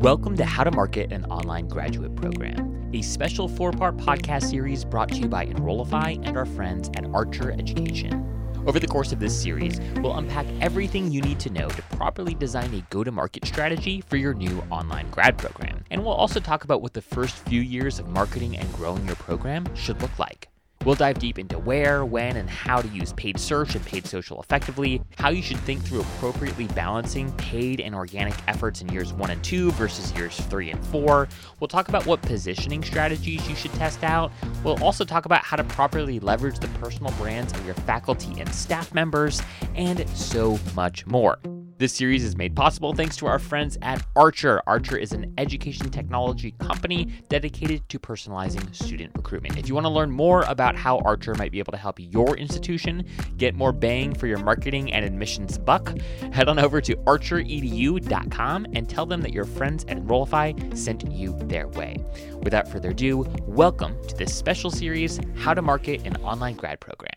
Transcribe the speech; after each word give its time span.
Welcome 0.00 0.36
to 0.36 0.44
How 0.44 0.62
to 0.62 0.70
Market 0.70 1.10
an 1.10 1.24
Online 1.24 1.66
Graduate 1.68 2.14
Program, 2.16 2.90
a 2.92 3.00
special 3.00 3.48
four 3.48 3.72
part 3.72 3.96
podcast 3.96 4.50
series 4.50 4.84
brought 4.84 5.08
to 5.08 5.16
you 5.16 5.26
by 5.26 5.46
Enrollify 5.46 6.16
and 6.22 6.36
our 6.36 6.44
friends 6.44 6.90
at 6.96 7.06
Archer 7.14 7.50
Education. 7.50 8.22
Over 8.66 8.78
the 8.78 8.86
course 8.86 9.12
of 9.12 9.20
this 9.20 9.34
series, 9.34 9.80
we'll 9.96 10.18
unpack 10.18 10.46
everything 10.60 11.10
you 11.10 11.22
need 11.22 11.40
to 11.40 11.50
know 11.50 11.70
to 11.70 11.82
properly 11.96 12.34
design 12.34 12.74
a 12.74 12.82
go 12.90 13.04
to 13.04 13.10
market 13.10 13.46
strategy 13.46 14.02
for 14.02 14.18
your 14.18 14.34
new 14.34 14.62
online 14.70 15.10
grad 15.10 15.38
program. 15.38 15.82
And 15.90 16.04
we'll 16.04 16.12
also 16.12 16.40
talk 16.40 16.64
about 16.64 16.82
what 16.82 16.92
the 16.92 17.00
first 17.00 17.34
few 17.48 17.62
years 17.62 17.98
of 17.98 18.06
marketing 18.06 18.58
and 18.58 18.70
growing 18.74 19.06
your 19.06 19.16
program 19.16 19.64
should 19.74 20.02
look 20.02 20.18
like. 20.18 20.50
We'll 20.86 20.94
dive 20.94 21.18
deep 21.18 21.40
into 21.40 21.58
where, 21.58 22.04
when, 22.04 22.36
and 22.36 22.48
how 22.48 22.80
to 22.80 22.86
use 22.86 23.12
paid 23.14 23.40
search 23.40 23.74
and 23.74 23.84
paid 23.84 24.06
social 24.06 24.40
effectively, 24.40 25.02
how 25.18 25.30
you 25.30 25.42
should 25.42 25.58
think 25.58 25.82
through 25.82 26.02
appropriately 26.02 26.68
balancing 26.68 27.32
paid 27.32 27.80
and 27.80 27.92
organic 27.92 28.36
efforts 28.46 28.82
in 28.82 28.88
years 28.90 29.12
one 29.12 29.30
and 29.30 29.42
two 29.42 29.72
versus 29.72 30.12
years 30.12 30.38
three 30.42 30.70
and 30.70 30.86
four. 30.86 31.26
We'll 31.58 31.66
talk 31.66 31.88
about 31.88 32.06
what 32.06 32.22
positioning 32.22 32.84
strategies 32.84 33.48
you 33.48 33.56
should 33.56 33.72
test 33.72 34.04
out. 34.04 34.30
We'll 34.62 34.80
also 34.80 35.04
talk 35.04 35.24
about 35.24 35.42
how 35.42 35.56
to 35.56 35.64
properly 35.64 36.20
leverage 36.20 36.60
the 36.60 36.68
personal 36.78 37.10
brands 37.14 37.52
of 37.52 37.66
your 37.66 37.74
faculty 37.74 38.40
and 38.40 38.54
staff 38.54 38.94
members, 38.94 39.42
and 39.74 40.08
so 40.10 40.56
much 40.76 41.04
more. 41.04 41.40
This 41.78 41.92
series 41.92 42.24
is 42.24 42.38
made 42.38 42.56
possible 42.56 42.94
thanks 42.94 43.18
to 43.18 43.26
our 43.26 43.38
friends 43.38 43.76
at 43.82 44.02
Archer. 44.16 44.62
Archer 44.66 44.96
is 44.96 45.12
an 45.12 45.34
education 45.36 45.90
technology 45.90 46.52
company 46.52 47.12
dedicated 47.28 47.86
to 47.90 47.98
personalizing 47.98 48.74
student 48.74 49.12
recruitment. 49.14 49.58
If 49.58 49.68
you 49.68 49.74
want 49.74 49.84
to 49.84 49.90
learn 49.90 50.10
more 50.10 50.40
about 50.48 50.74
how 50.74 51.00
Archer 51.00 51.34
might 51.34 51.52
be 51.52 51.58
able 51.58 51.72
to 51.72 51.76
help 51.76 51.96
your 51.98 52.34
institution 52.38 53.04
get 53.36 53.54
more 53.54 53.72
bang 53.72 54.14
for 54.14 54.26
your 54.26 54.38
marketing 54.38 54.90
and 54.90 55.04
admissions 55.04 55.58
buck, 55.58 55.94
head 56.32 56.48
on 56.48 56.58
over 56.58 56.80
to 56.80 56.96
archeredu.com 56.96 58.66
and 58.72 58.88
tell 58.88 59.04
them 59.04 59.20
that 59.20 59.34
your 59.34 59.44
friends 59.44 59.84
at 59.84 59.98
Enrollify 59.98 60.54
sent 60.74 61.06
you 61.12 61.38
their 61.40 61.68
way. 61.68 62.02
Without 62.40 62.66
further 62.68 62.92
ado, 62.92 63.26
welcome 63.42 63.94
to 64.08 64.16
this 64.16 64.34
special 64.34 64.70
series 64.70 65.20
How 65.36 65.52
to 65.52 65.60
Market 65.60 66.06
an 66.06 66.16
Online 66.22 66.56
Grad 66.56 66.80
Program. 66.80 67.12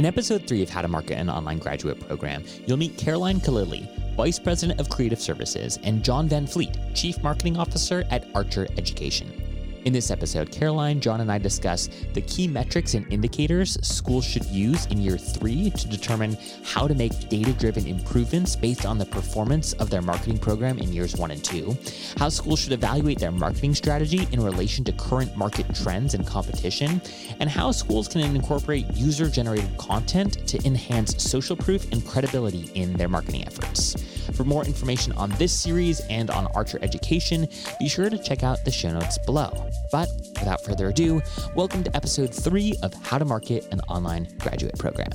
In 0.00 0.06
episode 0.06 0.46
three 0.46 0.62
of 0.62 0.70
How 0.70 0.80
to 0.80 0.88
Market 0.88 1.18
an 1.18 1.28
Online 1.28 1.58
Graduate 1.58 2.00
Program, 2.00 2.42
you'll 2.66 2.78
meet 2.78 2.96
Caroline 2.96 3.38
Khalili, 3.38 3.86
Vice 4.16 4.38
President 4.38 4.80
of 4.80 4.88
Creative 4.88 5.20
Services, 5.20 5.78
and 5.82 6.02
John 6.02 6.26
Van 6.26 6.46
Fleet, 6.46 6.74
Chief 6.94 7.22
Marketing 7.22 7.58
Officer 7.58 8.04
at 8.10 8.26
Archer 8.34 8.66
Education. 8.78 9.49
In 9.86 9.94
this 9.94 10.10
episode, 10.10 10.52
Caroline, 10.52 11.00
John, 11.00 11.22
and 11.22 11.32
I 11.32 11.38
discuss 11.38 11.88
the 12.12 12.20
key 12.20 12.46
metrics 12.46 12.92
and 12.92 13.10
indicators 13.10 13.78
schools 13.80 14.26
should 14.26 14.44
use 14.46 14.84
in 14.86 15.00
year 15.00 15.16
three 15.16 15.70
to 15.70 15.88
determine 15.88 16.36
how 16.64 16.86
to 16.86 16.94
make 16.94 17.30
data 17.30 17.54
driven 17.54 17.86
improvements 17.86 18.54
based 18.54 18.84
on 18.84 18.98
the 18.98 19.06
performance 19.06 19.72
of 19.74 19.88
their 19.88 20.02
marketing 20.02 20.36
program 20.36 20.78
in 20.78 20.92
years 20.92 21.16
one 21.16 21.30
and 21.30 21.42
two, 21.42 21.76
how 22.18 22.28
schools 22.28 22.60
should 22.60 22.72
evaluate 22.72 23.18
their 23.18 23.32
marketing 23.32 23.74
strategy 23.74 24.28
in 24.32 24.42
relation 24.42 24.84
to 24.84 24.92
current 24.92 25.34
market 25.34 25.74
trends 25.74 26.12
and 26.12 26.26
competition, 26.26 27.00
and 27.40 27.48
how 27.48 27.72
schools 27.72 28.06
can 28.06 28.20
incorporate 28.20 28.86
user 28.92 29.30
generated 29.30 29.74
content 29.78 30.46
to 30.46 30.62
enhance 30.66 31.22
social 31.22 31.56
proof 31.56 31.90
and 31.90 32.06
credibility 32.06 32.70
in 32.74 32.92
their 32.94 33.08
marketing 33.08 33.46
efforts. 33.46 33.96
For 34.34 34.44
more 34.44 34.64
information 34.64 35.12
on 35.14 35.30
this 35.32 35.52
series 35.58 36.00
and 36.08 36.30
on 36.30 36.46
Archer 36.48 36.78
Education, 36.82 37.46
be 37.78 37.88
sure 37.88 38.08
to 38.08 38.18
check 38.18 38.42
out 38.42 38.64
the 38.64 38.70
show 38.70 38.90
notes 38.90 39.18
below. 39.26 39.50
But 39.92 40.08
without 40.38 40.64
further 40.64 40.88
ado, 40.88 41.20
welcome 41.54 41.84
to 41.84 41.94
episode 41.94 42.34
three 42.34 42.74
of 42.82 42.94
How 42.94 43.18
to 43.18 43.24
Market 43.24 43.68
an 43.72 43.80
Online 43.88 44.28
Graduate 44.38 44.78
Program. 44.78 45.10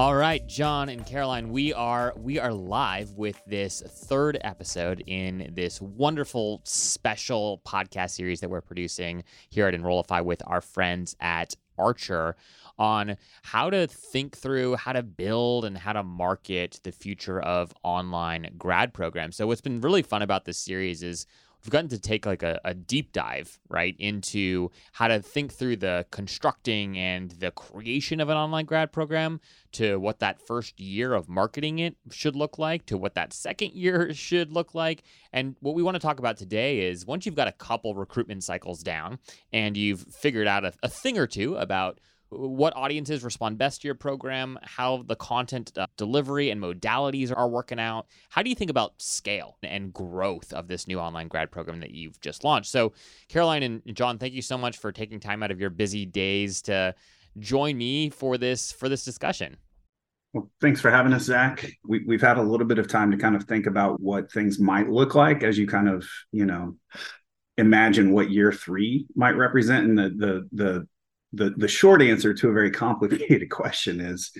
All 0.00 0.14
right, 0.14 0.46
John 0.46 0.88
and 0.88 1.04
Caroline, 1.04 1.50
we 1.50 1.74
are 1.74 2.14
we 2.16 2.38
are 2.38 2.54
live 2.54 3.18
with 3.18 3.38
this 3.46 3.82
third 3.86 4.38
episode 4.40 5.02
in 5.06 5.50
this 5.52 5.78
wonderful 5.78 6.62
special 6.64 7.60
podcast 7.66 8.12
series 8.12 8.40
that 8.40 8.48
we're 8.48 8.62
producing 8.62 9.24
here 9.50 9.66
at 9.66 9.74
Enrollify 9.74 10.20
with 10.20 10.42
our 10.46 10.62
friends 10.62 11.16
at 11.20 11.54
Archer 11.78 12.36
on 12.78 13.16
how 13.42 13.70
to 13.70 13.86
think 13.86 14.36
through 14.36 14.76
how 14.76 14.92
to 14.92 15.02
build 15.02 15.64
and 15.64 15.76
how 15.76 15.92
to 15.92 16.02
market 16.02 16.80
the 16.82 16.92
future 16.92 17.40
of 17.40 17.72
online 17.82 18.54
grad 18.58 18.92
programs. 18.92 19.36
So 19.36 19.46
what's 19.46 19.60
been 19.60 19.80
really 19.80 20.02
fun 20.02 20.22
about 20.22 20.44
this 20.44 20.58
series 20.58 21.02
is 21.02 21.26
we've 21.64 21.70
gotten 21.70 21.88
to 21.88 21.98
take 21.98 22.26
like 22.26 22.42
a, 22.42 22.60
a, 22.64 22.74
deep 22.74 23.12
dive 23.12 23.58
right 23.68 23.94
into 23.98 24.70
how 24.92 25.08
to 25.08 25.20
think 25.20 25.52
through 25.52 25.76
the 25.76 26.06
constructing 26.10 26.96
and 26.96 27.32
the 27.32 27.50
creation 27.50 28.20
of 28.20 28.28
an 28.28 28.36
online 28.36 28.64
grad 28.64 28.92
program 28.92 29.40
to 29.72 29.98
what 29.98 30.18
that 30.20 30.40
first 30.46 30.78
year 30.80 31.12
of 31.14 31.28
marketing 31.28 31.78
it 31.78 31.96
should 32.10 32.34
look 32.34 32.58
like 32.58 32.86
to 32.86 32.96
what 32.96 33.14
that 33.14 33.32
second 33.32 33.72
year 33.72 34.12
should 34.14 34.52
look 34.52 34.74
like 34.74 35.02
and 35.32 35.56
what 35.60 35.74
we 35.74 35.82
want 35.82 35.94
to 35.94 36.00
talk 36.00 36.18
about 36.18 36.36
today 36.36 36.80
is 36.80 37.06
once 37.06 37.26
you've 37.26 37.34
got 37.34 37.48
a 37.48 37.52
couple 37.52 37.94
recruitment 37.94 38.42
cycles 38.42 38.82
down 38.82 39.18
and 39.52 39.76
you've 39.76 40.00
figured 40.00 40.46
out 40.46 40.64
a, 40.64 40.72
a 40.82 40.88
thing 40.88 41.18
or 41.18 41.26
two 41.26 41.56
about 41.56 42.00
what 42.30 42.74
audiences 42.76 43.24
respond 43.24 43.58
best 43.58 43.82
to 43.82 43.88
your 43.88 43.94
program, 43.94 44.58
how 44.62 45.02
the 45.02 45.16
content 45.16 45.72
uh, 45.76 45.86
delivery 45.96 46.50
and 46.50 46.62
modalities 46.62 47.36
are 47.36 47.48
working 47.48 47.80
out. 47.80 48.06
How 48.28 48.42
do 48.42 48.48
you 48.48 48.56
think 48.56 48.70
about 48.70 49.00
scale 49.00 49.56
and 49.62 49.92
growth 49.92 50.52
of 50.52 50.68
this 50.68 50.86
new 50.86 50.98
online 50.98 51.28
grad 51.28 51.50
program 51.50 51.80
that 51.80 51.90
you've 51.90 52.20
just 52.20 52.44
launched? 52.44 52.70
So, 52.70 52.92
Caroline 53.28 53.62
and 53.62 53.82
John, 53.94 54.18
thank 54.18 54.32
you 54.32 54.42
so 54.42 54.56
much 54.56 54.78
for 54.78 54.92
taking 54.92 55.20
time 55.20 55.42
out 55.42 55.50
of 55.50 55.60
your 55.60 55.70
busy 55.70 56.06
days 56.06 56.62
to 56.62 56.94
join 57.38 57.76
me 57.76 58.10
for 58.10 58.38
this 58.38 58.72
for 58.72 58.88
this 58.88 59.04
discussion. 59.04 59.56
Well, 60.32 60.48
thanks 60.60 60.80
for 60.80 60.90
having 60.90 61.12
us, 61.12 61.24
Zach. 61.24 61.68
We, 61.84 62.04
we've 62.06 62.20
had 62.20 62.38
a 62.38 62.42
little 62.42 62.66
bit 62.66 62.78
of 62.78 62.86
time 62.86 63.10
to 63.10 63.16
kind 63.16 63.34
of 63.34 63.44
think 63.44 63.66
about 63.66 64.00
what 64.00 64.30
things 64.30 64.60
might 64.60 64.88
look 64.88 65.16
like 65.16 65.42
as 65.42 65.58
you 65.58 65.66
kind 65.66 65.88
of, 65.88 66.06
you 66.30 66.46
know, 66.46 66.76
imagine 67.58 68.12
what 68.12 68.30
year 68.30 68.52
three 68.52 69.06
might 69.16 69.36
represent 69.36 69.86
and 69.86 69.98
the 69.98 70.08
the 70.10 70.48
the 70.52 70.88
the 71.32 71.50
the 71.56 71.68
short 71.68 72.02
answer 72.02 72.34
to 72.34 72.48
a 72.48 72.52
very 72.52 72.70
complicated 72.70 73.50
question 73.50 74.00
is 74.00 74.32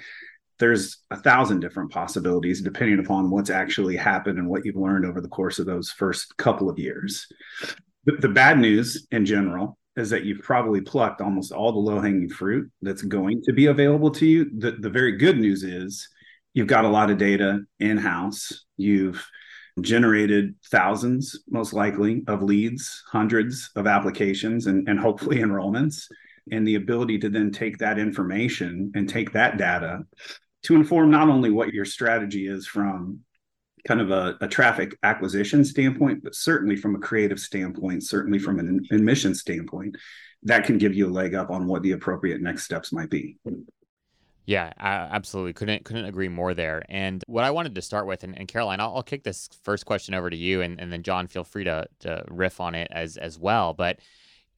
there's 0.59 0.99
a 1.11 1.17
thousand 1.17 1.61
different 1.61 1.91
possibilities 1.91 2.61
depending 2.61 2.99
upon 2.99 3.31
what's 3.31 3.51
actually 3.51 3.97
happened 3.97 4.39
and 4.39 4.49
what 4.49 4.65
you've 4.65 4.77
learned 4.77 5.07
over 5.07 5.21
the 5.21 5.29
course 5.29 5.59
of 5.59 5.67
those 5.67 5.91
first 5.91 6.37
couple 6.37 6.69
of 6.69 6.79
years. 6.79 7.27
The, 8.05 8.13
the 8.13 8.29
bad 8.29 8.59
news 8.59 9.07
in 9.11 9.25
general 9.25 9.79
is 9.97 10.11
that 10.11 10.25
you've 10.25 10.43
probably 10.43 10.83
plucked 10.83 11.21
almost 11.21 11.51
all 11.51 11.73
the 11.73 11.79
low 11.79 12.01
hanging 12.01 12.29
fruit 12.29 12.71
that's 12.83 13.03
going 13.03 13.43
to 13.45 13.53
be 13.53 13.67
available 13.67 14.11
to 14.13 14.27
you. 14.27 14.51
The, 14.59 14.73
the 14.73 14.91
very 14.91 15.17
good 15.17 15.39
news 15.39 15.63
is 15.63 16.07
you've 16.53 16.67
got 16.67 16.85
a 16.85 16.89
lot 16.89 17.11
of 17.11 17.19
data 17.19 17.61
in 17.81 17.97
house. 17.97 18.65
You've 18.77 19.27
generated 19.81 20.55
thousands, 20.71 21.41
most 21.49 21.73
likely, 21.73 22.23
of 22.29 22.43
leads, 22.43 23.03
hundreds 23.11 23.71
of 23.77 23.87
applications, 23.87 24.67
and, 24.67 24.89
and 24.89 24.99
hopefully 24.99 25.39
enrollments 25.39 26.07
and 26.51 26.67
the 26.67 26.75
ability 26.75 27.19
to 27.19 27.29
then 27.29 27.51
take 27.51 27.79
that 27.79 27.99
information 27.99 28.93
and 28.95 29.09
take 29.09 29.33
that 29.33 29.59
data 29.59 30.01
to 30.63 30.75
inform 30.75 31.11
not 31.11 31.29
only 31.29 31.51
what 31.51 31.73
your 31.73 31.85
strategy 31.85 32.47
is 32.47 32.67
from 32.67 33.21
kind 33.87 34.01
of 34.01 34.11
a, 34.11 34.37
a, 34.43 34.49
traffic 34.49 34.97
acquisition 35.03 35.65
standpoint, 35.65 36.23
but 36.23 36.35
certainly 36.35 36.77
from 36.77 36.95
a 36.95 36.99
creative 36.99 37.41
standpoint, 37.41 38.03
certainly 38.03 38.39
from 38.39 38.59
an 38.59 38.87
admission 38.93 39.35
standpoint, 39.35 39.97
that 40.43 40.65
can 40.65 40.79
give 40.79 40.95
you 40.95 41.09
a 41.09 41.11
leg 41.11 41.35
up 41.35 41.51
on 41.51 41.67
what 41.67 41.83
the 41.83 41.93
appropriate 41.93 42.43
next 42.43 42.65
steps 42.65 42.93
might 42.93 43.11
be. 43.11 43.39
Yeah, 44.47 44.73
I 44.79 44.91
absolutely. 44.91 45.53
Couldn't 45.53 45.85
couldn't 45.85 46.07
agree 46.07 46.29
more 46.29 46.55
there. 46.55 46.83
And 46.89 47.23
what 47.27 47.45
I 47.45 47.53
wanted 47.53 47.75
to 47.75 47.83
start 47.83 48.07
with, 48.07 48.25
and, 48.25 48.37
and 48.37 48.49
Caroline, 48.49 48.81
I'll, 48.81 48.97
I'll, 48.97 49.03
kick 49.03 49.23
this 49.23 49.49
first 49.63 49.87
question 49.87 50.15
over 50.15 50.29
to 50.29 50.37
you, 50.37 50.61
and, 50.63 50.81
and 50.81 50.93
then 50.93 51.03
John, 51.03 51.29
feel 51.29 51.45
free 51.45 51.65
to, 51.65 51.87
to 52.01 52.25
riff 52.29 52.61
on 52.61 52.75
it 52.75 52.89
as 52.91 53.17
as 53.17 53.39
well. 53.39 53.75
But 53.75 54.01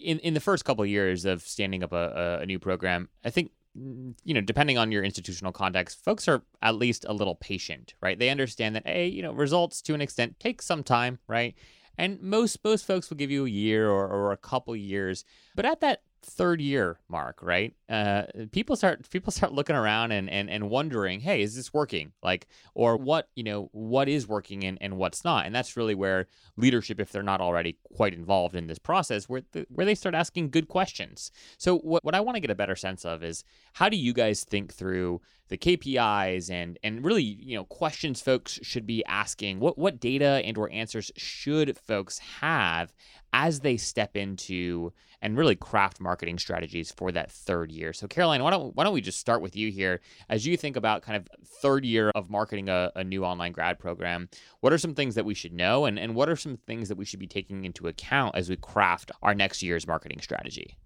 in 0.02 0.18
in 0.20 0.34
the 0.34 0.40
first 0.40 0.64
couple 0.64 0.84
of 0.84 0.90
years 0.90 1.24
of 1.24 1.42
standing 1.42 1.82
up 1.82 1.92
a, 1.92 2.40
a 2.42 2.46
new 2.46 2.58
program, 2.58 3.08
I 3.24 3.30
think 3.30 3.50
mm, 3.78 4.14
you 4.24 4.34
know, 4.34 4.40
depending 4.40 4.78
on 4.78 4.92
your 4.92 5.02
institutional 5.02 5.52
context, 5.52 6.04
folks 6.04 6.28
are 6.28 6.42
at 6.60 6.74
least 6.76 7.04
a 7.08 7.12
little 7.12 7.36
patient, 7.36 7.94
right? 8.00 8.18
They 8.18 8.30
understand 8.30 8.76
that, 8.76 8.86
hey, 8.86 9.06
you 9.06 9.22
know, 9.22 9.32
results 9.32 9.82
to 9.82 9.94
an 9.94 10.00
extent 10.00 10.38
take 10.40 10.62
some 10.62 10.82
time, 10.82 11.18
right? 11.26 11.54
And 11.98 12.20
most 12.22 12.58
most 12.64 12.86
folks 12.86 13.10
will 13.10 13.16
give 13.16 13.30
you 13.30 13.46
a 13.46 13.50
year 13.50 13.88
or, 13.90 14.06
or 14.08 14.32
a 14.32 14.36
couple 14.36 14.74
years, 14.74 15.24
but 15.54 15.64
at 15.64 15.80
that 15.80 16.02
third 16.22 16.60
year 16.60 16.98
mark, 17.08 17.42
right? 17.42 17.74
Uh, 17.92 18.22
people 18.52 18.74
start 18.74 19.08
people 19.10 19.30
start 19.30 19.52
looking 19.52 19.76
around 19.76 20.12
and, 20.12 20.30
and 20.30 20.48
and 20.48 20.70
wondering, 20.70 21.20
hey, 21.20 21.42
is 21.42 21.54
this 21.54 21.74
working? 21.74 22.12
Like, 22.22 22.48
or 22.74 22.96
what 22.96 23.28
you 23.36 23.44
know, 23.44 23.68
what 23.72 24.08
is 24.08 24.26
working 24.26 24.64
and, 24.64 24.78
and 24.80 24.96
what's 24.96 25.24
not? 25.24 25.44
And 25.44 25.54
that's 25.54 25.76
really 25.76 25.94
where 25.94 26.26
leadership, 26.56 26.98
if 26.98 27.12
they're 27.12 27.22
not 27.22 27.42
already 27.42 27.76
quite 27.94 28.14
involved 28.14 28.56
in 28.56 28.66
this 28.66 28.78
process, 28.78 29.28
where 29.28 29.42
the, 29.52 29.66
where 29.68 29.84
they 29.84 29.94
start 29.94 30.14
asking 30.14 30.48
good 30.48 30.68
questions. 30.68 31.30
So 31.58 31.76
what 31.80 32.02
what 32.02 32.14
I 32.14 32.20
want 32.20 32.36
to 32.36 32.40
get 32.40 32.50
a 32.50 32.54
better 32.54 32.76
sense 32.76 33.04
of 33.04 33.22
is 33.22 33.44
how 33.74 33.90
do 33.90 33.98
you 33.98 34.14
guys 34.14 34.42
think 34.42 34.72
through 34.72 35.20
the 35.48 35.58
KPIs 35.58 36.50
and 36.50 36.78
and 36.82 37.04
really 37.04 37.22
you 37.22 37.56
know 37.56 37.64
questions 37.64 38.22
folks 38.22 38.58
should 38.62 38.86
be 38.86 39.04
asking? 39.04 39.60
What 39.60 39.76
what 39.76 40.00
data 40.00 40.40
and 40.46 40.56
or 40.56 40.72
answers 40.72 41.12
should 41.18 41.76
folks 41.76 42.18
have 42.40 42.94
as 43.34 43.60
they 43.60 43.76
step 43.76 44.16
into 44.16 44.92
and 45.22 45.38
really 45.38 45.54
craft 45.54 46.00
marketing 46.00 46.38
strategies 46.38 46.90
for 46.90 47.12
that 47.12 47.30
third 47.30 47.70
year. 47.70 47.81
So, 47.92 48.06
Caroline, 48.06 48.42
why 48.42 48.50
don't 48.50 48.76
why 48.76 48.84
don't 48.84 48.92
we 48.92 49.00
just 49.00 49.18
start 49.18 49.42
with 49.42 49.56
you 49.56 49.70
here 49.70 50.00
as 50.28 50.46
you 50.46 50.56
think 50.56 50.76
about 50.76 51.02
kind 51.02 51.16
of 51.16 51.28
third 51.62 51.84
year 51.84 52.10
of 52.14 52.30
marketing 52.30 52.68
a, 52.68 52.92
a 52.94 53.02
new 53.02 53.24
online 53.24 53.52
grad 53.52 53.78
program? 53.78 54.28
What 54.60 54.72
are 54.72 54.78
some 54.78 54.94
things 54.94 55.14
that 55.14 55.24
we 55.24 55.34
should 55.34 55.52
know, 55.52 55.86
and 55.86 55.98
and 55.98 56.14
what 56.14 56.28
are 56.28 56.36
some 56.36 56.56
things 56.56 56.88
that 56.88 56.98
we 56.98 57.04
should 57.04 57.20
be 57.20 57.26
taking 57.26 57.64
into 57.64 57.88
account 57.88 58.36
as 58.36 58.48
we 58.48 58.56
craft 58.56 59.10
our 59.22 59.34
next 59.34 59.62
year's 59.62 59.86
marketing 59.86 60.20
strategy? 60.20 60.76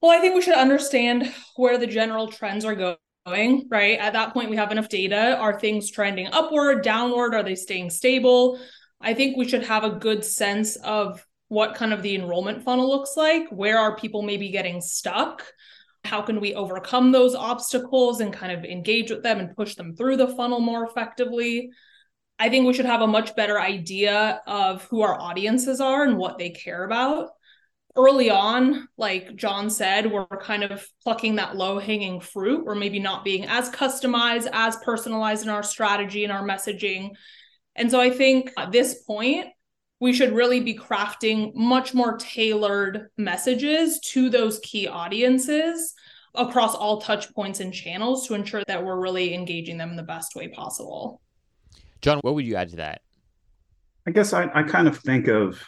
Well, 0.00 0.16
I 0.16 0.20
think 0.20 0.34
we 0.34 0.42
should 0.42 0.54
understand 0.54 1.34
where 1.56 1.76
the 1.76 1.88
general 1.88 2.28
trends 2.28 2.64
are 2.64 2.74
going 2.74 2.98
right? 3.70 3.98
At 3.98 4.12
that 4.14 4.32
point, 4.32 4.50
we 4.50 4.56
have 4.56 4.72
enough 4.72 4.88
data. 4.88 5.36
Are 5.36 5.58
things 5.58 5.90
trending 5.90 6.28
upward, 6.28 6.82
downward? 6.82 7.34
Are 7.34 7.42
they 7.42 7.54
staying 7.54 7.90
stable? 7.90 8.58
I 9.00 9.14
think 9.14 9.36
we 9.36 9.48
should 9.48 9.64
have 9.64 9.84
a 9.84 9.90
good 9.90 10.24
sense 10.24 10.76
of 10.76 11.24
what 11.48 11.74
kind 11.74 11.92
of 11.92 12.02
the 12.02 12.14
enrollment 12.14 12.62
funnel 12.62 12.88
looks 12.88 13.16
like. 13.16 13.48
Where 13.50 13.78
are 13.78 13.96
people 13.96 14.22
maybe 14.22 14.50
getting 14.50 14.80
stuck? 14.80 15.44
How 16.04 16.22
can 16.22 16.40
we 16.40 16.54
overcome 16.54 17.10
those 17.10 17.34
obstacles 17.34 18.20
and 18.20 18.32
kind 18.32 18.52
of 18.52 18.64
engage 18.64 19.10
with 19.10 19.22
them 19.22 19.40
and 19.40 19.56
push 19.56 19.74
them 19.74 19.96
through 19.96 20.16
the 20.16 20.28
funnel 20.28 20.60
more 20.60 20.84
effectively? 20.84 21.70
I 22.38 22.48
think 22.48 22.66
we 22.66 22.72
should 22.72 22.86
have 22.86 23.00
a 23.00 23.06
much 23.06 23.34
better 23.34 23.60
idea 23.60 24.40
of 24.46 24.84
who 24.84 25.02
our 25.02 25.20
audiences 25.20 25.80
are 25.80 26.04
and 26.04 26.16
what 26.16 26.38
they 26.38 26.50
care 26.50 26.84
about. 26.84 27.30
Early 27.96 28.30
on, 28.30 28.86
like 28.96 29.34
John 29.34 29.70
said, 29.70 30.12
we're 30.12 30.26
kind 30.26 30.62
of 30.62 30.86
plucking 31.02 31.36
that 31.36 31.56
low 31.56 31.80
hanging 31.80 32.20
fruit. 32.20 32.64
We're 32.64 32.76
maybe 32.76 33.00
not 33.00 33.24
being 33.24 33.46
as 33.46 33.70
customized, 33.70 34.48
as 34.52 34.76
personalized 34.76 35.42
in 35.42 35.48
our 35.48 35.64
strategy 35.64 36.22
and 36.22 36.32
our 36.32 36.46
messaging. 36.46 37.10
And 37.74 37.90
so 37.90 38.00
I 38.00 38.10
think 38.10 38.52
at 38.56 38.70
this 38.70 39.02
point, 39.02 39.48
we 40.00 40.12
should 40.12 40.32
really 40.32 40.60
be 40.60 40.74
crafting 40.74 41.54
much 41.54 41.92
more 41.92 42.16
tailored 42.16 43.10
messages 43.16 43.98
to 44.00 44.30
those 44.30 44.60
key 44.60 44.86
audiences 44.86 45.94
across 46.34 46.74
all 46.74 47.00
touch 47.00 47.32
points 47.34 47.60
and 47.60 47.72
channels 47.74 48.26
to 48.26 48.34
ensure 48.34 48.62
that 48.68 48.84
we're 48.84 49.00
really 49.00 49.34
engaging 49.34 49.76
them 49.76 49.90
in 49.90 49.96
the 49.96 50.02
best 50.02 50.36
way 50.36 50.48
possible. 50.48 51.20
John, 52.00 52.18
what 52.20 52.34
would 52.34 52.46
you 52.46 52.54
add 52.54 52.68
to 52.70 52.76
that? 52.76 53.02
I 54.06 54.12
guess 54.12 54.32
I, 54.32 54.48
I 54.54 54.62
kind 54.62 54.86
of 54.86 54.98
think 54.98 55.26
of 55.26 55.60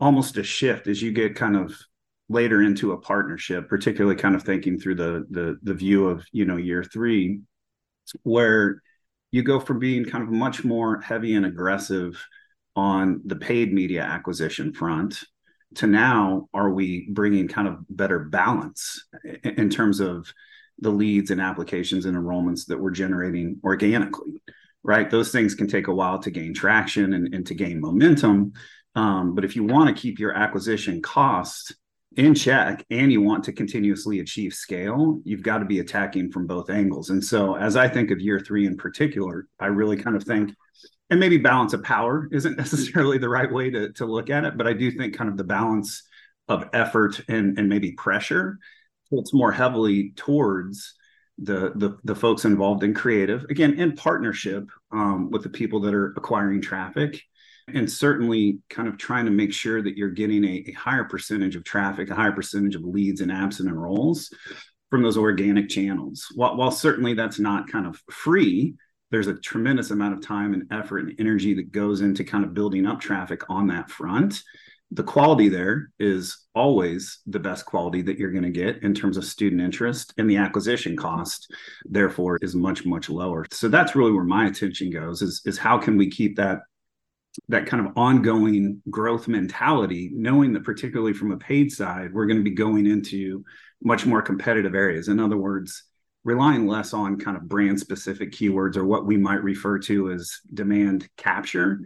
almost 0.00 0.36
a 0.36 0.42
shift 0.42 0.86
as 0.86 1.02
you 1.02 1.12
get 1.12 1.34
kind 1.34 1.56
of 1.56 1.74
later 2.28 2.62
into 2.62 2.92
a 2.92 2.98
partnership, 2.98 3.68
particularly 3.68 4.16
kind 4.16 4.34
of 4.34 4.42
thinking 4.42 4.78
through 4.78 4.94
the 4.94 5.26
the 5.30 5.58
the 5.62 5.74
view 5.74 6.06
of 6.06 6.24
you 6.32 6.44
know 6.44 6.56
year 6.56 6.84
three, 6.84 7.40
where 8.22 8.82
you 9.30 9.42
go 9.42 9.60
from 9.60 9.78
being 9.78 10.04
kind 10.04 10.24
of 10.24 10.30
much 10.30 10.64
more 10.64 11.00
heavy 11.00 11.34
and 11.34 11.44
aggressive 11.44 12.24
on 12.78 13.20
the 13.24 13.36
paid 13.36 13.72
media 13.72 14.02
acquisition 14.02 14.72
front 14.72 15.20
to 15.74 15.86
now 15.86 16.48
are 16.54 16.70
we 16.70 17.08
bringing 17.10 17.48
kind 17.48 17.68
of 17.68 17.78
better 17.90 18.20
balance 18.20 19.06
in 19.44 19.68
terms 19.68 20.00
of 20.00 20.32
the 20.78 20.90
leads 20.90 21.30
and 21.30 21.40
applications 21.40 22.06
and 22.06 22.16
enrollments 22.16 22.66
that 22.66 22.80
we're 22.80 22.90
generating 22.90 23.58
organically 23.64 24.40
right 24.82 25.10
those 25.10 25.32
things 25.32 25.54
can 25.54 25.66
take 25.66 25.88
a 25.88 25.94
while 25.94 26.18
to 26.18 26.30
gain 26.30 26.54
traction 26.54 27.14
and, 27.14 27.34
and 27.34 27.46
to 27.46 27.54
gain 27.54 27.80
momentum 27.80 28.52
um, 28.94 29.34
but 29.34 29.44
if 29.44 29.56
you 29.56 29.64
want 29.64 29.94
to 29.94 30.00
keep 30.00 30.18
your 30.18 30.34
acquisition 30.34 31.02
cost 31.02 31.74
in 32.16 32.34
check 32.34 32.84
and 32.90 33.12
you 33.12 33.22
want 33.22 33.44
to 33.44 33.52
continuously 33.52 34.20
achieve 34.20 34.52
scale, 34.52 35.20
you've 35.24 35.42
got 35.42 35.58
to 35.58 35.64
be 35.64 35.78
attacking 35.78 36.32
from 36.32 36.46
both 36.46 36.70
angles. 36.70 37.10
And 37.10 37.24
so, 37.24 37.54
as 37.54 37.76
I 37.76 37.86
think 37.86 38.10
of 38.10 38.20
year 38.20 38.40
three 38.40 38.66
in 38.66 38.76
particular, 38.76 39.46
I 39.60 39.66
really 39.66 39.96
kind 39.96 40.16
of 40.16 40.24
think, 40.24 40.54
and 41.10 41.20
maybe 41.20 41.38
balance 41.38 41.72
of 41.72 41.82
power 41.82 42.28
isn't 42.32 42.56
necessarily 42.56 43.18
the 43.18 43.28
right 43.28 43.52
way 43.52 43.70
to, 43.70 43.92
to 43.94 44.06
look 44.06 44.30
at 44.30 44.44
it, 44.44 44.56
but 44.56 44.66
I 44.66 44.72
do 44.72 44.90
think 44.90 45.16
kind 45.16 45.30
of 45.30 45.36
the 45.36 45.44
balance 45.44 46.02
of 46.48 46.68
effort 46.72 47.20
and, 47.28 47.58
and 47.58 47.68
maybe 47.68 47.92
pressure 47.92 48.58
tilts 49.10 49.34
more 49.34 49.52
heavily 49.52 50.12
towards 50.16 50.94
the, 51.40 51.72
the 51.76 51.96
the 52.02 52.16
folks 52.16 52.44
involved 52.44 52.82
in 52.82 52.92
creative 52.92 53.44
again 53.44 53.74
in 53.74 53.94
partnership 53.94 54.68
um, 54.90 55.30
with 55.30 55.44
the 55.44 55.48
people 55.48 55.78
that 55.80 55.94
are 55.94 56.12
acquiring 56.16 56.60
traffic 56.60 57.22
and 57.74 57.90
certainly 57.90 58.58
kind 58.70 58.88
of 58.88 58.96
trying 58.96 59.24
to 59.24 59.30
make 59.30 59.52
sure 59.52 59.82
that 59.82 59.96
you're 59.96 60.10
getting 60.10 60.44
a, 60.44 60.64
a, 60.68 60.72
higher 60.72 61.04
percentage 61.04 61.56
of 61.56 61.64
traffic, 61.64 62.10
a 62.10 62.14
higher 62.14 62.32
percentage 62.32 62.74
of 62.74 62.84
leads 62.84 63.20
and 63.20 63.30
apps 63.30 63.60
and 63.60 63.68
enrolls 63.68 64.32
from 64.90 65.02
those 65.02 65.18
organic 65.18 65.68
channels. 65.68 66.26
While, 66.34 66.56
while 66.56 66.70
certainly 66.70 67.14
that's 67.14 67.38
not 67.38 67.70
kind 67.70 67.86
of 67.86 68.02
free, 68.10 68.74
there's 69.10 69.26
a 69.26 69.34
tremendous 69.34 69.90
amount 69.90 70.14
of 70.14 70.26
time 70.26 70.52
and 70.52 70.70
effort 70.70 70.98
and 71.00 71.14
energy 71.18 71.54
that 71.54 71.72
goes 71.72 72.00
into 72.00 72.24
kind 72.24 72.44
of 72.44 72.54
building 72.54 72.86
up 72.86 73.00
traffic 73.00 73.42
on 73.48 73.66
that 73.68 73.90
front. 73.90 74.42
The 74.90 75.02
quality 75.02 75.48
there 75.48 75.90
is 75.98 76.46
always 76.54 77.18
the 77.26 77.38
best 77.38 77.66
quality 77.66 78.00
that 78.02 78.18
you're 78.18 78.32
going 78.32 78.44
to 78.44 78.50
get 78.50 78.82
in 78.82 78.94
terms 78.94 79.18
of 79.18 79.24
student 79.24 79.60
interest, 79.60 80.14
and 80.16 80.28
the 80.30 80.38
acquisition 80.38 80.96
cost, 80.96 81.52
therefore, 81.84 82.38
is 82.40 82.54
much 82.54 82.86
much 82.86 83.10
lower. 83.10 83.44
So 83.50 83.68
that's 83.68 83.94
really 83.94 84.12
where 84.12 84.24
my 84.24 84.46
attention 84.46 84.90
goes: 84.90 85.20
is 85.20 85.42
is 85.44 85.58
how 85.58 85.76
can 85.76 85.98
we 85.98 86.10
keep 86.10 86.36
that 86.36 86.60
that 87.48 87.66
kind 87.66 87.86
of 87.86 87.92
ongoing 87.96 88.82
growth 88.90 89.28
mentality, 89.28 90.10
knowing 90.12 90.52
that 90.54 90.64
particularly 90.64 91.12
from 91.12 91.32
a 91.32 91.36
paid 91.36 91.70
side, 91.70 92.12
we're 92.12 92.26
going 92.26 92.38
to 92.38 92.42
be 92.42 92.50
going 92.50 92.86
into 92.86 93.44
much 93.82 94.06
more 94.06 94.22
competitive 94.22 94.74
areas. 94.74 95.08
In 95.08 95.20
other 95.20 95.36
words, 95.36 95.84
relying 96.24 96.66
less 96.66 96.92
on 96.92 97.18
kind 97.18 97.36
of 97.36 97.48
brand 97.48 97.78
specific 97.78 98.32
keywords 98.32 98.76
or 98.76 98.84
what 98.84 99.06
we 99.06 99.16
might 99.16 99.42
refer 99.42 99.78
to 99.78 100.10
as 100.10 100.40
demand 100.52 101.08
capture, 101.16 101.80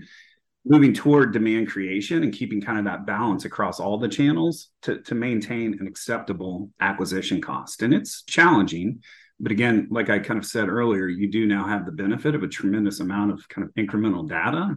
moving 0.64 0.94
toward 0.94 1.32
demand 1.32 1.68
creation 1.68 2.22
and 2.22 2.32
keeping 2.32 2.60
kind 2.60 2.78
of 2.78 2.84
that 2.84 3.06
balance 3.06 3.44
across 3.44 3.80
all 3.80 3.98
the 3.98 4.08
channels 4.08 4.68
to, 4.82 5.00
to 5.02 5.14
maintain 5.14 5.78
an 5.80 5.86
acceptable 5.86 6.70
acquisition 6.80 7.40
cost. 7.40 7.82
And 7.82 7.92
it's 7.92 8.22
challenging 8.22 9.02
but 9.42 9.50
again, 9.50 9.88
like 9.90 10.08
I 10.08 10.20
kind 10.20 10.38
of 10.38 10.46
said 10.46 10.68
earlier, 10.68 11.08
you 11.08 11.28
do 11.28 11.46
now 11.46 11.66
have 11.66 11.84
the 11.84 11.90
benefit 11.90 12.36
of 12.36 12.44
a 12.44 12.48
tremendous 12.48 13.00
amount 13.00 13.32
of 13.32 13.46
kind 13.48 13.66
of 13.66 13.74
incremental 13.74 14.26
data. 14.26 14.76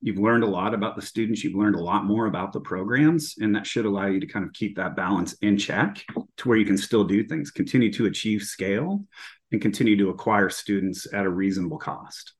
You've 0.00 0.16
learned 0.16 0.42
a 0.42 0.48
lot 0.48 0.72
about 0.72 0.96
the 0.96 1.02
students, 1.02 1.44
you've 1.44 1.54
learned 1.54 1.76
a 1.76 1.82
lot 1.82 2.06
more 2.06 2.24
about 2.24 2.54
the 2.54 2.60
programs, 2.60 3.34
and 3.38 3.54
that 3.54 3.66
should 3.66 3.84
allow 3.84 4.06
you 4.06 4.18
to 4.18 4.26
kind 4.26 4.46
of 4.46 4.54
keep 4.54 4.74
that 4.76 4.96
balance 4.96 5.34
in 5.42 5.58
check 5.58 6.02
to 6.38 6.48
where 6.48 6.56
you 6.56 6.64
can 6.64 6.78
still 6.78 7.04
do 7.04 7.24
things, 7.24 7.50
continue 7.50 7.92
to 7.92 8.06
achieve 8.06 8.40
scale, 8.40 9.04
and 9.52 9.60
continue 9.60 9.98
to 9.98 10.08
acquire 10.08 10.48
students 10.48 11.06
at 11.12 11.26
a 11.26 11.30
reasonable 11.30 11.78
cost. 11.78 12.32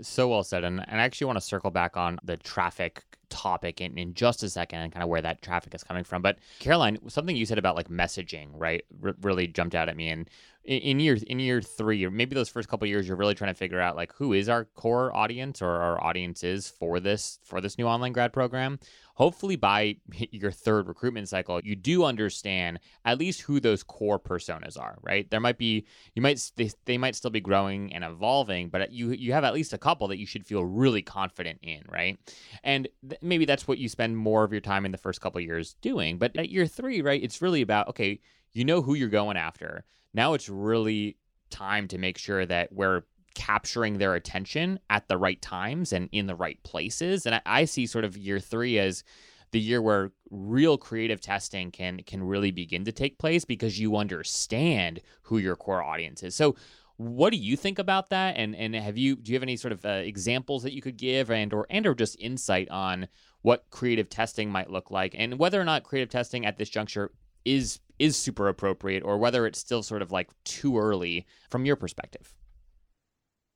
So 0.00 0.28
well 0.28 0.42
said. 0.42 0.64
And, 0.64 0.80
and 0.88 1.00
I 1.00 1.04
actually 1.04 1.26
want 1.26 1.36
to 1.36 1.44
circle 1.44 1.70
back 1.70 1.96
on 1.96 2.18
the 2.24 2.38
traffic 2.38 3.02
topic 3.28 3.80
in, 3.80 3.96
in 3.96 4.14
just 4.14 4.42
a 4.42 4.50
second 4.50 4.80
and 4.80 4.92
kind 4.92 5.02
of 5.02 5.08
where 5.08 5.22
that 5.22 5.42
traffic 5.42 5.74
is 5.74 5.82
coming 5.82 6.04
from. 6.04 6.22
But 6.22 6.38
Caroline, 6.58 6.98
something 7.08 7.36
you 7.36 7.46
said 7.46 7.58
about 7.58 7.76
like 7.76 7.88
messaging, 7.88 8.48
right, 8.52 8.84
R- 9.02 9.14
really 9.22 9.46
jumped 9.46 9.74
out 9.74 9.88
at 9.88 9.96
me. 9.96 10.08
And 10.08 10.28
in, 10.64 10.78
in 10.78 11.00
year 11.00 11.18
in 11.26 11.40
year 11.40 11.60
three, 11.60 12.04
or 12.04 12.10
maybe 12.10 12.34
those 12.34 12.48
first 12.48 12.68
couple 12.68 12.86
years, 12.86 13.06
you're 13.06 13.16
really 13.16 13.34
trying 13.34 13.52
to 13.52 13.58
figure 13.58 13.80
out 13.80 13.96
like 13.96 14.12
who 14.14 14.32
is 14.32 14.48
our 14.48 14.64
core 14.64 15.14
audience 15.14 15.60
or 15.60 15.70
our 15.70 16.02
audience 16.02 16.44
is 16.44 16.68
for 16.68 17.00
this 17.00 17.38
for 17.44 17.60
this 17.60 17.78
new 17.78 17.86
online 17.86 18.12
grad 18.12 18.32
program. 18.32 18.78
Hopefully 19.14 19.56
by 19.56 19.96
your 20.30 20.50
third 20.50 20.88
recruitment 20.88 21.28
cycle 21.28 21.60
you 21.62 21.76
do 21.76 22.04
understand 22.04 22.78
at 23.04 23.18
least 23.18 23.42
who 23.42 23.60
those 23.60 23.82
core 23.82 24.18
personas 24.18 24.78
are 24.78 24.98
right? 25.02 25.30
There 25.30 25.40
might 25.40 25.58
be 25.58 25.86
you 26.14 26.22
might 26.22 26.50
they, 26.56 26.70
they 26.84 26.98
might 26.98 27.16
still 27.16 27.30
be 27.30 27.40
growing 27.40 27.92
and 27.92 28.04
evolving 28.04 28.68
but 28.68 28.92
you 28.92 29.10
you 29.10 29.32
have 29.32 29.44
at 29.44 29.54
least 29.54 29.72
a 29.72 29.78
couple 29.78 30.08
that 30.08 30.18
you 30.18 30.26
should 30.26 30.46
feel 30.46 30.64
really 30.64 31.02
confident 31.02 31.58
in 31.62 31.82
right? 31.88 32.18
And 32.62 32.88
th- 33.08 33.20
maybe 33.22 33.44
that's 33.44 33.66
what 33.66 33.78
you 33.78 33.88
spend 33.88 34.16
more 34.16 34.44
of 34.44 34.52
your 34.52 34.60
time 34.60 34.84
in 34.84 34.92
the 34.92 34.98
first 34.98 35.20
couple 35.20 35.40
years 35.40 35.74
doing 35.82 36.18
but 36.18 36.36
at 36.36 36.48
year 36.48 36.66
3 36.66 37.02
right 37.02 37.22
it's 37.22 37.42
really 37.42 37.62
about 37.62 37.88
okay 37.88 38.20
you 38.52 38.64
know 38.64 38.82
who 38.82 38.94
you're 38.94 39.08
going 39.08 39.36
after 39.36 39.84
now 40.14 40.34
it's 40.34 40.48
really 40.48 41.16
time 41.50 41.86
to 41.88 41.98
make 41.98 42.18
sure 42.18 42.44
that 42.46 42.72
we're 42.72 43.02
capturing 43.34 43.98
their 43.98 44.14
attention 44.14 44.78
at 44.90 45.08
the 45.08 45.16
right 45.16 45.40
times 45.40 45.92
and 45.92 46.08
in 46.12 46.26
the 46.26 46.34
right 46.34 46.62
places. 46.64 47.26
And 47.26 47.36
I, 47.36 47.42
I, 47.46 47.64
see 47.64 47.86
sort 47.86 48.04
of 48.04 48.16
year 48.16 48.38
three 48.38 48.78
as 48.78 49.04
the 49.52 49.60
year 49.60 49.80
where 49.80 50.12
real 50.30 50.78
creative 50.78 51.20
testing 51.20 51.70
can 51.70 52.02
can 52.04 52.22
really 52.22 52.50
begin 52.50 52.84
to 52.84 52.92
take 52.92 53.18
place 53.18 53.44
because 53.44 53.78
you 53.78 53.96
understand 53.96 55.00
who 55.22 55.38
your 55.38 55.56
core 55.56 55.82
audience 55.82 56.22
is. 56.22 56.34
So 56.34 56.56
what 56.96 57.30
do 57.30 57.36
you 57.36 57.56
think 57.56 57.78
about 57.78 58.10
that 58.10 58.36
and 58.36 58.54
and 58.54 58.74
have 58.74 58.96
you 58.96 59.16
do 59.16 59.32
you 59.32 59.36
have 59.36 59.42
any 59.42 59.56
sort 59.56 59.72
of 59.72 59.84
uh, 59.84 59.88
examples 59.88 60.62
that 60.62 60.72
you 60.72 60.80
could 60.80 60.96
give 60.96 61.30
and 61.30 61.52
or 61.52 61.66
and 61.68 61.86
or 61.86 61.94
just 61.94 62.16
insight 62.18 62.68
on 62.70 63.08
what 63.42 63.66
creative 63.70 64.08
testing 64.08 64.50
might 64.50 64.70
look 64.70 64.90
like 64.90 65.14
and 65.18 65.38
whether 65.38 65.60
or 65.60 65.64
not 65.64 65.82
creative 65.82 66.08
testing 66.08 66.46
at 66.46 66.56
this 66.58 66.68
juncture 66.68 67.10
is 67.44 67.80
is 68.02 68.16
super 68.16 68.48
appropriate 68.48 69.04
or 69.04 69.16
whether 69.16 69.46
it's 69.46 69.60
still 69.60 69.82
sort 69.82 70.02
of 70.02 70.10
like 70.10 70.28
too 70.44 70.76
early 70.76 71.24
from 71.50 71.64
your 71.64 71.76
perspective. 71.76 72.34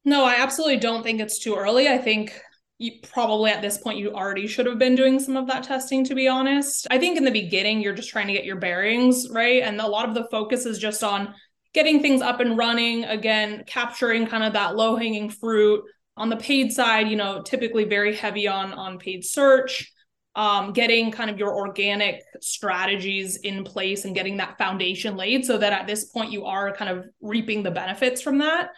No, 0.05 0.25
I 0.25 0.37
absolutely 0.37 0.77
don't 0.77 1.03
think 1.03 1.21
it's 1.21 1.41
too 1.41 1.57
early. 1.57 1.89
I 1.89 1.99
think 1.99 2.41
you 2.79 2.93
probably 3.03 3.51
at 3.51 3.61
this 3.61 3.79
point 3.79 3.99
you 3.99 4.13
already 4.13 4.47
should 4.47 4.67
have 4.67 4.79
been 4.79 4.95
doing 4.95 5.19
some 5.19 5.37
of 5.37 5.49
that 5.49 5.65
testing 5.65 6.05
to 6.05 6.15
be 6.15 6.29
honest. 6.29 6.87
I 6.91 6.99
think 6.99 7.17
in 7.17 7.25
the 7.25 7.33
beginning 7.33 7.81
you're 7.81 7.95
just 7.95 8.11
trying 8.11 8.29
to 8.29 8.33
get 8.33 8.45
your 8.45 8.61
bearings, 8.61 9.29
right? 9.31 9.63
And 9.63 9.81
a 9.81 9.89
lot 9.89 10.09
of 10.09 10.15
the 10.15 10.29
focus 10.31 10.65
is 10.65 10.79
just 10.79 11.03
on 11.03 11.35
getting 11.75 12.01
things 12.01 12.23
up 12.23 12.39
and 12.39 12.57
running, 12.57 13.05
again, 13.05 13.65
capturing 13.67 14.27
kind 14.27 14.45
of 14.45 14.53
that 14.53 14.77
low-hanging 14.77 15.31
fruit. 15.31 15.83
On 16.17 16.29
the 16.29 16.37
paid 16.37 16.73
side, 16.73 17.09
you 17.09 17.17
know, 17.17 17.43
typically 17.43 17.85
very 17.85 18.15
heavy 18.15 18.47
on 18.49 18.73
on 18.73 18.99
paid 18.99 19.25
search 19.25 19.93
um, 20.37 20.75
getting 20.75 21.11
kind 21.11 21.31
of 21.31 21.39
your 21.39 21.57
organic 21.57 22.23
strategies 22.43 23.39
in 23.39 23.65
place 23.65 24.05
and 24.05 24.15
getting 24.15 24.37
that 24.37 24.59
foundation 24.59 25.17
laid 25.17 25.47
so 25.47 25.57
that 25.57 25.73
at 25.73 25.87
this 25.87 26.05
point 26.05 26.31
you 26.31 26.45
are 26.45 26.77
kind 26.77 26.91
of 26.91 27.07
reaping 27.23 27.63
the 27.63 27.71
benefits 27.71 28.21
from 28.21 28.39
that. 28.39 28.71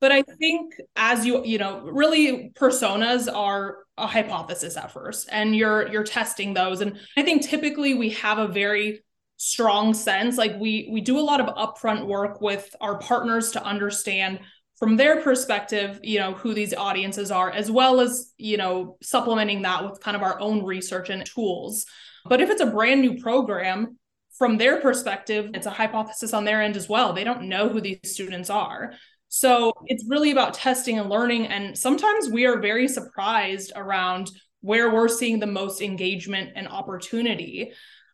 But 0.00 0.12
i 0.12 0.22
think 0.22 0.72
as 0.96 1.26
you 1.26 1.44
you 1.44 1.58
know 1.58 1.80
really 1.80 2.52
personas 2.58 3.30
are 3.30 3.78
a 3.98 4.06
hypothesis 4.06 4.78
at 4.78 4.92
first 4.92 5.28
and 5.30 5.54
you're 5.54 5.88
you're 5.88 6.04
testing 6.04 6.54
those. 6.54 6.80
And 6.80 6.98
i 7.18 7.22
think 7.22 7.42
typically 7.42 7.94
we 7.94 8.10
have 8.10 8.38
a 8.38 8.48
very 8.48 9.00
strong 9.36 9.94
sense 9.94 10.36
like 10.36 10.54
we 10.60 10.88
we 10.92 11.00
do 11.00 11.18
a 11.18 11.20
lot 11.20 11.40
of 11.40 11.46
upfront 11.56 12.06
work 12.06 12.42
with 12.42 12.76
our 12.80 12.98
partners 12.98 13.52
to 13.52 13.64
understand 13.64 14.38
from 14.80 14.96
their 14.96 15.22
perspective, 15.22 16.00
you 16.02 16.18
know, 16.18 16.32
who 16.32 16.54
these 16.54 16.74
audiences 16.74 17.30
are, 17.30 17.50
as 17.50 17.70
well 17.70 18.00
as, 18.00 18.32
you 18.38 18.56
know, 18.56 18.96
supplementing 19.02 19.62
that 19.62 19.88
with 19.88 20.00
kind 20.00 20.16
of 20.16 20.22
our 20.22 20.40
own 20.40 20.64
research 20.64 21.10
and 21.10 21.24
tools. 21.24 21.86
But 22.24 22.40
if 22.40 22.50
it's 22.50 22.62
a 22.62 22.66
brand 22.66 23.02
new 23.02 23.20
program, 23.20 23.98
from 24.40 24.56
their 24.56 24.80
perspective, 24.80 25.50
it's 25.52 25.66
a 25.66 25.70
hypothesis 25.70 26.32
on 26.32 26.44
their 26.44 26.62
end 26.62 26.74
as 26.74 26.88
well. 26.88 27.12
They 27.12 27.24
don't 27.24 27.42
know 27.42 27.68
who 27.68 27.78
these 27.78 27.98
students 28.04 28.48
are. 28.48 28.94
So 29.28 29.74
it's 29.84 30.06
really 30.08 30.30
about 30.30 30.54
testing 30.54 30.98
and 30.98 31.10
learning. 31.10 31.48
And 31.48 31.76
sometimes 31.76 32.30
we 32.30 32.46
are 32.46 32.58
very 32.58 32.88
surprised 32.88 33.70
around 33.76 34.30
where 34.62 34.92
we're 34.92 35.08
seeing 35.08 35.40
the 35.40 35.46
most 35.46 35.82
engagement 35.82 36.52
and 36.56 36.66
opportunity. 36.68 37.72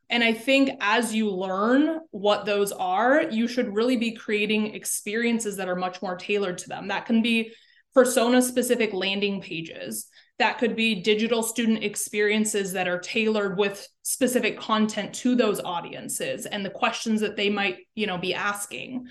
And 0.09 0.23
I 0.23 0.33
think 0.33 0.71
as 0.81 1.15
you 1.15 1.31
learn 1.31 2.01
what 2.11 2.45
those 2.45 2.71
are, 2.73 3.23
you 3.23 3.49
should 3.49 3.75
really 3.75 3.97
be 3.97 4.13
creating 4.13 4.75
experiences 4.75 5.57
that 5.57 5.69
are 5.69 5.77
much 5.77 6.01
more 6.01 6.17
tailored 6.17 6.59
to 6.59 6.69
them. 6.69 6.89
That 6.89 7.07
can 7.07 7.23
be 7.23 7.53
persona 7.93 8.41
specific 8.41 8.93
landing 8.93 9.41
pages. 9.41 10.07
That 10.39 10.59
could 10.59 10.77
be 10.77 11.03
digital 11.03 11.43
student 11.43 11.83
experiences 11.83 12.73
that 12.73 12.87
are 12.87 13.01
tailored 13.01 13.59
with 13.59 13.89
specific 14.03 14.61
content 14.61 15.15
to 15.15 15.35
those 15.35 15.61
audiences 15.61 16.47
and 16.47 16.65
the 16.65 16.71
questions 16.71 17.21
that 17.23 17.37
they 17.37 17.49
might, 17.49 17.79
you 17.95 18.07
know, 18.07 18.19
be 18.19 18.35
asking. 18.35 19.07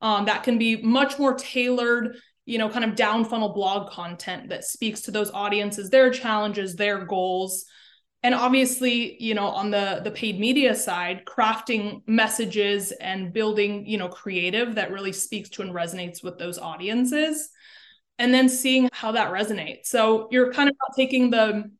Um, 0.00 0.26
that 0.26 0.44
can 0.44 0.56
be 0.56 0.80
much 0.80 1.18
more 1.18 1.34
tailored, 1.34 2.16
you 2.46 2.58
know, 2.58 2.70
kind 2.70 2.84
of 2.84 2.94
down 2.94 3.24
funnel 3.24 3.52
blog 3.52 3.90
content 3.90 4.48
that 4.50 4.64
speaks 4.64 5.02
to 5.02 5.10
those 5.10 5.32
audiences, 5.32 5.90
their 5.90 6.10
challenges, 6.10 6.76
their 6.76 7.04
goals 7.04 7.66
and 8.22 8.34
obviously 8.34 9.22
you 9.22 9.34
know 9.34 9.46
on 9.46 9.70
the 9.70 10.00
the 10.04 10.10
paid 10.10 10.40
media 10.40 10.74
side 10.74 11.24
crafting 11.24 12.02
messages 12.06 12.92
and 12.92 13.32
building 13.32 13.86
you 13.86 13.98
know 13.98 14.08
creative 14.08 14.74
that 14.74 14.90
really 14.90 15.12
speaks 15.12 15.48
to 15.48 15.62
and 15.62 15.72
resonates 15.72 16.22
with 16.22 16.38
those 16.38 16.58
audiences 16.58 17.50
and 18.18 18.34
then 18.34 18.48
seeing 18.48 18.88
how 18.92 19.12
that 19.12 19.32
resonates. 19.32 19.86
So 19.86 20.28
you're 20.30 20.52
kind 20.52 20.68
of 20.68 20.76
not 20.80 20.96
taking 20.96 21.30
the 21.30 21.70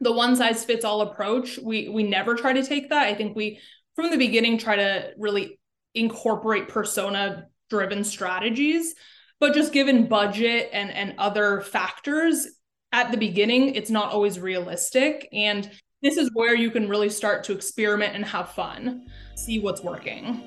the 0.00 0.12
one 0.12 0.36
size 0.36 0.64
fits 0.64 0.84
all 0.84 1.00
approach. 1.00 1.58
We 1.58 1.88
we 1.88 2.02
never 2.02 2.34
try 2.34 2.52
to 2.52 2.62
take 2.62 2.90
that. 2.90 3.06
I 3.06 3.14
think 3.14 3.36
we 3.36 3.60
from 3.96 4.10
the 4.10 4.16
beginning 4.16 4.58
try 4.58 4.76
to 4.76 5.12
really 5.18 5.58
incorporate 5.94 6.68
persona 6.68 7.46
driven 7.70 8.04
strategies 8.04 8.94
but 9.40 9.54
just 9.54 9.72
given 9.72 10.06
budget 10.06 10.70
and 10.72 10.90
and 10.90 11.14
other 11.18 11.60
factors 11.60 12.46
at 12.92 13.10
the 13.10 13.16
beginning, 13.18 13.74
it's 13.74 13.90
not 13.90 14.12
always 14.12 14.38
realistic. 14.38 15.28
And 15.32 15.70
this 16.02 16.16
is 16.16 16.30
where 16.32 16.54
you 16.54 16.70
can 16.70 16.88
really 16.88 17.10
start 17.10 17.44
to 17.44 17.52
experiment 17.52 18.14
and 18.14 18.24
have 18.24 18.50
fun, 18.50 19.06
see 19.36 19.58
what's 19.58 19.82
working. 19.82 20.42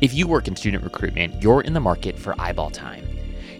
If 0.00 0.12
you 0.12 0.26
work 0.26 0.48
in 0.48 0.56
student 0.56 0.84
recruitment, 0.84 1.42
you're 1.42 1.62
in 1.62 1.72
the 1.72 1.80
market 1.80 2.18
for 2.18 2.38
eyeball 2.38 2.70
time. 2.70 3.08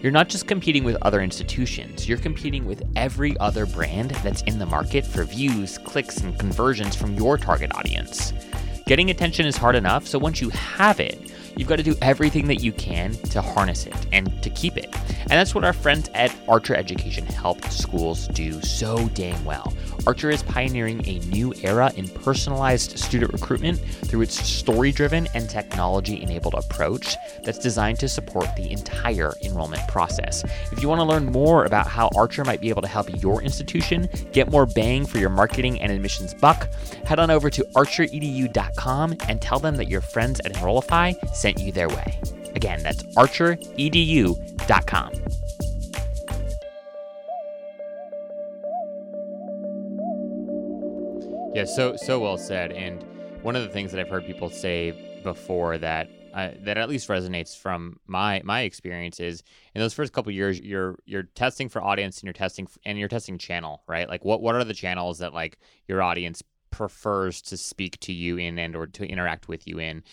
You're 0.01 0.11
not 0.11 0.29
just 0.29 0.47
competing 0.47 0.83
with 0.83 0.97
other 1.01 1.21
institutions, 1.21 2.07
you're 2.07 2.19
competing 2.19 2.65
with 2.65 2.83
every 2.95 3.35
other 3.39 3.65
brand 3.65 4.11
that's 4.23 4.43
in 4.43 4.59
the 4.59 4.65
market 4.65 5.05
for 5.05 5.23
views, 5.23 5.79
clicks, 5.79 6.17
and 6.17 6.37
conversions 6.37 6.95
from 6.95 7.15
your 7.15 7.37
target 7.37 7.73
audience. 7.73 8.31
Getting 8.85 9.09
attention 9.09 9.47
is 9.47 9.57
hard 9.57 9.75
enough, 9.75 10.05
so 10.05 10.19
once 10.19 10.41
you 10.41 10.49
have 10.51 10.99
it, 10.99 11.33
You've 11.57 11.67
got 11.67 11.77
to 11.77 11.83
do 11.83 11.95
everything 12.01 12.47
that 12.47 12.61
you 12.61 12.71
can 12.71 13.13
to 13.13 13.41
harness 13.41 13.85
it 13.85 13.95
and 14.11 14.41
to 14.43 14.49
keep 14.49 14.77
it. 14.77 14.93
And 15.21 15.31
that's 15.31 15.55
what 15.55 15.63
our 15.63 15.73
friends 15.73 16.09
at 16.13 16.35
Archer 16.47 16.75
Education 16.75 17.25
help 17.25 17.63
schools 17.65 18.27
do 18.29 18.61
so 18.61 19.07
dang 19.09 19.43
well. 19.45 19.73
Archer 20.07 20.29
is 20.29 20.43
pioneering 20.43 21.05
a 21.07 21.19
new 21.27 21.53
era 21.63 21.91
in 21.95 22.07
personalized 22.07 22.97
student 22.99 23.33
recruitment 23.33 23.79
through 23.79 24.21
its 24.21 24.35
story 24.35 24.91
driven 24.91 25.27
and 25.33 25.49
technology 25.49 26.21
enabled 26.21 26.53
approach 26.53 27.15
that's 27.43 27.57
designed 27.57 27.99
to 27.99 28.07
support 28.07 28.47
the 28.55 28.71
entire 28.71 29.33
enrollment 29.41 29.85
process. 29.87 30.43
If 30.71 30.81
you 30.81 30.89
want 30.89 30.99
to 30.99 31.05
learn 31.05 31.25
more 31.25 31.65
about 31.65 31.87
how 31.87 32.09
Archer 32.15 32.43
might 32.43 32.61
be 32.61 32.69
able 32.69 32.83
to 32.83 32.87
help 32.87 33.21
your 33.21 33.41
institution 33.41 34.07
get 34.31 34.51
more 34.51 34.65
bang 34.65 35.05
for 35.05 35.17
your 35.17 35.29
marketing 35.29 35.81
and 35.81 35.91
admissions 35.91 36.33
buck, 36.33 36.69
head 37.05 37.19
on 37.19 37.31
over 37.31 37.49
to 37.49 37.63
archeredu.com 37.75 39.15
and 39.27 39.41
tell 39.41 39.59
them 39.59 39.75
that 39.75 39.89
your 39.89 40.01
friends 40.01 40.39
at 40.41 40.55
Enrollify 40.55 41.13
sent 41.33 41.59
you 41.59 41.71
their 41.71 41.89
way. 41.89 42.19
Again, 42.55 42.81
that's 42.83 43.03
archeredu.com. 43.03 45.11
Yeah, 51.55 51.63
so 51.63 51.95
so 51.95 52.19
well 52.19 52.37
said. 52.37 52.73
And 52.73 53.01
one 53.41 53.55
of 53.55 53.63
the 53.63 53.69
things 53.69 53.93
that 53.93 54.01
I've 54.01 54.09
heard 54.09 54.25
people 54.25 54.49
say 54.49 55.21
before 55.23 55.77
that 55.77 56.09
uh, 56.33 56.49
that 56.65 56.77
at 56.77 56.89
least 56.89 57.07
resonates 57.07 57.57
from 57.57 57.97
my 58.07 58.41
my 58.43 58.63
experience 58.63 59.21
is 59.21 59.41
in 59.73 59.79
those 59.79 59.93
first 59.93 60.11
couple 60.11 60.33
years 60.33 60.59
you're 60.59 60.99
you're 61.05 61.23
testing 61.23 61.69
for 61.69 61.81
audience 61.81 62.17
and 62.17 62.25
you're 62.25 62.33
testing 62.33 62.67
and 62.85 62.99
you're 62.99 63.07
testing 63.07 63.37
channel 63.37 63.83
right 63.87 64.09
like 64.09 64.25
what 64.25 64.41
what 64.41 64.53
are 64.53 64.65
the 64.65 64.73
channels 64.73 65.19
that 65.19 65.33
like 65.33 65.57
your 65.87 66.03
audience 66.03 66.43
prefers 66.71 67.41
to 67.43 67.55
speak 67.55 67.97
to 68.01 68.11
you 68.11 68.35
in 68.35 68.59
and 68.59 68.75
or 68.75 68.85
to 68.85 69.05
interact 69.07 69.47
with 69.47 69.65
you 69.65 69.79
in 69.79 70.03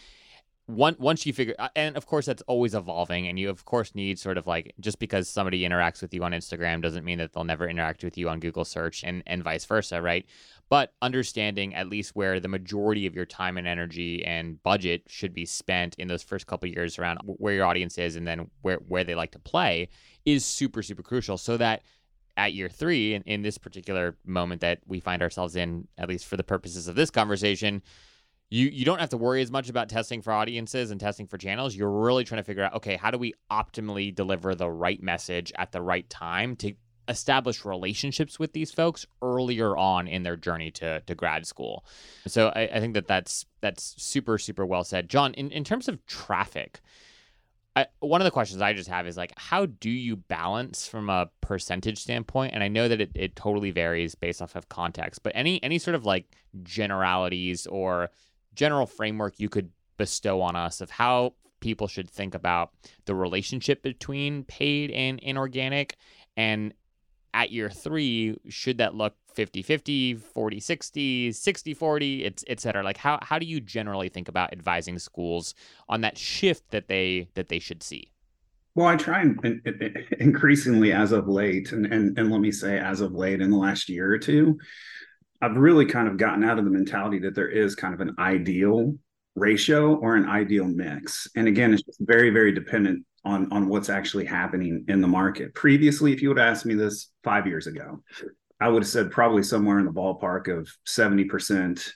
one, 0.66 0.94
once 0.99 1.26
you 1.26 1.32
figure 1.32 1.56
and 1.75 1.96
of 1.96 2.06
course 2.06 2.26
that's 2.26 2.42
always 2.42 2.75
evolving 2.75 3.26
and 3.26 3.38
you 3.38 3.50
of 3.50 3.64
course 3.64 3.94
need 3.94 4.18
sort 4.18 4.38
of 4.38 4.46
like 4.46 4.72
just 4.78 4.99
because 4.99 5.28
somebody 5.28 5.62
interacts 5.62 6.00
with 6.00 6.14
you 6.14 6.22
on 6.22 6.32
instagram 6.32 6.80
doesn't 6.80 7.04
mean 7.04 7.18
that 7.18 7.32
they'll 7.32 7.44
never 7.44 7.68
interact 7.68 8.04
with 8.04 8.16
you 8.16 8.28
on 8.28 8.38
google 8.38 8.64
search 8.64 9.02
and 9.02 9.22
and 9.26 9.42
vice 9.42 9.64
versa 9.64 10.00
right 10.00 10.25
but 10.72 10.94
understanding 11.02 11.74
at 11.74 11.90
least 11.90 12.16
where 12.16 12.40
the 12.40 12.48
majority 12.48 13.06
of 13.06 13.14
your 13.14 13.26
time 13.26 13.58
and 13.58 13.66
energy 13.66 14.24
and 14.24 14.62
budget 14.62 15.02
should 15.06 15.34
be 15.34 15.44
spent 15.44 15.94
in 15.98 16.08
those 16.08 16.22
first 16.22 16.46
couple 16.46 16.66
years 16.66 16.98
around 16.98 17.18
where 17.26 17.52
your 17.52 17.66
audience 17.66 17.98
is 17.98 18.16
and 18.16 18.26
then 18.26 18.50
where 18.62 18.78
where 18.88 19.04
they 19.04 19.14
like 19.14 19.32
to 19.32 19.38
play 19.38 19.86
is 20.24 20.46
super 20.46 20.82
super 20.82 21.02
crucial 21.02 21.36
so 21.36 21.58
that 21.58 21.82
at 22.38 22.54
year 22.54 22.70
three 22.70 23.12
in, 23.12 23.20
in 23.24 23.42
this 23.42 23.58
particular 23.58 24.16
moment 24.24 24.62
that 24.62 24.78
we 24.86 24.98
find 24.98 25.20
ourselves 25.20 25.56
in 25.56 25.86
at 25.98 26.08
least 26.08 26.24
for 26.24 26.38
the 26.38 26.42
purposes 26.42 26.88
of 26.88 26.94
this 26.94 27.10
conversation 27.10 27.82
you 28.48 28.68
you 28.68 28.86
don't 28.86 29.00
have 29.00 29.08
to 29.08 29.16
worry 29.18 29.40
as 29.40 29.50
much 29.50 29.68
about 29.68 29.90
testing 29.90 30.20
for 30.20 30.30
audiences 30.30 30.90
and 30.90 31.00
testing 31.00 31.26
for 31.26 31.38
channels. 31.38 31.74
You're 31.74 31.90
really 31.90 32.22
trying 32.22 32.40
to 32.40 32.44
figure 32.44 32.62
out, 32.62 32.74
okay, 32.74 32.96
how 32.96 33.10
do 33.10 33.16
we 33.16 33.32
optimally 33.50 34.14
deliver 34.14 34.54
the 34.54 34.68
right 34.68 35.02
message 35.02 35.54
at 35.56 35.72
the 35.72 35.80
right 35.80 36.08
time 36.10 36.56
to 36.56 36.74
establish 37.09 37.64
relationships 37.64 38.38
with 38.38 38.52
these 38.52 38.71
folks 38.71 39.06
earlier 39.23 39.76
on 39.76 40.06
in 40.06 40.23
their 40.23 40.37
journey 40.37 40.71
to, 40.71 41.00
to 41.00 41.14
grad 41.14 41.47
school. 41.47 41.85
So 42.26 42.49
I, 42.49 42.62
I 42.75 42.80
think 42.80 42.94
that 42.94 43.06
that's 43.06 43.47
that's 43.61 43.94
super 44.02 44.38
super 44.38 44.64
well 44.64 44.85
said, 44.85 45.09
John. 45.09 45.35
In 45.35 45.50
in 45.50 45.64
terms 45.64 45.88
of 45.88 46.04
traffic, 46.06 46.80
I, 47.75 47.87
one 48.00 48.21
of 48.21 48.25
the 48.25 48.30
questions 48.30 48.61
I 48.61 48.73
just 48.73 48.88
have 48.88 49.06
is 49.06 49.16
like, 49.16 49.32
how 49.37 49.66
do 49.66 49.90
you 49.90 50.16
balance 50.16 50.87
from 50.87 51.09
a 51.09 51.30
percentage 51.40 51.99
standpoint? 51.99 52.54
And 52.54 52.62
I 52.62 52.68
know 52.68 52.87
that 52.88 53.00
it, 53.00 53.11
it 53.14 53.35
totally 53.35 53.71
varies 53.71 54.14
based 54.14 54.42
off 54.42 54.56
of 54.56 54.68
context, 54.68 55.23
but 55.23 55.32
any 55.35 55.62
any 55.62 55.78
sort 55.78 55.94
of 55.94 56.04
like 56.04 56.37
generalities 56.62 57.66
or 57.66 58.11
general 58.54 58.87
framework 58.87 59.40
you 59.40 59.49
could 59.49 59.71
bestow 59.97 60.40
on 60.42 60.56
us 60.56 60.80
of 60.80 60.90
how 60.90 61.35
people 61.61 61.87
should 61.88 62.11
think 62.11 62.35
about 62.35 62.73
the 63.06 63.14
relationship 63.14 63.82
between 63.82 64.44
paid 64.44 64.90
and 64.90 65.18
inorganic 65.21 65.97
and 66.37 66.75
at 67.34 67.50
year 67.50 67.70
three 67.70 68.36
should 68.48 68.78
that 68.78 68.94
look 68.94 69.14
50 69.34 69.62
50 69.62 70.14
40 70.14 70.60
60 70.60 71.32
60 71.32 71.74
40 71.74 72.24
it's 72.24 72.44
et 72.48 72.60
cetera? 72.60 72.82
Like 72.82 72.96
how, 72.96 73.18
how 73.22 73.38
do 73.38 73.46
you 73.46 73.60
generally 73.60 74.08
think 74.08 74.28
about 74.28 74.52
advising 74.52 74.98
schools 74.98 75.54
on 75.88 76.02
that 76.02 76.18
shift 76.18 76.70
that 76.70 76.88
they 76.88 77.28
that 77.34 77.48
they 77.48 77.58
should 77.58 77.82
see? 77.82 78.12
Well 78.74 78.86
i 78.86 78.96
try 78.96 79.22
and, 79.22 79.38
and, 79.44 79.60
and 79.66 80.06
increasingly 80.18 80.92
as 80.92 81.12
of 81.12 81.28
late 81.28 81.72
and, 81.72 81.86
and 81.86 82.18
and 82.18 82.30
let 82.30 82.40
me 82.40 82.52
say 82.52 82.78
as 82.78 83.00
of 83.00 83.12
late 83.12 83.40
in 83.40 83.50
the 83.50 83.56
last 83.56 83.88
year 83.88 84.10
or 84.12 84.18
two 84.18 84.58
I've 85.42 85.56
really 85.56 85.86
kind 85.86 86.06
of 86.06 86.16
gotten 86.16 86.44
out 86.44 86.58
of 86.60 86.64
the 86.64 86.70
mentality 86.70 87.18
that 87.20 87.34
there 87.34 87.48
is 87.48 87.74
kind 87.74 87.92
of 87.92 88.00
an 88.00 88.14
ideal 88.18 88.94
ratio 89.34 89.94
or 89.96 90.16
an 90.16 90.28
ideal 90.28 90.66
mix. 90.66 91.28
And 91.36 91.48
again, 91.48 91.72
it's 91.72 91.82
just 91.82 92.00
very, 92.00 92.30
very 92.30 92.52
dependent 92.52 93.04
on 93.24 93.50
on 93.52 93.68
what's 93.68 93.88
actually 93.88 94.24
happening 94.24 94.84
in 94.88 95.00
the 95.00 95.08
market. 95.08 95.54
Previously, 95.54 96.12
if 96.12 96.22
you 96.22 96.28
would 96.28 96.38
ask 96.38 96.66
me 96.66 96.74
this 96.74 97.10
five 97.22 97.46
years 97.46 97.66
ago, 97.66 98.02
I 98.60 98.68
would 98.68 98.82
have 98.82 98.90
said 98.90 99.10
probably 99.10 99.42
somewhere 99.42 99.78
in 99.78 99.86
the 99.86 99.92
ballpark 99.92 100.48
of 100.48 100.68
70% 100.86 101.88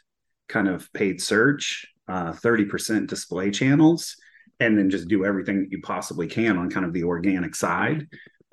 kind 0.49 0.69
of 0.69 0.93
paid 0.93 1.21
search, 1.21 1.87
uh, 2.09 2.33
30% 2.33 3.09
display 3.09 3.51
channels, 3.51 4.17
and 4.61 4.79
then 4.79 4.91
just 4.91 5.09
do 5.09 5.25
everything 5.25 5.61
that 5.61 5.71
you 5.71 5.81
possibly 5.83 6.27
can 6.27 6.57
on 6.57 6.71
kind 6.71 6.87
of 6.87 6.93
the 6.93 7.05
organic 7.05 7.55
side. 7.55 8.07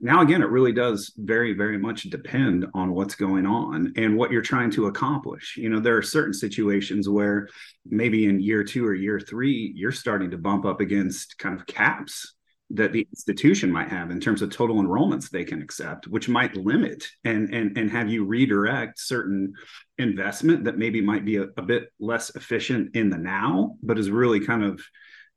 Now, 0.04 0.22
again, 0.22 0.42
it 0.42 0.50
really 0.50 0.74
does 0.74 1.14
very, 1.16 1.54
very 1.54 1.78
much 1.78 2.04
depend 2.04 2.66
on 2.74 2.94
what's 2.94 3.16
going 3.16 3.46
on 3.46 3.94
and 3.96 4.18
what 4.18 4.32
you're 4.32 4.42
trying 4.42 4.70
to 4.72 4.88
accomplish. 4.88 5.56
You 5.56 5.70
know, 5.70 5.80
there 5.80 5.96
are 5.96 6.02
certain 6.02 6.34
situations 6.34 7.08
where 7.08 7.48
maybe 7.86 8.26
in 8.26 8.42
year 8.42 8.66
two 8.66 8.86
or 8.86 8.94
year 8.94 9.18
three, 9.18 9.72
you're 9.74 9.94
starting 9.94 10.30
to 10.32 10.38
bump 10.38 10.66
up 10.66 10.82
against 10.82 11.40
kind 11.40 11.58
of 11.58 11.66
caps 11.66 12.36
that 12.72 12.92
the 12.92 13.08
institution 13.12 13.72
might 13.72 13.88
have 13.88 14.12
in 14.12 14.20
terms 14.20 14.42
of 14.42 14.50
total 14.50 14.84
enrollments 14.84 15.30
they 15.30 15.46
can 15.46 15.62
accept, 15.62 16.06
which 16.08 16.28
might 16.28 16.58
limit 16.58 17.08
and 17.24 17.54
and 17.54 17.78
and 17.78 17.90
have 17.90 18.10
you 18.10 18.26
redirect 18.26 19.00
certain 19.00 19.54
investment 20.00 20.66
that 20.66 20.78
maybe 20.78 21.00
might 21.00 21.24
be 21.24 21.38
a, 21.38 21.44
a 21.56 21.62
bit 21.62 21.94
less 22.02 22.36
efficient 22.36 22.94
in 22.94 23.10
the 23.10 23.18
now, 23.18 23.78
but 23.82 23.98
is 23.98 24.12
really 24.12 24.42
kind 24.42 24.66
of 24.66 24.82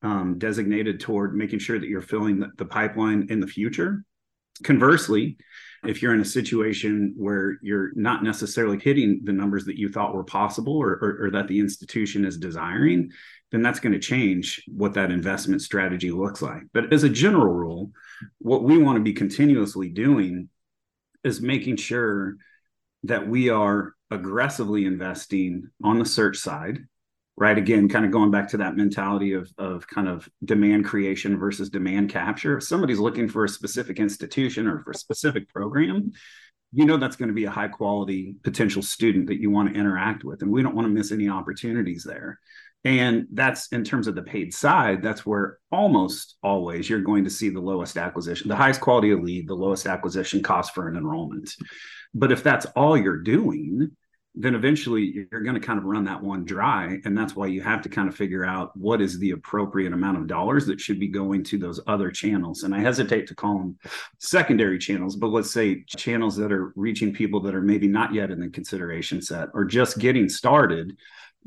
um, 0.02 0.38
designated 0.38 0.98
toward 0.98 1.36
making 1.36 1.60
sure 1.60 1.78
that 1.78 1.88
you're 1.88 2.00
filling 2.00 2.40
the, 2.40 2.50
the 2.58 2.64
pipeline 2.64 3.28
in 3.30 3.38
the 3.38 3.46
future. 3.46 4.02
Conversely, 4.62 5.36
if 5.84 6.02
you're 6.02 6.14
in 6.14 6.20
a 6.20 6.24
situation 6.24 7.14
where 7.16 7.58
you're 7.62 7.90
not 7.94 8.22
necessarily 8.22 8.78
hitting 8.78 9.20
the 9.24 9.32
numbers 9.32 9.64
that 9.66 9.78
you 9.78 9.88
thought 9.88 10.14
were 10.14 10.24
possible 10.24 10.76
or, 10.76 10.92
or, 10.92 11.26
or 11.26 11.30
that 11.30 11.48
the 11.48 11.60
institution 11.60 12.24
is 12.24 12.38
desiring, 12.38 13.10
then 13.52 13.62
that's 13.62 13.80
going 13.80 13.92
to 13.92 13.98
change 13.98 14.62
what 14.66 14.94
that 14.94 15.10
investment 15.10 15.62
strategy 15.62 16.10
looks 16.10 16.42
like. 16.42 16.62
But 16.72 16.92
as 16.92 17.04
a 17.04 17.08
general 17.08 17.52
rule, 17.52 17.92
what 18.38 18.64
we 18.64 18.78
want 18.78 18.96
to 18.96 19.02
be 19.02 19.12
continuously 19.12 19.88
doing 19.88 20.48
is 21.22 21.40
making 21.40 21.76
sure 21.76 22.36
that 23.04 23.28
we 23.28 23.50
are 23.50 23.94
aggressively 24.10 24.84
investing 24.84 25.68
on 25.82 25.98
the 25.98 26.04
search 26.04 26.38
side 26.38 26.78
right? 27.36 27.58
Again 27.58 27.88
kind 27.88 28.04
of 28.04 28.10
going 28.10 28.30
back 28.30 28.48
to 28.48 28.56
that 28.58 28.76
mentality 28.76 29.32
of 29.32 29.50
of 29.58 29.86
kind 29.86 30.08
of 30.08 30.28
demand 30.44 30.84
creation 30.84 31.38
versus 31.38 31.70
demand 31.70 32.10
capture. 32.10 32.58
If 32.58 32.64
somebody's 32.64 32.98
looking 32.98 33.28
for 33.28 33.44
a 33.44 33.48
specific 33.48 33.98
institution 33.98 34.66
or 34.66 34.80
for 34.80 34.92
a 34.92 34.94
specific 34.94 35.48
program 35.48 36.12
you 36.72 36.84
know 36.84 36.96
that's 36.96 37.16
going 37.16 37.28
to 37.28 37.34
be 37.34 37.44
a 37.44 37.50
high 37.50 37.68
quality 37.68 38.36
potential 38.42 38.82
student 38.82 39.28
that 39.28 39.40
you 39.40 39.50
want 39.50 39.72
to 39.72 39.78
interact 39.78 40.24
with 40.24 40.42
and 40.42 40.50
we 40.50 40.62
don't 40.62 40.74
want 40.74 40.84
to 40.84 40.92
miss 40.92 41.12
any 41.12 41.28
opportunities 41.28 42.04
there. 42.04 42.38
And 42.84 43.26
that's 43.32 43.68
in 43.68 43.82
terms 43.82 44.06
of 44.06 44.14
the 44.14 44.22
paid 44.22 44.54
side 44.54 45.02
that's 45.02 45.24
where 45.24 45.58
almost 45.72 46.36
always 46.42 46.88
you're 46.88 47.00
going 47.00 47.24
to 47.24 47.30
see 47.30 47.48
the 47.48 47.60
lowest 47.60 47.96
acquisition 47.96 48.48
the 48.48 48.56
highest 48.56 48.80
quality 48.80 49.10
of 49.10 49.22
lead 49.22 49.48
the 49.48 49.54
lowest 49.54 49.86
acquisition 49.86 50.42
cost 50.42 50.74
for 50.74 50.88
an 50.88 50.96
enrollment. 50.96 51.50
But 52.14 52.30
if 52.32 52.42
that's 52.42 52.66
all 52.76 52.96
you're 52.96 53.22
doing 53.22 53.96
then 54.38 54.54
eventually 54.54 55.26
you're 55.30 55.40
going 55.40 55.58
to 55.58 55.66
kind 55.66 55.78
of 55.78 55.86
run 55.86 56.04
that 56.04 56.22
one 56.22 56.44
dry. 56.44 56.98
And 57.04 57.16
that's 57.16 57.34
why 57.34 57.46
you 57.46 57.62
have 57.62 57.80
to 57.82 57.88
kind 57.88 58.06
of 58.06 58.14
figure 58.14 58.44
out 58.44 58.76
what 58.76 59.00
is 59.00 59.18
the 59.18 59.30
appropriate 59.30 59.94
amount 59.94 60.18
of 60.18 60.26
dollars 60.26 60.66
that 60.66 60.78
should 60.78 61.00
be 61.00 61.08
going 61.08 61.42
to 61.44 61.58
those 61.58 61.80
other 61.86 62.10
channels. 62.10 62.62
And 62.62 62.74
I 62.74 62.80
hesitate 62.80 63.26
to 63.28 63.34
call 63.34 63.58
them 63.58 63.78
secondary 64.18 64.78
channels, 64.78 65.16
but 65.16 65.28
let's 65.28 65.52
say 65.52 65.84
channels 65.84 66.36
that 66.36 66.52
are 66.52 66.74
reaching 66.76 67.14
people 67.14 67.40
that 67.40 67.54
are 67.54 67.62
maybe 67.62 67.88
not 67.88 68.12
yet 68.12 68.30
in 68.30 68.38
the 68.38 68.50
consideration 68.50 69.22
set 69.22 69.48
or 69.54 69.64
just 69.64 69.98
getting 69.98 70.28
started 70.28 70.96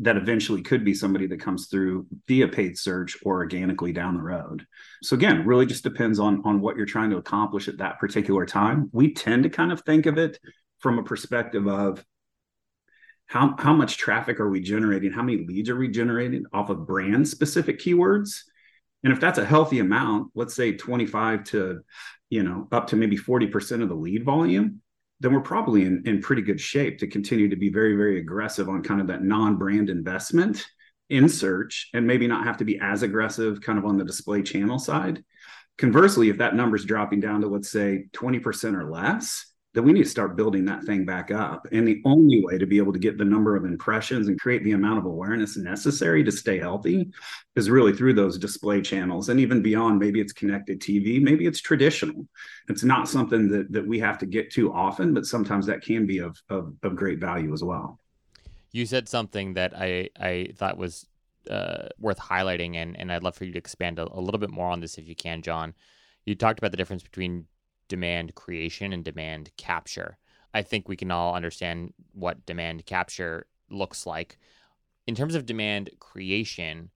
that 0.01 0.17
eventually 0.17 0.61
could 0.61 0.83
be 0.83 0.93
somebody 0.93 1.27
that 1.27 1.41
comes 1.41 1.67
through 1.67 2.07
via 2.27 2.47
paid 2.47 2.77
search 2.77 3.17
or 3.23 3.35
organically 3.35 3.91
down 3.91 4.15
the 4.15 4.21
road. 4.21 4.65
So 5.03 5.15
again, 5.15 5.45
really 5.45 5.65
just 5.65 5.83
depends 5.83 6.19
on 6.19 6.41
on 6.45 6.61
what 6.61 6.77
you're 6.77 6.85
trying 6.85 7.09
to 7.11 7.17
accomplish 7.17 7.67
at 7.67 7.77
that 7.77 7.99
particular 7.99 8.45
time. 8.45 8.89
We 8.93 9.13
tend 9.13 9.43
to 9.43 9.49
kind 9.49 9.71
of 9.71 9.81
think 9.81 10.05
of 10.05 10.17
it 10.17 10.39
from 10.79 10.97
a 10.97 11.03
perspective 11.03 11.67
of 11.67 12.03
how, 13.29 13.55
how 13.59 13.73
much 13.73 13.97
traffic 13.97 14.39
are 14.39 14.49
we 14.49 14.59
generating? 14.59 15.11
How 15.11 15.21
many 15.21 15.45
leads 15.45 15.69
are 15.69 15.75
we 15.75 15.87
generating 15.87 16.45
off 16.51 16.71
of 16.71 16.87
brand 16.87 17.27
specific 17.27 17.79
keywords? 17.79 18.41
And 19.03 19.13
if 19.13 19.19
that's 19.19 19.37
a 19.37 19.45
healthy 19.45 19.79
amount, 19.79 20.31
let's 20.33 20.55
say 20.55 20.71
25 20.71 21.43
to, 21.45 21.81
you 22.31 22.41
know, 22.41 22.67
up 22.71 22.87
to 22.87 22.95
maybe 22.95 23.15
40% 23.15 23.83
of 23.83 23.89
the 23.89 23.95
lead 23.95 24.25
volume, 24.25 24.81
then 25.19 25.31
we're 25.31 25.41
probably 25.41 25.83
in, 25.83 26.01
in 26.07 26.21
pretty 26.21 26.41
good 26.41 26.59
shape 26.59 26.97
to 26.99 27.07
continue 27.07 27.49
to 27.49 27.55
be 27.55 27.69
very, 27.69 27.95
very 27.95 28.19
aggressive 28.19 28.67
on 28.67 28.81
kind 28.81 28.99
of 28.99 29.07
that 29.07 29.23
non-brand 29.23 29.91
investment 29.91 30.65
in 31.11 31.29
search 31.29 31.89
and 31.93 32.07
maybe 32.07 32.25
not 32.25 32.45
have 32.45 32.57
to 32.57 32.65
be 32.65 32.79
as 32.81 33.03
aggressive 33.03 33.61
kind 33.61 33.77
of 33.77 33.85
on 33.85 33.97
the 33.97 34.05
display 34.05 34.41
channel 34.41 34.79
side. 34.79 35.23
Conversely, 35.77 36.29
if 36.29 36.39
that 36.39 36.55
number 36.55 36.75
is 36.75 36.83
dropping 36.83 37.19
down 37.19 37.41
to 37.41 37.47
let's 37.47 37.69
say 37.69 38.05
20% 38.13 38.73
or 38.73 38.89
less, 38.89 39.45
then 39.73 39.83
we 39.83 39.93
need 39.93 40.03
to 40.03 40.09
start 40.09 40.35
building 40.35 40.65
that 40.65 40.83
thing 40.83 41.05
back 41.05 41.29
up. 41.29 41.67
And 41.71 41.87
the 41.87 42.01
only 42.03 42.43
way 42.43 42.57
to 42.57 42.65
be 42.65 42.79
able 42.79 42.91
to 42.91 42.99
get 42.99 43.19
the 43.19 43.25
number 43.25 43.55
of 43.55 43.65
impressions 43.65 44.27
and 44.27 44.39
create 44.39 44.63
the 44.63 44.71
amount 44.71 44.97
of 44.97 45.05
awareness 45.05 45.57
necessary 45.57 46.23
to 46.23 46.31
stay 46.31 46.57
healthy 46.57 47.11
is 47.55 47.69
really 47.69 47.93
through 47.93 48.15
those 48.15 48.39
display 48.39 48.81
channels 48.81 49.29
and 49.29 49.39
even 49.39 49.61
beyond. 49.61 49.99
Maybe 49.99 50.19
it's 50.19 50.33
connected 50.33 50.79
TV, 50.79 51.21
maybe 51.21 51.45
it's 51.45 51.61
traditional. 51.61 52.27
It's 52.67 52.83
not 52.83 53.07
something 53.07 53.47
that, 53.49 53.71
that 53.71 53.85
we 53.85 53.99
have 53.99 54.17
to 54.19 54.25
get 54.25 54.51
to 54.53 54.73
often, 54.73 55.13
but 55.13 55.27
sometimes 55.27 55.67
that 55.67 55.83
can 55.83 56.07
be 56.07 56.17
of, 56.17 56.41
of, 56.49 56.73
of 56.81 56.95
great 56.95 57.19
value 57.19 57.53
as 57.53 57.63
well. 57.63 57.99
You 58.71 58.87
said 58.87 59.07
something 59.07 59.53
that 59.53 59.73
I, 59.77 60.09
I 60.19 60.49
thought 60.55 60.77
was 60.77 61.05
uh, 61.49 61.89
worth 61.99 62.19
highlighting, 62.19 62.75
and, 62.75 62.97
and 62.99 63.11
I'd 63.11 63.23
love 63.23 63.35
for 63.35 63.45
you 63.45 63.51
to 63.51 63.57
expand 63.57 63.99
a, 63.99 64.07
a 64.11 64.19
little 64.19 64.39
bit 64.39 64.51
more 64.51 64.69
on 64.69 64.79
this 64.79 64.97
if 64.97 65.07
you 65.07 65.15
can, 65.15 65.41
John. 65.43 65.75
You 66.25 66.33
talked 66.35 66.59
about 66.59 66.71
the 66.71 66.77
difference 66.77 67.03
between 67.03 67.45
demand 67.89 68.35
creation 68.35 68.93
and 68.93 69.03
demand 69.03 69.51
capture. 69.57 70.17
I 70.53 70.61
think 70.61 70.87
we 70.87 70.95
can 70.95 71.11
all 71.11 71.35
understand 71.35 71.93
what 72.13 72.45
demand 72.45 72.85
capture 72.85 73.47
looks 73.69 74.05
like. 74.05 74.37
In 75.05 75.15
terms 75.15 75.35
of 75.35 75.45
demand 75.45 75.89
creation, 75.99 76.91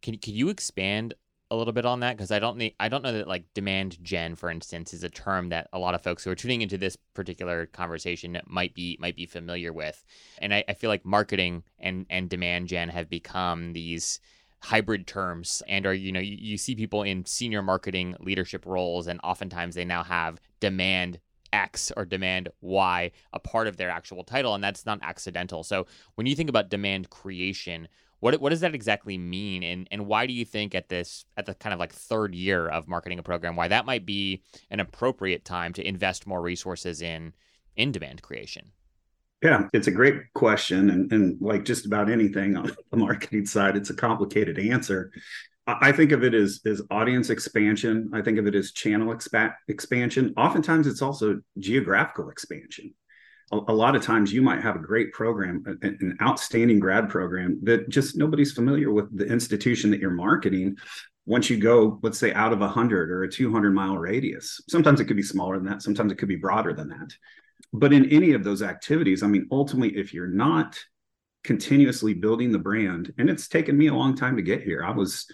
can 0.00 0.16
can 0.16 0.34
you 0.34 0.48
expand 0.48 1.14
a 1.50 1.56
little 1.56 1.72
bit 1.72 1.86
on 1.86 2.00
that? 2.00 2.16
Because 2.16 2.30
I 2.30 2.38
don't 2.38 2.56
need, 2.56 2.74
I 2.80 2.88
don't 2.88 3.02
know 3.02 3.12
that 3.12 3.28
like 3.28 3.44
demand 3.54 4.02
gen, 4.02 4.34
for 4.34 4.50
instance, 4.50 4.92
is 4.92 5.04
a 5.04 5.08
term 5.08 5.50
that 5.50 5.68
a 5.72 5.78
lot 5.78 5.94
of 5.94 6.02
folks 6.02 6.24
who 6.24 6.30
are 6.30 6.36
tuning 6.36 6.62
into 6.62 6.78
this 6.78 6.96
particular 7.14 7.66
conversation 7.66 8.40
might 8.46 8.74
be 8.74 8.96
might 9.00 9.16
be 9.16 9.26
familiar 9.26 9.72
with. 9.72 10.04
And 10.38 10.52
I, 10.54 10.64
I 10.68 10.74
feel 10.74 10.90
like 10.90 11.04
marketing 11.04 11.62
and 11.78 12.06
and 12.10 12.28
demand 12.28 12.68
gen 12.68 12.88
have 12.88 13.08
become 13.08 13.72
these 13.72 14.20
hybrid 14.62 15.06
terms 15.06 15.62
and 15.68 15.86
are 15.86 15.94
you 15.94 16.10
know 16.10 16.20
you, 16.20 16.36
you 16.38 16.58
see 16.58 16.74
people 16.74 17.02
in 17.02 17.24
senior 17.24 17.62
marketing 17.62 18.16
leadership 18.20 18.64
roles 18.66 19.06
and 19.06 19.20
oftentimes 19.22 19.74
they 19.74 19.84
now 19.84 20.02
have 20.02 20.40
demand 20.60 21.20
X 21.52 21.92
or 21.96 22.04
demand 22.04 22.48
Y 22.60 23.10
a 23.32 23.38
part 23.38 23.66
of 23.66 23.76
their 23.76 23.90
actual 23.90 24.24
title, 24.24 24.54
and 24.54 24.62
that's 24.62 24.86
not 24.86 24.98
accidental. 25.02 25.62
So 25.62 25.86
when 26.14 26.26
you 26.26 26.34
think 26.34 26.50
about 26.50 26.70
demand 26.70 27.10
creation, 27.10 27.88
what 28.20 28.40
what 28.40 28.50
does 28.50 28.60
that 28.60 28.74
exactly 28.74 29.18
mean, 29.18 29.62
and 29.62 29.88
and 29.90 30.06
why 30.06 30.26
do 30.26 30.32
you 30.32 30.44
think 30.44 30.74
at 30.74 30.88
this 30.88 31.24
at 31.36 31.46
the 31.46 31.54
kind 31.54 31.72
of 31.72 31.80
like 31.80 31.92
third 31.92 32.34
year 32.34 32.68
of 32.68 32.88
marketing 32.88 33.18
a 33.18 33.22
program, 33.22 33.56
why 33.56 33.68
that 33.68 33.86
might 33.86 34.06
be 34.06 34.42
an 34.70 34.80
appropriate 34.80 35.44
time 35.44 35.72
to 35.74 35.86
invest 35.86 36.26
more 36.26 36.42
resources 36.42 37.02
in 37.02 37.32
in 37.76 37.92
demand 37.92 38.22
creation? 38.22 38.72
Yeah, 39.42 39.68
it's 39.72 39.86
a 39.86 39.92
great 39.92 40.32
question. 40.34 40.90
And, 40.90 41.12
and 41.12 41.40
like 41.40 41.64
just 41.64 41.86
about 41.86 42.10
anything 42.10 42.56
on 42.56 42.70
the 42.90 42.96
marketing 42.96 43.46
side, 43.46 43.76
it's 43.76 43.90
a 43.90 43.94
complicated 43.94 44.58
answer. 44.58 45.12
I 45.66 45.90
think 45.92 46.12
of 46.12 46.22
it 46.22 46.32
as, 46.32 46.60
as 46.64 46.80
audience 46.90 47.28
expansion. 47.28 48.10
I 48.14 48.22
think 48.22 48.38
of 48.38 48.46
it 48.46 48.54
as 48.54 48.72
channel 48.72 49.14
expa- 49.14 49.54
expansion. 49.68 50.32
Oftentimes, 50.36 50.86
it's 50.86 51.02
also 51.02 51.40
geographical 51.58 52.30
expansion. 52.30 52.94
A, 53.52 53.58
a, 53.68 53.74
lot 53.74 53.96
of 53.96 54.02
times, 54.02 54.32
you 54.32 54.42
might 54.42 54.62
have 54.62 54.76
a 54.76 54.80
great 54.80 55.12
program, 55.12 55.64
an, 55.66 55.98
an 56.00 56.16
outstanding 56.22 56.78
grad 56.78 57.08
program 57.08 57.58
that 57.64 57.88
just 57.88 58.16
nobody's 58.16 58.52
familiar 58.52 58.92
with 58.92 59.16
the 59.16 59.26
institution 59.26 59.90
that 59.90 60.00
you're 60.00 60.10
marketing. 60.10 60.76
Once 61.26 61.50
you 61.50 61.58
go, 61.58 61.98
let's 62.02 62.18
say, 62.18 62.32
out 62.32 62.52
of 62.52 62.60
a 62.60 62.66
100 62.66 63.10
or 63.10 63.24
a 63.24 63.30
200 63.30 63.74
mile 63.74 63.98
radius, 63.98 64.60
sometimes 64.68 65.00
it 65.00 65.06
could 65.06 65.16
be 65.16 65.22
smaller 65.22 65.56
than 65.56 65.66
that, 65.66 65.82
sometimes 65.82 66.12
it 66.12 66.18
could 66.18 66.28
be 66.28 66.36
broader 66.36 66.72
than 66.72 66.88
that 66.88 67.12
but 67.72 67.92
in 67.92 68.10
any 68.10 68.32
of 68.32 68.44
those 68.44 68.62
activities, 68.62 69.22
I 69.22 69.26
mean, 69.26 69.46
ultimately, 69.50 69.96
if 69.96 70.14
you're 70.14 70.26
not 70.26 70.78
continuously 71.44 72.14
building 72.14 72.52
the 72.52 72.58
brand, 72.58 73.12
and 73.18 73.30
it's 73.30 73.48
taken 73.48 73.76
me 73.76 73.88
a 73.88 73.94
long 73.94 74.16
time 74.16 74.36
to 74.36 74.42
get 74.42 74.62
here, 74.62 74.84
I 74.84 74.90
was 74.90 75.26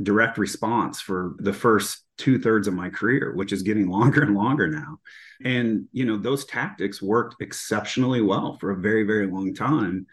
direct 0.00 0.38
response 0.38 1.00
for 1.00 1.34
the 1.38 1.52
first 1.52 2.04
two 2.16 2.38
thirds 2.38 2.68
of 2.68 2.74
my 2.74 2.88
career, 2.88 3.34
which 3.34 3.52
is 3.52 3.62
getting 3.62 3.88
longer 3.90 4.22
and 4.22 4.34
longer 4.34 4.68
now. 4.68 5.00
And, 5.44 5.86
you 5.92 6.04
know, 6.04 6.16
those 6.16 6.44
tactics 6.44 7.02
worked 7.02 7.40
exceptionally 7.40 8.22
well 8.22 8.56
for 8.60 8.70
a 8.70 8.80
very, 8.80 9.04
very 9.04 9.26
long 9.26 9.54
time 9.54 10.06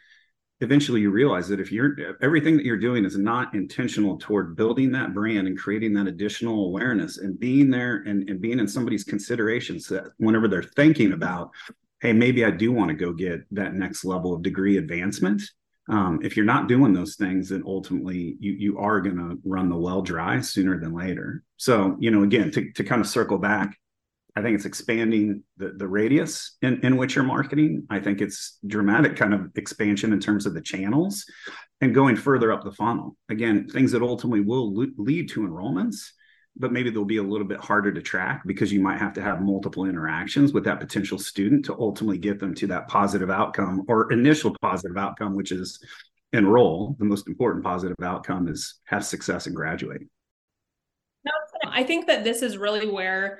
eventually 0.61 1.01
you 1.01 1.11
realize 1.11 1.47
that 1.47 1.59
if 1.59 1.71
you're 1.71 1.95
everything 2.21 2.55
that 2.55 2.65
you're 2.65 2.77
doing 2.77 3.03
is 3.05 3.17
not 3.17 3.53
intentional 3.53 4.17
toward 4.17 4.55
building 4.55 4.91
that 4.91 5.13
brand 5.13 5.47
and 5.47 5.57
creating 5.57 5.93
that 5.93 6.07
additional 6.07 6.65
awareness 6.65 7.17
and 7.17 7.39
being 7.39 7.69
there 7.69 8.03
and, 8.07 8.29
and 8.29 8.39
being 8.39 8.59
in 8.59 8.67
somebody's 8.67 9.03
consideration 9.03 9.79
set 9.79 10.05
whenever 10.17 10.47
they're 10.47 10.63
thinking 10.63 11.11
about 11.11 11.51
hey 12.01 12.13
maybe 12.13 12.45
i 12.45 12.51
do 12.51 12.71
want 12.71 12.89
to 12.89 12.95
go 12.95 13.11
get 13.11 13.41
that 13.51 13.73
next 13.73 14.05
level 14.05 14.33
of 14.33 14.41
degree 14.41 14.77
advancement 14.77 15.41
um, 15.87 16.19
if 16.23 16.35
you're 16.35 16.45
not 16.45 16.67
doing 16.67 16.93
those 16.93 17.15
things, 17.15 17.49
then 17.49 17.63
ultimately 17.65 18.37
you 18.39 18.53
you 18.53 18.79
are 18.79 19.01
going 19.01 19.17
to 19.17 19.39
run 19.45 19.69
the 19.69 19.77
well 19.77 20.01
dry 20.01 20.39
sooner 20.41 20.79
than 20.79 20.93
later. 20.93 21.43
So 21.57 21.95
you 21.99 22.09
know, 22.11 22.23
again, 22.23 22.51
to 22.51 22.71
to 22.71 22.83
kind 22.83 23.01
of 23.01 23.07
circle 23.07 23.37
back, 23.37 23.77
I 24.35 24.41
think 24.41 24.55
it's 24.55 24.65
expanding 24.65 25.43
the 25.57 25.73
the 25.77 25.87
radius 25.87 26.57
in 26.61 26.79
in 26.85 26.97
which 26.97 27.15
you're 27.15 27.23
marketing. 27.23 27.85
I 27.89 27.99
think 27.99 28.21
it's 28.21 28.57
dramatic 28.67 29.15
kind 29.15 29.33
of 29.33 29.51
expansion 29.55 30.11
in 30.13 30.19
terms 30.19 30.45
of 30.45 30.53
the 30.53 30.61
channels 30.61 31.25
and 31.81 31.95
going 31.95 32.15
further 32.15 32.51
up 32.51 32.63
the 32.63 32.71
funnel. 32.71 33.15
Again, 33.29 33.67
things 33.69 33.91
that 33.93 34.01
ultimately 34.01 34.41
will 34.41 34.73
lead 34.97 35.29
to 35.29 35.41
enrollments 35.41 36.11
but 36.57 36.71
maybe 36.71 36.89
they'll 36.89 37.05
be 37.05 37.17
a 37.17 37.23
little 37.23 37.47
bit 37.47 37.59
harder 37.59 37.91
to 37.91 38.01
track 38.01 38.43
because 38.45 38.71
you 38.71 38.79
might 38.79 38.99
have 38.99 39.13
to 39.13 39.21
have 39.21 39.41
multiple 39.41 39.85
interactions 39.85 40.53
with 40.53 40.63
that 40.63 40.79
potential 40.79 41.19
student 41.19 41.65
to 41.65 41.75
ultimately 41.77 42.17
get 42.17 42.39
them 42.39 42.53
to 42.55 42.67
that 42.67 42.87
positive 42.87 43.29
outcome 43.29 43.83
or 43.87 44.11
initial 44.11 44.55
positive 44.61 44.97
outcome, 44.97 45.35
which 45.35 45.51
is 45.51 45.79
enroll. 46.31 46.95
The 46.99 47.05
most 47.05 47.27
important 47.27 47.63
positive 47.63 47.97
outcome 48.01 48.47
is 48.47 48.75
have 48.85 49.05
success 49.05 49.47
and 49.47 49.55
graduate. 49.55 50.01
I 51.67 51.83
think 51.83 52.07
that 52.07 52.23
this 52.23 52.41
is 52.41 52.57
really 52.57 52.89
where 52.89 53.39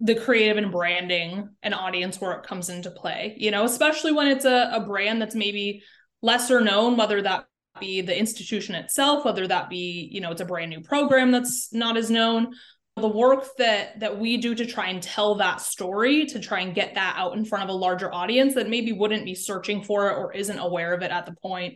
the 0.00 0.14
creative 0.14 0.58
and 0.58 0.70
branding 0.70 1.48
and 1.62 1.74
audience 1.74 2.20
work 2.20 2.46
comes 2.46 2.68
into 2.68 2.90
play, 2.90 3.34
you 3.38 3.50
know, 3.50 3.64
especially 3.64 4.12
when 4.12 4.28
it's 4.28 4.44
a, 4.44 4.70
a 4.72 4.80
brand 4.80 5.22
that's 5.22 5.34
maybe 5.34 5.82
lesser 6.22 6.60
known, 6.60 6.96
whether 6.96 7.22
that 7.22 7.46
be 7.80 8.00
the 8.00 8.18
institution 8.18 8.74
itself 8.74 9.24
whether 9.24 9.46
that 9.46 9.68
be 9.68 10.08
you 10.10 10.20
know 10.20 10.30
it's 10.30 10.40
a 10.40 10.46
brand 10.46 10.70
new 10.70 10.80
program 10.80 11.30
that's 11.30 11.72
not 11.72 11.96
as 11.96 12.10
known. 12.10 12.54
The 12.96 13.08
work 13.08 13.44
that 13.58 14.00
that 14.00 14.18
we 14.18 14.38
do 14.38 14.54
to 14.54 14.64
try 14.64 14.88
and 14.88 15.02
tell 15.02 15.34
that 15.36 15.60
story 15.60 16.24
to 16.26 16.40
try 16.40 16.60
and 16.60 16.74
get 16.74 16.94
that 16.94 17.16
out 17.18 17.36
in 17.36 17.44
front 17.44 17.64
of 17.64 17.70
a 17.70 17.78
larger 17.78 18.12
audience 18.12 18.54
that 18.54 18.70
maybe 18.70 18.92
wouldn't 18.92 19.26
be 19.26 19.34
searching 19.34 19.82
for 19.82 20.08
it 20.10 20.14
or 20.14 20.32
isn't 20.32 20.58
aware 20.58 20.94
of 20.94 21.02
it 21.02 21.10
at 21.10 21.26
the 21.26 21.34
point 21.42 21.74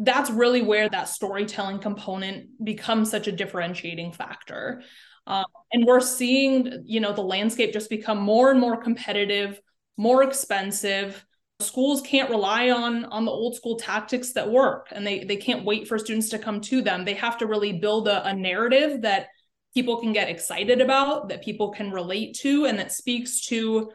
that's 0.00 0.30
really 0.30 0.62
where 0.62 0.88
that 0.88 1.08
storytelling 1.08 1.80
component 1.80 2.46
becomes 2.64 3.10
such 3.10 3.26
a 3.26 3.32
differentiating 3.32 4.12
factor 4.12 4.80
um, 5.28 5.44
and 5.72 5.86
we're 5.86 6.00
seeing 6.00 6.82
you 6.84 6.98
know 6.98 7.12
the 7.12 7.22
landscape 7.22 7.72
just 7.72 7.88
become 7.88 8.18
more 8.18 8.50
and 8.50 8.58
more 8.58 8.76
competitive 8.76 9.60
more 9.98 10.22
expensive. 10.22 11.24
Schools 11.60 12.00
can't 12.02 12.30
rely 12.30 12.70
on 12.70 13.04
on 13.06 13.24
the 13.24 13.32
old 13.32 13.56
school 13.56 13.76
tactics 13.76 14.32
that 14.32 14.48
work 14.48 14.88
and 14.92 15.06
they 15.06 15.24
they 15.24 15.36
can't 15.36 15.64
wait 15.64 15.86
for 15.86 15.98
students 15.98 16.30
to 16.30 16.38
come 16.38 16.60
to 16.62 16.80
them. 16.80 17.04
They 17.04 17.14
have 17.14 17.36
to 17.38 17.46
really 17.46 17.74
build 17.74 18.08
a, 18.08 18.26
a 18.26 18.34
narrative 18.34 19.02
that 19.02 19.26
people 19.74 20.00
can 20.00 20.12
get 20.12 20.28
excited 20.28 20.80
about 20.80 21.28
that 21.28 21.42
people 21.42 21.70
can 21.70 21.90
relate 21.90 22.34
to 22.36 22.64
and 22.64 22.78
that 22.78 22.92
speaks 22.92 23.46
to 23.46 23.90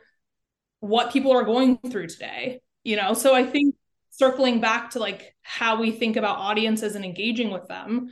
what 0.82 1.12
people 1.12 1.32
are 1.32 1.44
going 1.44 1.78
through 1.90 2.08
today 2.08 2.60
you 2.84 2.98
know? 2.98 3.14
So 3.14 3.34
i 3.34 3.44
think 3.44 3.76
circling 4.12 4.62
back 4.62 4.92
to 4.92 5.00
like 5.00 5.36
how 5.42 5.80
we 5.80 5.92
think 5.92 6.18
about 6.18 6.38
audiences 6.38 6.96
and 6.96 7.04
engaging 7.04 7.50
with 7.50 7.68
them 7.68 8.10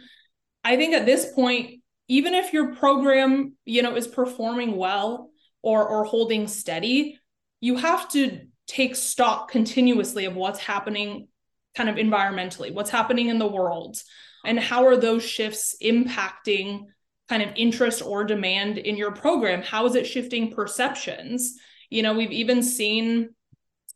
i 0.63 0.75
think 0.75 0.95
at 0.95 1.05
this 1.05 1.31
point 1.33 1.80
even 2.11 2.33
if 2.33 2.53
your 2.53 2.75
program 2.75 3.53
you 3.65 3.81
know 3.81 3.95
is 3.95 4.07
performing 4.07 4.75
well 4.75 5.29
or 5.61 5.87
or 5.87 6.03
holding 6.03 6.47
steady 6.47 7.17
you 7.61 7.77
have 7.77 8.09
to 8.09 8.41
take 8.67 8.95
stock 8.95 9.51
continuously 9.51 10.25
of 10.25 10.35
what's 10.35 10.59
happening 10.59 11.27
kind 11.75 11.89
of 11.89 11.95
environmentally, 11.95 12.73
what's 12.73 12.89
happening 12.89 13.27
in 13.27 13.39
the 13.39 13.47
world, 13.47 14.01
and 14.45 14.59
how 14.59 14.85
are 14.85 14.97
those 14.97 15.23
shifts 15.23 15.75
impacting 15.81 16.85
kind 17.29 17.43
of 17.43 17.49
interest 17.55 18.01
or 18.01 18.23
demand 18.23 18.77
in 18.77 18.97
your 18.97 19.11
program? 19.11 19.61
How 19.61 19.85
is 19.85 19.95
it 19.95 20.07
shifting 20.07 20.51
perceptions? 20.51 21.55
You 21.89 22.03
know, 22.03 22.13
we've 22.13 22.31
even 22.31 22.63
seen 22.63 23.29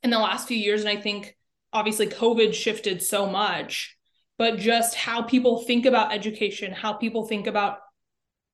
in 0.03 0.09
the 0.09 0.19
last 0.19 0.47
few 0.47 0.57
years, 0.57 0.81
and 0.81 0.89
I 0.89 1.01
think 1.01 1.35
obviously 1.73 2.07
COVID 2.07 2.53
shifted 2.53 3.01
so 3.01 3.25
much, 3.27 3.97
but 4.37 4.59
just 4.59 4.95
how 4.95 5.23
people 5.23 5.63
think 5.63 5.85
about 5.85 6.13
education, 6.13 6.71
how 6.71 6.93
people 6.93 7.25
think 7.25 7.47
about 7.47 7.79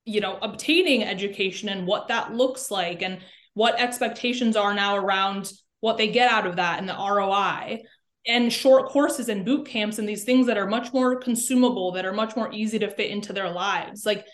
you 0.04 0.20
know 0.20 0.38
obtaining 0.42 1.04
education 1.04 1.68
and 1.68 1.86
what 1.86 2.08
that 2.08 2.32
looks 2.32 2.70
like 2.70 3.02
and 3.02 3.20
what 3.54 3.78
expectations 3.80 4.56
are 4.56 4.74
now 4.74 4.96
around 4.96 5.52
what 5.80 5.98
they 5.98 6.08
get 6.08 6.30
out 6.30 6.46
of 6.46 6.56
that 6.56 6.78
and 6.78 6.88
the 6.88 6.94
ROI 6.94 7.82
and 8.26 8.52
short 8.52 8.88
courses 8.88 9.28
and 9.28 9.44
boot 9.44 9.66
camps 9.66 9.98
and 9.98 10.08
these 10.08 10.24
things 10.24 10.46
that 10.46 10.56
are 10.56 10.66
much 10.66 10.92
more 10.92 11.16
consumable 11.16 11.92
that 11.92 12.06
are 12.06 12.12
much 12.12 12.36
more 12.36 12.52
easy 12.52 12.78
to 12.78 12.88
fit 12.88 13.10
into 13.10 13.32
their 13.32 13.50
lives. 13.50 14.06
Like 14.06 14.24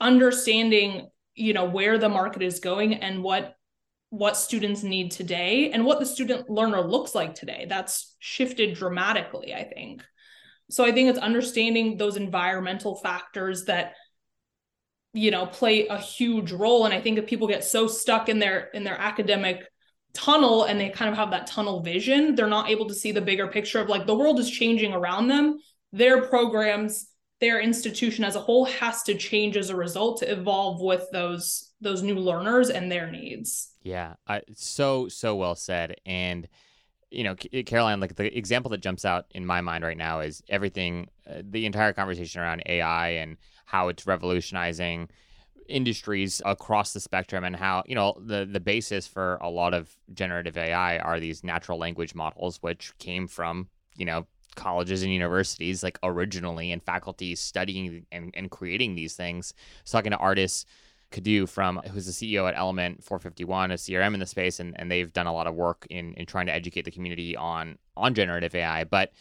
understanding 0.00 1.08
you 1.34 1.52
know 1.52 1.64
where 1.64 1.98
the 1.98 2.08
market 2.08 2.42
is 2.42 2.60
going 2.60 2.94
and 2.94 3.22
what 3.22 3.54
what 4.10 4.36
students 4.36 4.82
need 4.82 5.10
today 5.10 5.70
and 5.70 5.84
what 5.84 6.00
the 6.00 6.06
student 6.06 6.48
learner 6.48 6.80
looks 6.80 7.14
like 7.14 7.34
today. 7.34 7.66
That's 7.68 8.16
shifted 8.18 8.74
dramatically 8.74 9.54
i 9.54 9.64
think. 9.64 10.02
So 10.70 10.84
i 10.84 10.92
think 10.92 11.08
it's 11.08 11.18
understanding 11.18 11.96
those 11.96 12.16
environmental 12.16 12.96
factors 12.96 13.66
that 13.66 13.92
you 15.12 15.30
know 15.30 15.46
play 15.46 15.86
a 15.86 15.98
huge 15.98 16.52
role. 16.52 16.84
And 16.84 16.94
i 16.94 17.00
think 17.00 17.18
if 17.18 17.26
people 17.26 17.48
get 17.48 17.64
so 17.64 17.86
stuck 17.86 18.28
in 18.28 18.38
their 18.38 18.68
in 18.74 18.84
their 18.84 18.98
academic 18.98 19.66
tunnel 20.14 20.64
and 20.64 20.80
they 20.80 20.88
kind 20.88 21.10
of 21.10 21.16
have 21.16 21.30
that 21.30 21.46
tunnel 21.46 21.80
vision 21.80 22.34
they're 22.34 22.46
not 22.46 22.70
able 22.70 22.88
to 22.88 22.94
see 22.94 23.12
the 23.12 23.20
bigger 23.20 23.46
picture 23.46 23.78
of 23.78 23.88
like 23.88 24.06
the 24.06 24.14
world 24.14 24.40
is 24.40 24.50
changing 24.50 24.92
around 24.92 25.28
them. 25.28 25.58
Their 25.92 26.22
programs 26.22 27.08
their 27.40 27.60
institution 27.60 28.24
as 28.24 28.34
a 28.34 28.40
whole 28.40 28.64
has 28.64 29.04
to 29.04 29.14
change 29.14 29.56
as 29.56 29.70
a 29.70 29.76
result 29.76 30.18
to 30.18 30.30
evolve 30.30 30.80
with 30.80 31.06
those 31.12 31.72
those 31.80 32.02
new 32.02 32.16
learners 32.16 32.70
and 32.70 32.90
their 32.90 33.10
needs. 33.10 33.72
Yeah 33.82 34.14
I, 34.26 34.42
so 34.54 35.08
so 35.08 35.36
well 35.36 35.54
said. 35.54 35.96
And 36.04 36.48
you 37.10 37.24
know 37.24 37.34
caroline 37.34 38.00
like 38.00 38.16
the 38.16 38.36
example 38.36 38.70
that 38.70 38.78
jumps 38.78 39.04
out 39.04 39.26
in 39.30 39.46
my 39.46 39.60
mind 39.60 39.82
right 39.82 39.96
now 39.96 40.20
is 40.20 40.42
everything 40.48 41.08
uh, 41.28 41.40
the 41.42 41.64
entire 41.64 41.92
conversation 41.92 42.40
around 42.40 42.62
ai 42.66 43.08
and 43.08 43.38
how 43.68 43.88
it's 43.88 44.06
revolutionizing 44.06 45.10
industries 45.68 46.40
across 46.46 46.94
the 46.94 47.00
spectrum 47.00 47.44
and 47.44 47.54
how 47.54 47.82
you 47.86 47.94
know 47.94 48.16
the 48.18 48.48
the 48.50 48.60
basis 48.60 49.06
for 49.06 49.36
a 49.42 49.50
lot 49.50 49.74
of 49.74 49.94
generative 50.14 50.56
AI 50.56 50.98
are 50.98 51.20
these 51.20 51.44
natural 51.44 51.76
language 51.76 52.14
models 52.14 52.56
which 52.62 52.96
came 52.98 53.28
from 53.28 53.68
you 53.96 54.06
know 54.06 54.26
colleges 54.54 55.02
and 55.02 55.12
universities 55.12 55.82
like 55.82 55.98
originally 56.02 56.72
and 56.72 56.82
faculty 56.82 57.34
studying 57.34 58.06
and, 58.10 58.32
and 58.34 58.50
creating 58.50 58.94
these 58.94 59.14
things. 59.14 59.52
I 59.56 59.82
was 59.84 59.92
talking 59.92 60.10
to 60.12 60.18
Ardis 60.18 60.64
Kadiu 61.12 61.48
from 61.48 61.80
who's 61.92 62.06
the 62.06 62.12
CEO 62.12 62.48
at 62.48 62.56
Element 62.56 63.04
451, 63.04 63.70
a 63.70 63.74
CRM 63.74 64.14
in 64.14 64.20
the 64.20 64.26
space, 64.26 64.58
and, 64.60 64.78
and 64.80 64.90
they've 64.90 65.12
done 65.12 65.26
a 65.26 65.32
lot 65.32 65.46
of 65.46 65.54
work 65.54 65.86
in 65.90 66.14
in 66.14 66.24
trying 66.24 66.46
to 66.46 66.52
educate 66.52 66.86
the 66.86 66.90
community 66.90 67.36
on 67.36 67.78
on 67.96 68.14
generative 68.14 68.54
AI. 68.54 68.84
But 68.84 69.12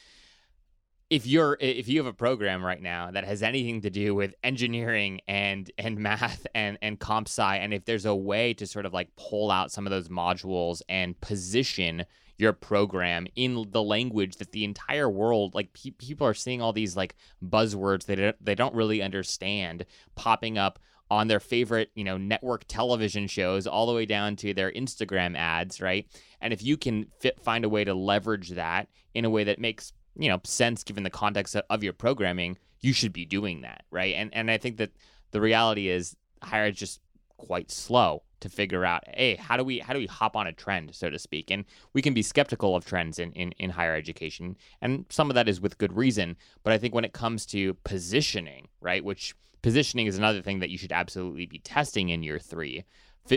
if 1.10 1.26
you're 1.26 1.58
if 1.60 1.88
you 1.88 2.00
have 2.00 2.06
a 2.06 2.14
program 2.14 2.64
right 2.66 2.82
now 2.82 3.10
that 3.12 3.24
has 3.24 3.42
anything 3.42 3.82
to 3.82 3.90
do 3.90 4.14
with 4.14 4.34
engineering 4.44 5.22
and 5.28 5.72
and 5.78 5.98
math 6.00 6.46
and 6.54 6.78
and 6.82 7.00
comp 7.00 7.28
sci 7.28 7.58
and 7.58 7.74
if 7.74 7.86
there's 7.86 8.06
a 8.06 8.16
way 8.16 8.54
to 8.54 8.68
sort 8.68 8.86
of 8.86 8.94
like 8.94 9.10
pull 9.16 9.50
out 9.52 9.72
some 9.72 9.86
of 9.86 9.92
those 9.92 10.10
modules 10.10 10.82
and 10.90 11.20
position 11.22 12.06
your 12.38 12.54
program 12.54 13.26
in 13.36 13.66
the 13.72 13.82
language 13.82 14.36
that 14.36 14.52
the 14.52 14.64
entire 14.64 15.10
world 15.10 15.56
like 15.56 15.74
pe- 15.74 15.92
people 15.92 16.28
are 16.28 16.34
seeing 16.34 16.62
all 16.62 16.74
these 16.74 16.96
like 16.96 17.16
buzzwords 17.44 18.06
that 18.06 18.18
they, 18.18 18.34
they 18.42 18.56
don't 18.56 18.76
really 18.76 19.02
understand 19.02 19.86
popping 20.16 20.58
up 20.58 20.80
on 21.10 21.28
their 21.28 21.40
favorite, 21.40 21.90
you 21.96 22.04
know, 22.04 22.18
network 22.18 22.66
television 22.68 23.28
shows 23.28 23.66
all 23.66 23.86
the 23.86 23.94
way 23.94 24.06
down 24.06 24.36
to 24.36 24.54
their 24.54 24.72
Instagram 24.74 25.38
ads, 25.38 25.80
right? 25.80 26.06
And 26.42 26.52
if 26.52 26.62
you 26.62 26.76
can 26.76 27.08
fit, 27.20 27.40
find 27.40 27.64
a 27.64 27.70
way 27.70 27.86
to 27.86 27.94
leverage 27.94 28.50
that 28.50 28.90
in 29.14 29.24
a 29.24 29.30
way 29.30 29.46
that 29.46 29.60
makes 29.60 29.94
you 30.18 30.30
know 30.30 30.40
sense 30.44 30.84
given 30.84 31.04
the 31.04 31.10
context 31.10 31.56
of 31.56 31.84
your 31.84 31.94
programming 31.94 32.58
you 32.80 32.94
should 32.94 33.14
be 33.14 33.26
doing 33.26 33.62
that 33.62 33.84
right? 33.92 34.16
And 34.16 34.34
and 34.34 34.52
i 34.52 34.58
think 34.58 34.78
that 34.78 34.92
the 35.32 35.42
reality 35.42 35.90
is 35.90 36.16
higher 36.42 36.68
is 36.68 36.76
just 36.76 37.02
quite 37.38 37.72
slow 37.72 38.24
to 38.40 38.50
figure 38.50 38.86
out 38.86 39.04
hey 39.16 39.36
how 39.36 39.58
do 39.58 39.64
we 39.64 39.80
how 39.80 39.94
do 39.94 40.00
we 40.00 40.06
hop 40.06 40.36
on 40.36 40.48
a 40.48 40.54
trend 40.54 40.94
so 40.94 41.10
to 41.10 41.20
speak? 41.20 41.50
And 41.52 41.66
we 41.94 42.02
can 42.02 42.14
be 42.14 42.22
skeptical 42.22 42.76
of 42.76 42.86
trends 42.86 43.20
in, 43.20 43.32
in 43.34 43.52
in 43.54 43.70
higher 43.70 43.96
education 43.96 44.58
and 44.82 45.06
some 45.10 45.30
of 45.30 45.36
that 45.36 45.50
is 45.50 45.62
with 45.62 45.78
good 45.78 45.96
reason 45.96 46.36
but 46.64 46.74
i 46.74 46.78
think 46.78 46.94
when 46.94 47.06
it 47.06 47.14
comes 47.14 47.46
to 47.48 47.74
positioning 47.84 48.68
right 48.82 49.04
which 49.04 49.36
positioning 49.62 50.08
is 50.08 50.18
another 50.18 50.42
thing 50.42 50.60
that 50.60 50.70
you 50.70 50.78
should 50.78 50.92
absolutely 50.92 51.46
be 51.46 51.60
testing 51.60 52.10
in 52.10 52.24
year 52.24 52.40
three 52.40 52.86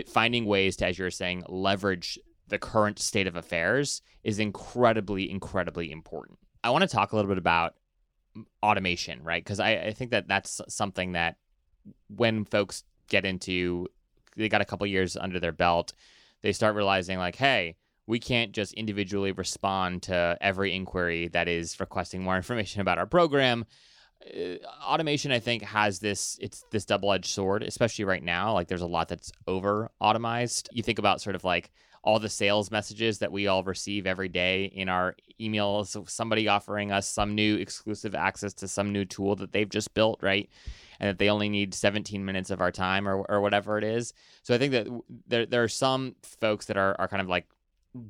finding 0.07 0.45
ways 0.45 0.75
to 0.77 0.85
as 0.85 0.97
you're 0.97 1.11
saying 1.11 1.43
leverage 1.49 2.19
the 2.47 2.59
current 2.59 2.99
state 2.99 3.27
of 3.27 3.35
affairs 3.35 4.01
is 4.23 4.39
incredibly 4.39 5.29
incredibly 5.29 5.91
important 5.91 6.37
I 6.63 6.69
want 6.69 6.83
to 6.83 6.87
talk 6.87 7.11
a 7.11 7.15
little 7.15 7.29
bit 7.29 7.37
about 7.37 7.75
automation, 8.63 9.23
right? 9.23 9.43
Because 9.43 9.59
I, 9.59 9.71
I 9.71 9.93
think 9.93 10.11
that 10.11 10.27
that's 10.27 10.61
something 10.67 11.13
that 11.13 11.37
when 12.07 12.45
folks 12.45 12.83
get 13.09 13.25
into, 13.25 13.87
they 14.37 14.49
got 14.49 14.61
a 14.61 14.65
couple 14.65 14.85
years 14.87 15.17
under 15.17 15.39
their 15.39 15.51
belt, 15.51 15.93
they 16.41 16.51
start 16.51 16.75
realizing 16.75 17.17
like, 17.17 17.35
hey, 17.35 17.75
we 18.07 18.19
can't 18.19 18.51
just 18.51 18.73
individually 18.73 19.31
respond 19.31 20.03
to 20.03 20.37
every 20.41 20.73
inquiry 20.75 21.27
that 21.29 21.47
is 21.47 21.79
requesting 21.79 22.23
more 22.23 22.35
information 22.37 22.81
about 22.81 22.97
our 22.97 23.05
program. 23.05 23.65
Uh, 24.23 24.57
automation, 24.83 25.31
I 25.31 25.39
think, 25.39 25.63
has 25.63 25.99
this 25.99 26.37
it's 26.39 26.63
this 26.71 26.85
double 26.85 27.11
edged 27.11 27.25
sword, 27.25 27.63
especially 27.63 28.05
right 28.05 28.23
now. 28.23 28.53
Like, 28.53 28.67
there's 28.67 28.81
a 28.81 28.87
lot 28.87 29.07
that's 29.07 29.31
over 29.47 29.89
automized. 30.01 30.67
You 30.71 30.83
think 30.83 30.99
about 30.99 31.21
sort 31.21 31.35
of 31.35 31.43
like 31.43 31.71
all 32.03 32.19
the 32.19 32.29
sales 32.29 32.71
messages 32.71 33.19
that 33.19 33.31
we 33.31 33.47
all 33.47 33.63
receive 33.63 34.07
every 34.07 34.29
day 34.29 34.65
in 34.65 34.89
our 34.89 35.15
emails 35.39 36.09
somebody 36.09 36.47
offering 36.47 36.91
us 36.91 37.07
some 37.07 37.35
new 37.35 37.55
exclusive 37.55 38.15
access 38.15 38.53
to 38.53 38.67
some 38.67 38.91
new 38.91 39.05
tool 39.05 39.35
that 39.35 39.51
they've 39.51 39.69
just 39.69 39.93
built 39.93 40.19
right? 40.21 40.49
And 40.99 41.09
that 41.09 41.17
they 41.17 41.29
only 41.29 41.49
need 41.49 41.73
17 41.73 42.23
minutes 42.23 42.51
of 42.51 42.61
our 42.61 42.71
time 42.71 43.07
or, 43.07 43.23
or 43.23 43.41
whatever 43.41 43.77
it 43.77 43.83
is. 43.83 44.13
So 44.43 44.53
i 44.53 44.57
think 44.57 44.71
that 44.71 44.87
there, 45.27 45.45
there 45.45 45.63
are 45.63 45.67
some 45.67 46.15
folks 46.23 46.67
that 46.67 46.77
are, 46.77 46.95
are 46.99 47.07
kind 47.07 47.21
of 47.21 47.27
like 47.27 47.47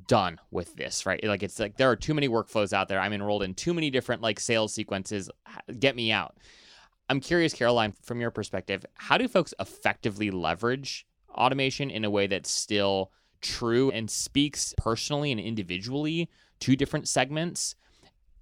done 0.06 0.38
with 0.50 0.74
this 0.76 1.04
right? 1.04 1.22
Like 1.22 1.42
it's 1.42 1.58
like 1.58 1.76
there 1.76 1.90
are 1.90 1.96
too 1.96 2.14
many 2.14 2.28
workflows 2.28 2.72
out 2.72 2.88
there. 2.88 3.00
I'm 3.00 3.12
enrolled 3.12 3.42
in 3.42 3.54
too 3.54 3.74
many 3.74 3.90
different 3.90 4.22
like 4.22 4.40
sales 4.40 4.72
sequences. 4.72 5.30
Get 5.78 5.96
me 5.96 6.12
out. 6.12 6.36
I'm 7.08 7.20
curious 7.20 7.52
caroline 7.52 7.92
from 8.02 8.20
your 8.20 8.30
perspective 8.30 8.86
how 8.94 9.18
do 9.18 9.28
folks 9.28 9.52
effectively 9.60 10.30
leverage 10.30 11.06
automation 11.34 11.90
in 11.90 12.04
a 12.04 12.10
way 12.10 12.26
that's 12.26 12.50
still 12.50 13.10
true 13.42 13.90
and 13.90 14.10
speaks 14.10 14.74
personally 14.76 15.30
and 15.30 15.40
individually 15.40 16.30
to 16.60 16.76
different 16.76 17.08
segments 17.08 17.74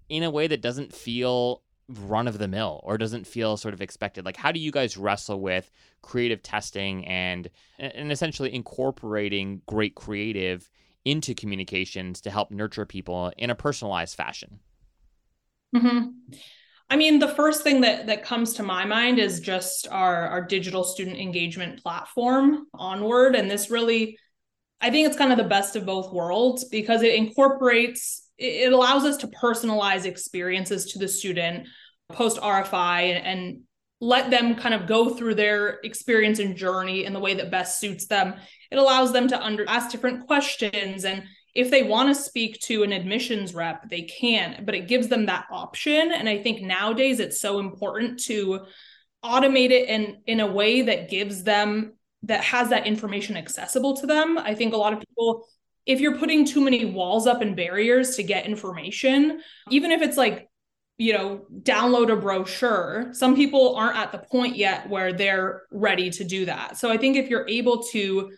in 0.09 0.23
a 0.23 0.31
way 0.31 0.47
that 0.47 0.61
doesn't 0.61 0.95
feel 0.95 1.63
run 1.89 2.29
of 2.29 2.39
the 2.39 2.49
mill 2.49 2.81
or 2.85 2.97
doesn't 2.99 3.27
feel 3.27 3.57
sort 3.57 3.75
of 3.75 3.81
expected. 3.81 4.25
Like 4.25 4.37
how 4.37 4.53
do 4.53 4.61
you 4.61 4.71
guys 4.71 4.97
wrestle 4.97 5.41
with 5.41 5.71
creative 6.03 6.43
testing 6.43 7.07
and 7.07 7.49
and 7.79 8.13
essentially 8.13 8.55
incorporating 8.55 9.63
great 9.67 9.95
creative 9.95 10.71
into 11.05 11.35
communications 11.35 12.21
to 12.21 12.31
help 12.31 12.51
nurture 12.51 12.87
people 12.87 13.33
in 13.37 13.51
a 13.51 13.55
personalized 13.55 14.17
fashion? 14.17 14.61
Mm-hmm. 15.75 16.09
i 16.91 16.97
mean 16.97 17.21
the 17.21 17.29
first 17.29 17.63
thing 17.63 17.83
that 17.83 18.09
that 18.09 18.25
comes 18.25 18.55
to 18.55 18.65
my 18.65 18.85
mind 18.85 19.21
is 19.21 19.39
just 19.39 19.87
our 19.87 20.27
our 20.27 20.45
digital 20.45 20.83
student 20.83 21.17
engagement 21.17 21.81
platform 21.81 22.67
onward. 22.75 23.37
And 23.37 23.49
this 23.49 23.71
really 23.71 24.19
I 24.81 24.91
think 24.91 25.07
it's 25.07 25.17
kind 25.17 25.33
of 25.33 25.39
the 25.39 25.45
best 25.45 25.77
of 25.77 25.85
both 25.87 26.13
worlds 26.13 26.65
because 26.65 27.03
it 27.03 27.15
incorporates, 27.15 28.29
it 28.39 28.73
allows 28.73 29.05
us 29.05 29.19
to 29.19 29.29
personalize 29.29 30.05
experiences 30.05 30.93
to 30.93 30.99
the 30.99 31.09
student 31.09 31.67
post 32.11 32.41
RFI 32.41 33.15
and, 33.15 33.27
and 33.27 33.61
let 34.01 34.31
them 34.31 34.55
kind 34.55 34.75
of 34.75 34.87
go 34.87 35.11
through 35.11 35.35
their 35.35 35.81
experience 35.85 36.39
and 36.39 36.57
journey 36.57 37.05
in 37.05 37.13
the 37.13 37.21
way 37.21 37.35
that 37.35 37.51
best 37.51 37.79
suits 37.79 38.07
them. 38.07 38.35
It 38.71 38.79
allows 38.79 39.13
them 39.13 39.29
to 39.29 39.41
under, 39.41 39.69
ask 39.69 39.91
different 39.91 40.27
questions 40.27 41.05
and 41.05 41.25
if 41.55 41.71
they 41.71 41.83
want 41.83 42.09
to 42.09 42.15
speak 42.15 42.61
to 42.61 42.85
an 42.85 42.93
admissions 42.93 43.55
rep, 43.55 43.89
they 43.89 44.03
can, 44.03 44.63
but 44.65 44.75
it 44.75 44.89
gives 44.89 45.09
them 45.09 45.27
that 45.27 45.47
option. 45.51 46.13
And 46.13 46.29
I 46.29 46.39
think 46.39 46.63
nowadays 46.63 47.19
it's 47.19 47.41
so 47.41 47.59
important 47.59 48.21
to 48.25 48.61
automate 49.25 49.71
it 49.71 49.89
in 49.89 50.23
in 50.27 50.41
a 50.41 50.47
way 50.47 50.83
that 50.83 51.11
gives 51.11 51.43
them 51.43 51.95
that 52.25 52.45
has 52.45 52.69
that 52.69 52.87
information 52.87 53.37
accessible 53.37 53.97
to 53.97 54.07
them. 54.07 54.39
I 54.39 54.55
think 54.55 54.75
a 54.75 54.77
lot 54.77 54.93
of 54.93 55.01
people, 55.01 55.47
if 55.87 56.01
you're 56.01 56.19
putting 56.19 56.45
too 56.45 56.61
many 56.61 56.85
walls 56.85 57.27
up 57.27 57.41
and 57.41 57.57
barriers 57.57 58.17
to 58.17 58.23
get 58.23 58.47
information, 58.47 59.41
even 59.71 59.91
if 59.91 60.03
it's 60.03 60.17
like, 60.17 60.49
you 60.99 61.15
know, 61.15 61.47
download 61.63 62.13
a 62.13 62.17
brochure, 62.17 63.09
some 63.13 63.35
people 63.35 63.75
aren't 63.75 63.97
at 63.97 64.13
the 64.13 64.19
point 64.19 64.57
yet 64.57 64.89
where 64.91 65.15
they're 65.15 65.63
ready 65.71 66.11
to 66.11 66.25
do 66.25 66.45
that. 66.45 66.77
So 66.77 66.91
I 66.91 66.99
think 66.99 67.17
if 67.17 67.31
you're 67.31 67.49
able 67.49 67.83
to 67.85 68.31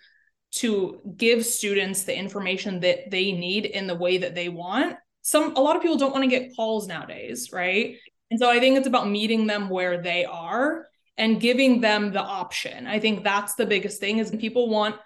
to 0.53 1.01
give 1.17 1.47
students 1.47 2.05
the 2.05 2.17
information 2.17 2.81
that 2.81 3.11
they 3.11 3.33
need 3.33 3.65
in 3.65 3.87
the 3.87 3.95
way 3.95 4.19
that 4.19 4.35
they 4.35 4.51
want, 4.51 4.97
some 5.23 5.57
a 5.57 5.61
lot 5.61 5.77
of 5.77 5.83
people 5.83 5.97
don't 5.97 6.13
want 6.13 6.23
to 6.23 6.31
get 6.31 6.55
calls 6.55 6.87
nowadays, 6.87 7.49
right? 7.53 7.97
And 8.31 8.39
so 8.39 8.49
I 8.49 8.61
think 8.61 8.77
it's 8.77 8.87
about 8.87 9.09
meeting 9.09 9.47
them 9.47 9.69
where 9.69 10.01
they 10.01 10.25
are 10.25 10.87
and 11.17 11.41
giving 11.41 11.81
them 11.81 12.13
the 12.13 12.23
option. 12.23 12.87
I 12.87 12.99
think 12.99 13.23
that's 13.23 13.55
the 13.55 13.67
biggest 13.67 14.01
thing 14.01 14.19
is 14.19 14.31
people 14.31 14.69
want 14.69 14.97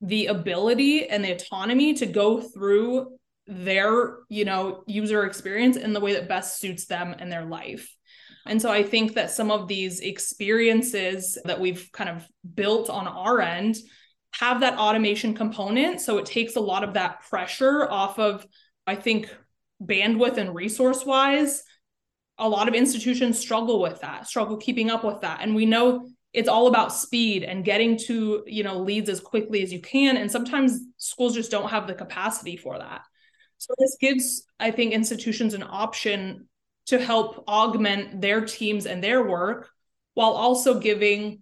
the 0.00 0.26
ability 0.26 1.08
and 1.08 1.24
the 1.24 1.32
autonomy 1.32 1.94
to 1.94 2.06
go 2.06 2.40
through 2.40 3.18
their, 3.46 4.18
you 4.28 4.44
know, 4.44 4.84
user 4.86 5.24
experience 5.24 5.76
in 5.76 5.92
the 5.92 6.00
way 6.00 6.14
that 6.14 6.28
best 6.28 6.60
suits 6.60 6.86
them 6.86 7.14
and 7.18 7.30
their 7.30 7.44
life. 7.44 7.94
And 8.46 8.62
so 8.62 8.70
I 8.70 8.82
think 8.82 9.14
that 9.14 9.30
some 9.30 9.50
of 9.50 9.68
these 9.68 10.00
experiences 10.00 11.36
that 11.44 11.60
we've 11.60 11.90
kind 11.92 12.08
of 12.08 12.26
built 12.54 12.88
on 12.88 13.06
our 13.06 13.40
end 13.40 13.76
have 14.32 14.60
that 14.60 14.78
automation 14.78 15.34
component. 15.34 16.00
So 16.00 16.18
it 16.18 16.26
takes 16.26 16.56
a 16.56 16.60
lot 16.60 16.84
of 16.84 16.94
that 16.94 17.22
pressure 17.28 17.88
off 17.90 18.18
of, 18.18 18.46
I 18.86 18.94
think, 18.94 19.28
bandwidth 19.82 20.36
and 20.36 20.54
resource 20.54 21.04
wise 21.04 21.62
a 22.40 22.48
lot 22.48 22.68
of 22.68 22.74
institutions 22.74 23.38
struggle 23.38 23.80
with 23.80 24.00
that, 24.00 24.26
struggle 24.26 24.56
keeping 24.56 24.90
up 24.90 25.04
with 25.04 25.20
that. 25.20 25.40
And 25.42 25.54
we 25.54 25.66
know 25.66 26.08
it's 26.32 26.48
all 26.48 26.66
about 26.66 26.92
speed 26.92 27.44
and 27.44 27.64
getting 27.64 27.98
to, 28.06 28.42
you 28.46 28.62
know, 28.62 28.78
leads 28.78 29.08
as 29.08 29.20
quickly 29.20 29.62
as 29.62 29.72
you 29.72 29.80
can. 29.80 30.16
And 30.16 30.30
sometimes 30.30 30.80
schools 30.96 31.34
just 31.34 31.50
don't 31.50 31.70
have 31.70 31.86
the 31.86 31.94
capacity 31.94 32.56
for 32.56 32.78
that. 32.78 33.02
So 33.58 33.74
this 33.78 33.96
gives, 34.00 34.46
I 34.58 34.70
think, 34.70 34.92
institutions 34.92 35.54
an 35.54 35.64
option 35.68 36.48
to 36.86 36.98
help 36.98 37.44
augment 37.46 38.20
their 38.20 38.40
teams 38.40 38.86
and 38.86 39.04
their 39.04 39.22
work 39.22 39.68
while 40.14 40.30
also 40.30 40.80
giving 40.80 41.40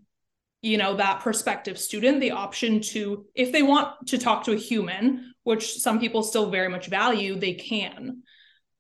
you 0.60 0.76
know 0.76 0.96
that 0.96 1.20
prospective 1.20 1.78
student 1.78 2.20
the 2.20 2.32
option 2.32 2.80
to 2.80 3.24
if 3.36 3.52
they 3.52 3.62
want 3.62 3.94
to 4.08 4.18
talk 4.18 4.44
to 4.44 4.52
a 4.52 4.56
human 4.56 5.32
which 5.44 5.74
some 5.74 6.00
people 6.00 6.24
still 6.24 6.50
very 6.50 6.68
much 6.68 6.88
value 6.88 7.36
they 7.36 7.54
can 7.54 8.22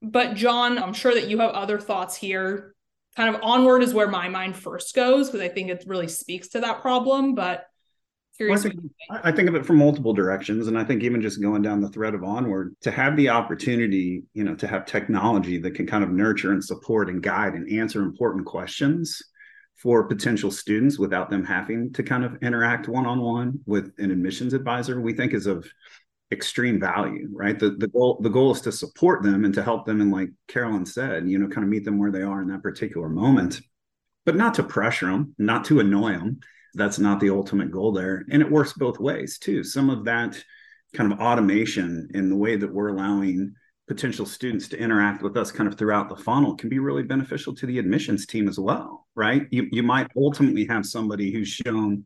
but 0.02 0.34
John, 0.34 0.78
I'm 0.78 0.92
sure 0.92 1.14
that 1.14 1.28
you 1.28 1.38
have 1.38 1.50
other 1.50 1.78
thoughts 1.78 2.16
here. 2.16 2.74
Kind 3.16 3.34
of 3.34 3.42
onward 3.42 3.82
is 3.82 3.94
where 3.94 4.08
my 4.08 4.28
mind 4.28 4.56
first 4.56 4.94
goes 4.94 5.28
because 5.28 5.40
I 5.40 5.48
think 5.48 5.70
it 5.70 5.84
really 5.86 6.08
speaks 6.08 6.48
to 6.48 6.60
that 6.60 6.82
problem. 6.82 7.34
But 7.34 7.66
curious. 8.36 8.64
Well, 8.64 8.72
I, 9.10 9.18
think, 9.18 9.24
I 9.26 9.32
think 9.32 9.48
of 9.48 9.54
it 9.56 9.66
from 9.66 9.76
multiple 9.76 10.14
directions, 10.14 10.68
and 10.68 10.78
I 10.78 10.84
think 10.84 11.02
even 11.02 11.20
just 11.20 11.42
going 11.42 11.62
down 11.62 11.80
the 11.80 11.88
thread 11.88 12.14
of 12.14 12.24
onward 12.24 12.74
to 12.82 12.90
have 12.90 13.16
the 13.16 13.28
opportunity, 13.28 14.22
you 14.34 14.44
know, 14.44 14.54
to 14.54 14.66
have 14.66 14.86
technology 14.86 15.58
that 15.58 15.74
can 15.74 15.86
kind 15.86 16.04
of 16.04 16.10
nurture 16.10 16.52
and 16.52 16.64
support 16.64 17.10
and 17.10 17.22
guide 17.22 17.54
and 17.54 17.70
answer 17.70 18.02
important 18.02 18.46
questions 18.46 19.20
for 19.76 20.04
potential 20.04 20.50
students 20.50 20.98
without 20.98 21.30
them 21.30 21.44
having 21.44 21.92
to 21.92 22.02
kind 22.02 22.24
of 22.24 22.36
interact 22.42 22.88
one 22.88 23.06
on 23.06 23.20
one 23.20 23.60
with 23.66 23.92
an 23.98 24.10
admissions 24.10 24.52
advisor, 24.52 25.00
we 25.00 25.12
think 25.12 25.32
is 25.32 25.46
of 25.46 25.68
extreme 26.30 26.78
value 26.78 27.28
right? 27.32 27.58
The 27.58 27.70
the 27.70 27.88
goal 27.88 28.18
the 28.22 28.30
goal 28.30 28.52
is 28.52 28.60
to 28.62 28.72
support 28.72 29.22
them 29.22 29.44
and 29.44 29.54
to 29.54 29.62
help 29.62 29.86
them 29.86 30.00
and 30.00 30.12
like 30.12 30.28
caroline 30.46 30.86
said 30.86 31.28
you 31.28 31.38
know 31.38 31.48
kind 31.48 31.64
of 31.64 31.70
meet 31.70 31.84
them 31.84 31.98
where 31.98 32.12
they 32.12 32.22
are 32.22 32.42
in 32.42 32.48
that 32.48 32.62
particular 32.62 33.08
moment 33.08 33.60
but 34.26 34.36
not 34.36 34.54
to 34.54 34.62
pressure 34.62 35.06
them 35.06 35.34
not 35.38 35.64
to 35.64 35.80
annoy 35.80 36.12
them 36.12 36.38
that's 36.74 36.98
not 36.98 37.20
the 37.20 37.30
ultimate 37.30 37.70
goal 37.70 37.92
there. 37.92 38.24
And 38.30 38.42
it 38.42 38.50
works 38.50 38.72
both 38.72 39.00
ways 39.00 39.38
too. 39.38 39.64
Some 39.64 39.90
of 39.90 40.04
that 40.04 40.42
kind 40.94 41.12
of 41.12 41.20
automation 41.20 42.08
in 42.14 42.30
the 42.30 42.36
way 42.36 42.56
that 42.56 42.72
we're 42.72 42.88
allowing 42.88 43.54
potential 43.86 44.26
students 44.26 44.68
to 44.68 44.78
interact 44.78 45.22
with 45.22 45.36
us 45.36 45.50
kind 45.50 45.66
of 45.66 45.78
throughout 45.78 46.08
the 46.08 46.16
funnel 46.16 46.54
can 46.54 46.68
be 46.68 46.78
really 46.78 47.02
beneficial 47.02 47.54
to 47.54 47.66
the 47.66 47.78
admissions 47.78 48.26
team 48.26 48.48
as 48.48 48.58
well 48.58 49.06
right? 49.14 49.48
You, 49.50 49.66
you 49.72 49.82
might 49.82 50.06
ultimately 50.16 50.64
have 50.66 50.86
somebody 50.86 51.32
who's 51.32 51.48
shown 51.48 52.04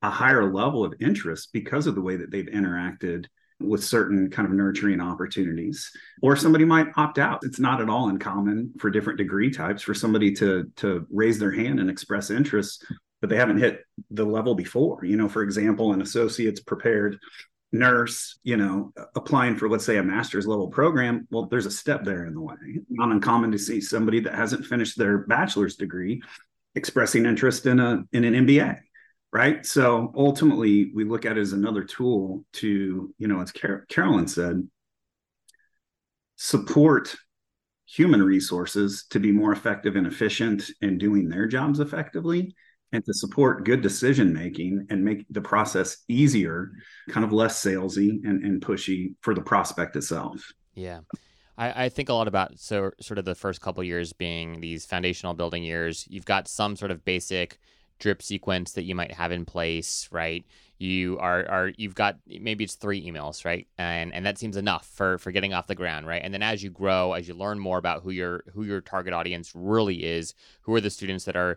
a 0.00 0.08
higher 0.08 0.50
level 0.50 0.82
of 0.82 0.94
interest 0.98 1.50
because 1.52 1.86
of 1.86 1.94
the 1.94 2.00
way 2.00 2.16
that 2.16 2.30
they've 2.30 2.46
interacted 2.46 3.26
with 3.60 3.84
certain 3.84 4.30
kind 4.30 4.46
of 4.46 4.54
nurturing 4.54 5.00
opportunities 5.00 5.90
or 6.22 6.36
somebody 6.36 6.64
might 6.64 6.88
opt 6.96 7.18
out. 7.18 7.40
It's 7.44 7.60
not 7.60 7.80
at 7.80 7.88
all 7.88 8.08
uncommon 8.08 8.74
for 8.78 8.90
different 8.90 9.18
degree 9.18 9.50
types 9.50 9.82
for 9.82 9.94
somebody 9.94 10.32
to 10.34 10.70
to 10.76 11.06
raise 11.10 11.38
their 11.38 11.52
hand 11.52 11.80
and 11.80 11.88
express 11.88 12.30
interest 12.30 12.84
but 13.20 13.30
they 13.30 13.36
haven't 13.36 13.56
hit 13.56 13.80
the 14.10 14.24
level 14.24 14.54
before. 14.54 15.04
You 15.04 15.16
know 15.16 15.28
for 15.28 15.42
example 15.42 15.92
an 15.92 16.02
associate's 16.02 16.60
prepared 16.60 17.18
nurse 17.72 18.38
you 18.44 18.56
know 18.56 18.92
applying 19.16 19.56
for 19.56 19.68
let's 19.68 19.84
say 19.84 19.96
a 19.96 20.02
master's 20.02 20.46
level 20.46 20.68
program 20.68 21.26
well 21.32 21.46
there's 21.46 21.66
a 21.66 21.70
step 21.70 22.04
there 22.04 22.26
in 22.26 22.34
the 22.34 22.40
way. 22.40 22.54
Not 22.90 23.12
uncommon 23.12 23.52
to 23.52 23.58
see 23.58 23.80
somebody 23.80 24.20
that 24.20 24.34
hasn't 24.34 24.66
finished 24.66 24.98
their 24.98 25.18
bachelor's 25.18 25.76
degree 25.76 26.22
expressing 26.74 27.24
interest 27.24 27.66
in 27.66 27.78
a 27.80 28.02
in 28.12 28.24
an 28.24 28.46
mba 28.46 28.80
right 29.34 29.66
so 29.66 30.12
ultimately 30.16 30.92
we 30.94 31.04
look 31.04 31.26
at 31.26 31.36
it 31.36 31.40
as 31.40 31.52
another 31.52 31.82
tool 31.82 32.44
to 32.52 33.12
you 33.18 33.28
know 33.28 33.42
as 33.42 33.52
Car- 33.52 33.84
caroline 33.90 34.28
said 34.28 34.66
support 36.36 37.14
human 37.84 38.22
resources 38.22 39.04
to 39.10 39.20
be 39.20 39.30
more 39.30 39.52
effective 39.52 39.96
and 39.96 40.06
efficient 40.06 40.70
in 40.80 40.96
doing 40.96 41.28
their 41.28 41.46
jobs 41.46 41.80
effectively 41.80 42.54
and 42.92 43.04
to 43.04 43.12
support 43.12 43.64
good 43.64 43.82
decision 43.82 44.32
making 44.32 44.86
and 44.88 45.04
make 45.04 45.26
the 45.30 45.40
process 45.40 45.98
easier 46.08 46.70
kind 47.10 47.26
of 47.26 47.32
less 47.32 47.62
salesy 47.62 48.24
and, 48.24 48.42
and 48.44 48.62
pushy 48.62 49.14
for 49.20 49.34
the 49.34 49.42
prospect 49.42 49.96
itself 49.96 50.52
yeah 50.74 51.00
I, 51.56 51.84
I 51.84 51.88
think 51.88 52.08
a 52.08 52.14
lot 52.14 52.26
about 52.26 52.58
so 52.58 52.90
sort 53.00 53.18
of 53.18 53.24
the 53.24 53.34
first 53.34 53.60
couple 53.60 53.84
years 53.84 54.12
being 54.12 54.60
these 54.60 54.84
foundational 54.84 55.34
building 55.34 55.62
years. 55.62 56.04
You've 56.10 56.24
got 56.24 56.48
some 56.48 56.74
sort 56.74 56.90
of 56.90 57.04
basic 57.04 57.60
drip 58.04 58.20
sequence 58.20 58.72
that 58.72 58.82
you 58.84 58.94
might 58.94 59.12
have 59.12 59.32
in 59.32 59.46
place, 59.46 60.10
right? 60.12 60.44
You 60.76 61.16
are 61.20 61.48
are 61.48 61.72
you've 61.78 61.94
got 61.94 62.18
maybe 62.26 62.62
it's 62.62 62.74
three 62.74 63.02
emails, 63.02 63.46
right? 63.46 63.66
And 63.78 64.12
and 64.12 64.26
that 64.26 64.36
seems 64.36 64.58
enough 64.58 64.86
for 64.86 65.16
for 65.16 65.32
getting 65.32 65.54
off 65.54 65.68
the 65.68 65.74
ground, 65.74 66.06
right? 66.06 66.20
And 66.22 66.34
then 66.34 66.42
as 66.42 66.62
you 66.62 66.68
grow, 66.68 67.14
as 67.14 67.26
you 67.26 67.32
learn 67.32 67.58
more 67.58 67.78
about 67.78 68.02
who 68.02 68.10
your 68.10 68.44
who 68.52 68.64
your 68.64 68.82
target 68.82 69.14
audience 69.14 69.52
really 69.54 70.04
is, 70.04 70.34
who 70.60 70.74
are 70.74 70.82
the 70.82 70.90
students 70.90 71.24
that 71.24 71.34
are 71.34 71.56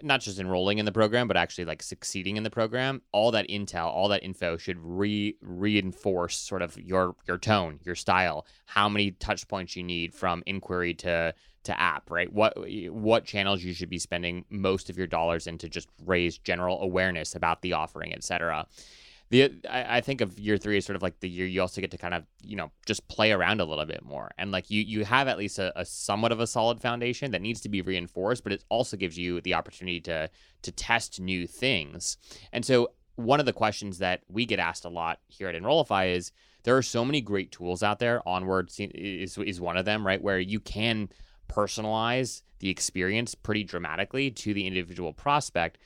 not 0.00 0.20
just 0.20 0.38
enrolling 0.38 0.78
in 0.78 0.84
the 0.84 0.92
program, 0.92 1.28
but 1.28 1.36
actually 1.36 1.64
like 1.64 1.82
succeeding 1.82 2.36
in 2.36 2.42
the 2.42 2.50
program, 2.50 3.02
all 3.12 3.30
that 3.32 3.48
intel, 3.48 3.86
all 3.86 4.08
that 4.08 4.22
info 4.22 4.56
should 4.56 4.78
re 4.78 5.36
reinforce 5.42 6.36
sort 6.36 6.62
of 6.62 6.78
your 6.78 7.14
your 7.26 7.38
tone, 7.38 7.78
your 7.84 7.94
style, 7.94 8.46
how 8.66 8.88
many 8.88 9.10
touch 9.12 9.46
points 9.48 9.76
you 9.76 9.82
need 9.82 10.14
from 10.14 10.42
inquiry 10.46 10.94
to 10.94 11.34
to 11.64 11.80
app, 11.80 12.10
right? 12.10 12.32
What 12.32 12.56
what 12.90 13.24
channels 13.24 13.62
you 13.62 13.74
should 13.74 13.90
be 13.90 13.98
spending 13.98 14.44
most 14.48 14.88
of 14.88 14.96
your 14.96 15.06
dollars 15.06 15.46
in 15.46 15.58
to 15.58 15.68
just 15.68 15.88
raise 16.04 16.38
general 16.38 16.80
awareness 16.82 17.34
about 17.34 17.62
the 17.62 17.74
offering, 17.74 18.12
et 18.12 18.24
cetera 18.24 18.66
the 19.32 19.50
I, 19.68 19.96
I, 19.96 20.00
think 20.02 20.20
of 20.20 20.38
year 20.38 20.58
three 20.58 20.76
as 20.76 20.84
sort 20.84 20.94
of 20.94 21.02
like 21.02 21.18
the 21.20 21.28
year 21.28 21.46
you 21.46 21.62
also 21.62 21.80
get 21.80 21.90
to 21.92 21.96
kind 21.96 22.12
of 22.12 22.24
you 22.42 22.54
know 22.54 22.70
just 22.84 23.08
play 23.08 23.32
around 23.32 23.62
a 23.62 23.64
little 23.64 23.86
bit 23.86 24.04
more. 24.04 24.30
And 24.36 24.52
like 24.52 24.70
you 24.70 24.82
you 24.82 25.06
have 25.06 25.26
at 25.26 25.38
least 25.38 25.58
a, 25.58 25.72
a, 25.80 25.86
somewhat 25.86 26.32
of 26.32 26.40
a 26.40 26.46
solid 26.46 26.80
foundation 26.82 27.30
that 27.30 27.40
needs 27.40 27.62
to 27.62 27.70
be 27.70 27.80
reinforced 27.80 28.44
but 28.44 28.52
it 28.52 28.62
also 28.68 28.96
gives 28.96 29.18
you 29.18 29.40
the 29.40 29.54
opportunity 29.54 30.00
to 30.02 30.28
to 30.62 30.72
test 30.72 31.18
new 31.18 31.46
things. 31.46 32.18
And 32.52 32.62
so 32.62 32.92
one 33.16 33.40
of 33.40 33.46
the 33.46 33.54
questions 33.54 33.98
that 33.98 34.20
we 34.28 34.44
get 34.44 34.58
asked 34.58 34.84
a 34.84 34.90
lot 34.90 35.20
here 35.28 35.48
at 35.48 35.54
enrollify 35.54 36.06
is 36.06 36.30
there 36.64 36.76
are 36.76 36.82
so 36.82 37.02
many 37.02 37.22
great 37.22 37.50
tools 37.50 37.82
out 37.82 37.98
there. 37.98 38.26
Onward 38.28 38.70
is 38.78 39.38
is 39.38 39.60
one 39.60 39.78
of 39.78 39.86
them 39.86 40.06
right 40.06 40.22
where 40.22 40.40
you 40.40 40.60
can 40.60 41.08
personalize 41.48 42.42
the 42.58 42.68
experience 42.68 43.34
pretty 43.34 43.64
dramatically 43.64 44.30
to 44.30 44.52
the 44.52 44.66
individual 44.66 45.14
prospect 45.14 45.78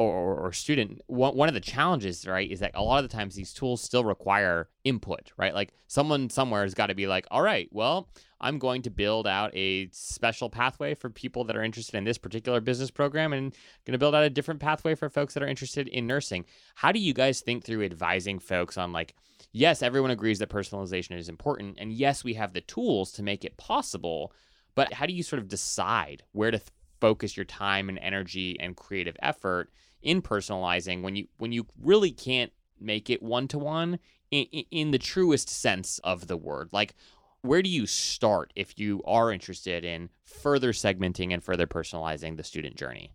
or, 0.00 0.46
or 0.46 0.52
student, 0.52 1.02
one, 1.08 1.36
one 1.36 1.48
of 1.48 1.54
the 1.54 1.60
challenges, 1.60 2.26
right, 2.26 2.50
is 2.50 2.60
that 2.60 2.70
a 2.74 2.82
lot 2.82 3.04
of 3.04 3.10
the 3.10 3.14
times 3.14 3.34
these 3.34 3.52
tools 3.52 3.82
still 3.82 4.04
require 4.04 4.68
input, 4.84 5.32
right? 5.36 5.54
Like 5.54 5.74
someone 5.88 6.30
somewhere 6.30 6.62
has 6.62 6.72
got 6.72 6.86
to 6.86 6.94
be 6.94 7.06
like, 7.06 7.26
all 7.30 7.42
right, 7.42 7.68
well, 7.70 8.08
I'm 8.40 8.58
going 8.58 8.80
to 8.82 8.90
build 8.90 9.26
out 9.26 9.54
a 9.54 9.90
special 9.92 10.48
pathway 10.48 10.94
for 10.94 11.10
people 11.10 11.44
that 11.44 11.56
are 11.56 11.62
interested 11.62 11.98
in 11.98 12.04
this 12.04 12.16
particular 12.16 12.62
business 12.62 12.90
program 12.90 13.34
and 13.34 13.52
going 13.84 13.92
to 13.92 13.98
build 13.98 14.14
out 14.14 14.24
a 14.24 14.30
different 14.30 14.60
pathway 14.60 14.94
for 14.94 15.10
folks 15.10 15.34
that 15.34 15.42
are 15.42 15.48
interested 15.48 15.86
in 15.88 16.06
nursing. 16.06 16.46
How 16.76 16.92
do 16.92 16.98
you 16.98 17.12
guys 17.12 17.42
think 17.42 17.64
through 17.64 17.84
advising 17.84 18.38
folks 18.38 18.78
on 18.78 18.94
like, 18.94 19.14
yes, 19.52 19.82
everyone 19.82 20.10
agrees 20.10 20.38
that 20.38 20.48
personalization 20.48 21.18
is 21.18 21.28
important. 21.28 21.76
And 21.78 21.92
yes, 21.92 22.24
we 22.24 22.34
have 22.34 22.54
the 22.54 22.62
tools 22.62 23.12
to 23.12 23.22
make 23.22 23.44
it 23.44 23.58
possible. 23.58 24.32
But 24.74 24.94
how 24.94 25.04
do 25.04 25.12
you 25.12 25.22
sort 25.22 25.40
of 25.40 25.48
decide 25.48 26.22
where 26.32 26.50
to 26.50 26.58
th- 26.58 26.70
focus 27.00 27.36
your 27.36 27.44
time 27.44 27.88
and 27.88 27.98
energy 27.98 28.56
and 28.60 28.76
creative 28.76 29.16
effort 29.22 29.70
in 30.02 30.22
personalizing 30.22 31.02
when 31.02 31.16
you 31.16 31.26
when 31.38 31.52
you 31.52 31.66
really 31.80 32.12
can't 32.12 32.52
make 32.80 33.10
it 33.10 33.22
one 33.22 33.48
to 33.48 33.58
one 33.58 33.98
in 34.30 34.90
the 34.90 34.98
truest 34.98 35.48
sense 35.48 35.98
of 36.04 36.26
the 36.26 36.36
word. 36.36 36.68
Like 36.72 36.94
where 37.42 37.62
do 37.62 37.70
you 37.70 37.86
start 37.86 38.52
if 38.54 38.78
you 38.78 39.02
are 39.06 39.32
interested 39.32 39.84
in 39.84 40.10
further 40.24 40.72
segmenting 40.72 41.32
and 41.32 41.42
further 41.42 41.66
personalizing 41.66 42.36
the 42.36 42.44
student 42.44 42.76
journey? 42.76 43.10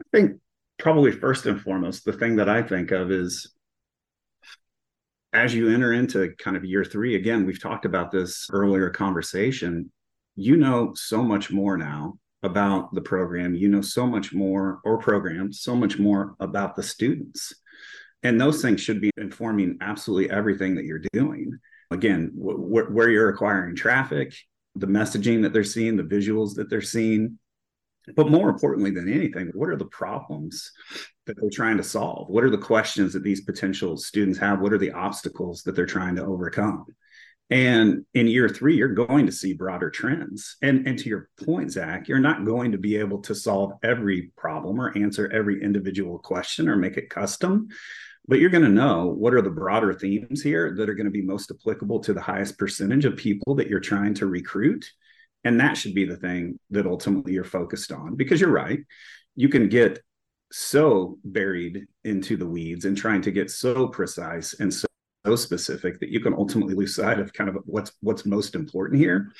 I 0.00 0.04
think 0.12 0.40
probably 0.78 1.12
first 1.12 1.46
and 1.46 1.60
foremost 1.60 2.04
the 2.04 2.12
thing 2.12 2.36
that 2.36 2.48
i 2.48 2.62
think 2.62 2.90
of 2.90 3.10
is 3.10 3.54
as 5.32 5.54
you 5.54 5.68
enter 5.68 5.92
into 5.92 6.32
kind 6.38 6.56
of 6.56 6.64
year 6.64 6.84
three 6.84 7.14
again 7.16 7.46
we've 7.46 7.62
talked 7.62 7.84
about 7.84 8.10
this 8.10 8.48
earlier 8.52 8.90
conversation 8.90 9.90
you 10.36 10.56
know 10.56 10.92
so 10.94 11.22
much 11.22 11.50
more 11.50 11.76
now 11.76 12.18
about 12.46 12.94
the 12.94 13.00
program. 13.00 13.54
You 13.54 13.68
know 13.68 13.82
so 13.82 14.06
much 14.06 14.32
more 14.32 14.80
or 14.84 14.98
program 14.98 15.52
so 15.52 15.76
much 15.76 15.98
more 15.98 16.34
about 16.40 16.74
the 16.74 16.82
students. 16.82 17.52
And 18.22 18.40
those 18.40 18.62
things 18.62 18.80
should 18.80 19.00
be 19.00 19.10
informing 19.16 19.78
absolutely 19.80 20.30
everything 20.30 20.74
that 20.76 20.84
you're 20.84 21.02
doing. 21.12 21.58
Again 21.90 22.32
wh- 22.34 22.90
where 22.90 23.10
you're 23.10 23.28
acquiring 23.28 23.76
traffic 23.76 24.34
the 24.74 24.86
messaging 24.86 25.42
that 25.42 25.54
they're 25.54 25.64
seeing 25.64 25.96
the 25.96 26.02
visuals 26.02 26.54
that 26.54 26.68
they're 26.68 26.82
seeing. 26.82 27.38
But 28.14 28.30
more 28.30 28.48
importantly 28.48 28.92
than 28.92 29.12
anything 29.12 29.50
what 29.54 29.68
are 29.68 29.76
the 29.76 29.86
problems 29.86 30.72
that 31.26 31.36
they're 31.40 31.50
trying 31.52 31.76
to 31.78 31.82
solve? 31.82 32.28
What 32.28 32.44
are 32.44 32.50
the 32.50 32.58
questions 32.58 33.12
that 33.12 33.22
these 33.22 33.40
potential 33.40 33.96
students 33.96 34.38
have? 34.38 34.60
What 34.60 34.72
are 34.72 34.78
the 34.78 34.92
obstacles 34.92 35.62
that 35.64 35.74
they're 35.74 35.86
trying 35.86 36.16
to 36.16 36.24
overcome 36.24 36.86
and 37.48 38.04
in 38.12 38.26
year 38.26 38.48
three, 38.48 38.76
you're 38.76 38.88
going 38.88 39.26
to 39.26 39.32
see 39.32 39.54
broader 39.54 39.88
trends. 39.88 40.56
And, 40.62 40.86
and 40.88 40.98
to 40.98 41.08
your 41.08 41.28
point, 41.44 41.70
Zach, 41.70 42.08
you're 42.08 42.18
not 42.18 42.44
going 42.44 42.72
to 42.72 42.78
be 42.78 42.96
able 42.96 43.20
to 43.22 43.34
solve 43.34 43.72
every 43.84 44.32
problem 44.36 44.80
or 44.80 44.96
answer 44.98 45.30
every 45.32 45.62
individual 45.62 46.18
question 46.18 46.68
or 46.68 46.76
make 46.76 46.96
it 46.96 47.08
custom, 47.08 47.68
but 48.26 48.40
you're 48.40 48.50
going 48.50 48.64
to 48.64 48.68
know 48.68 49.06
what 49.06 49.32
are 49.32 49.42
the 49.42 49.50
broader 49.50 49.94
themes 49.94 50.42
here 50.42 50.74
that 50.74 50.88
are 50.88 50.94
going 50.94 51.06
to 51.06 51.12
be 51.12 51.22
most 51.22 51.52
applicable 51.52 52.00
to 52.00 52.12
the 52.12 52.20
highest 52.20 52.58
percentage 52.58 53.04
of 53.04 53.16
people 53.16 53.54
that 53.54 53.68
you're 53.68 53.78
trying 53.78 54.14
to 54.14 54.26
recruit. 54.26 54.84
And 55.44 55.60
that 55.60 55.76
should 55.76 55.94
be 55.94 56.04
the 56.04 56.16
thing 56.16 56.58
that 56.70 56.86
ultimately 56.86 57.32
you're 57.32 57.44
focused 57.44 57.92
on 57.92 58.16
because 58.16 58.40
you're 58.40 58.50
right. 58.50 58.80
You 59.36 59.48
can 59.48 59.68
get 59.68 60.02
so 60.50 61.18
buried 61.22 61.86
into 62.04 62.36
the 62.36 62.46
weeds 62.46 62.84
and 62.84 62.96
trying 62.96 63.22
to 63.22 63.30
get 63.30 63.50
so 63.50 63.86
precise 63.86 64.54
and 64.58 64.74
so 64.74 64.85
so 65.26 65.36
specific 65.36 66.00
that 66.00 66.10
you 66.10 66.20
can 66.20 66.34
ultimately 66.34 66.74
lose 66.74 66.94
sight 66.94 67.18
of 67.18 67.32
kind 67.32 67.50
of 67.50 67.58
what's 67.64 67.92
what's 68.00 68.24
most 68.24 68.54
important 68.54 69.00
here. 69.00 69.32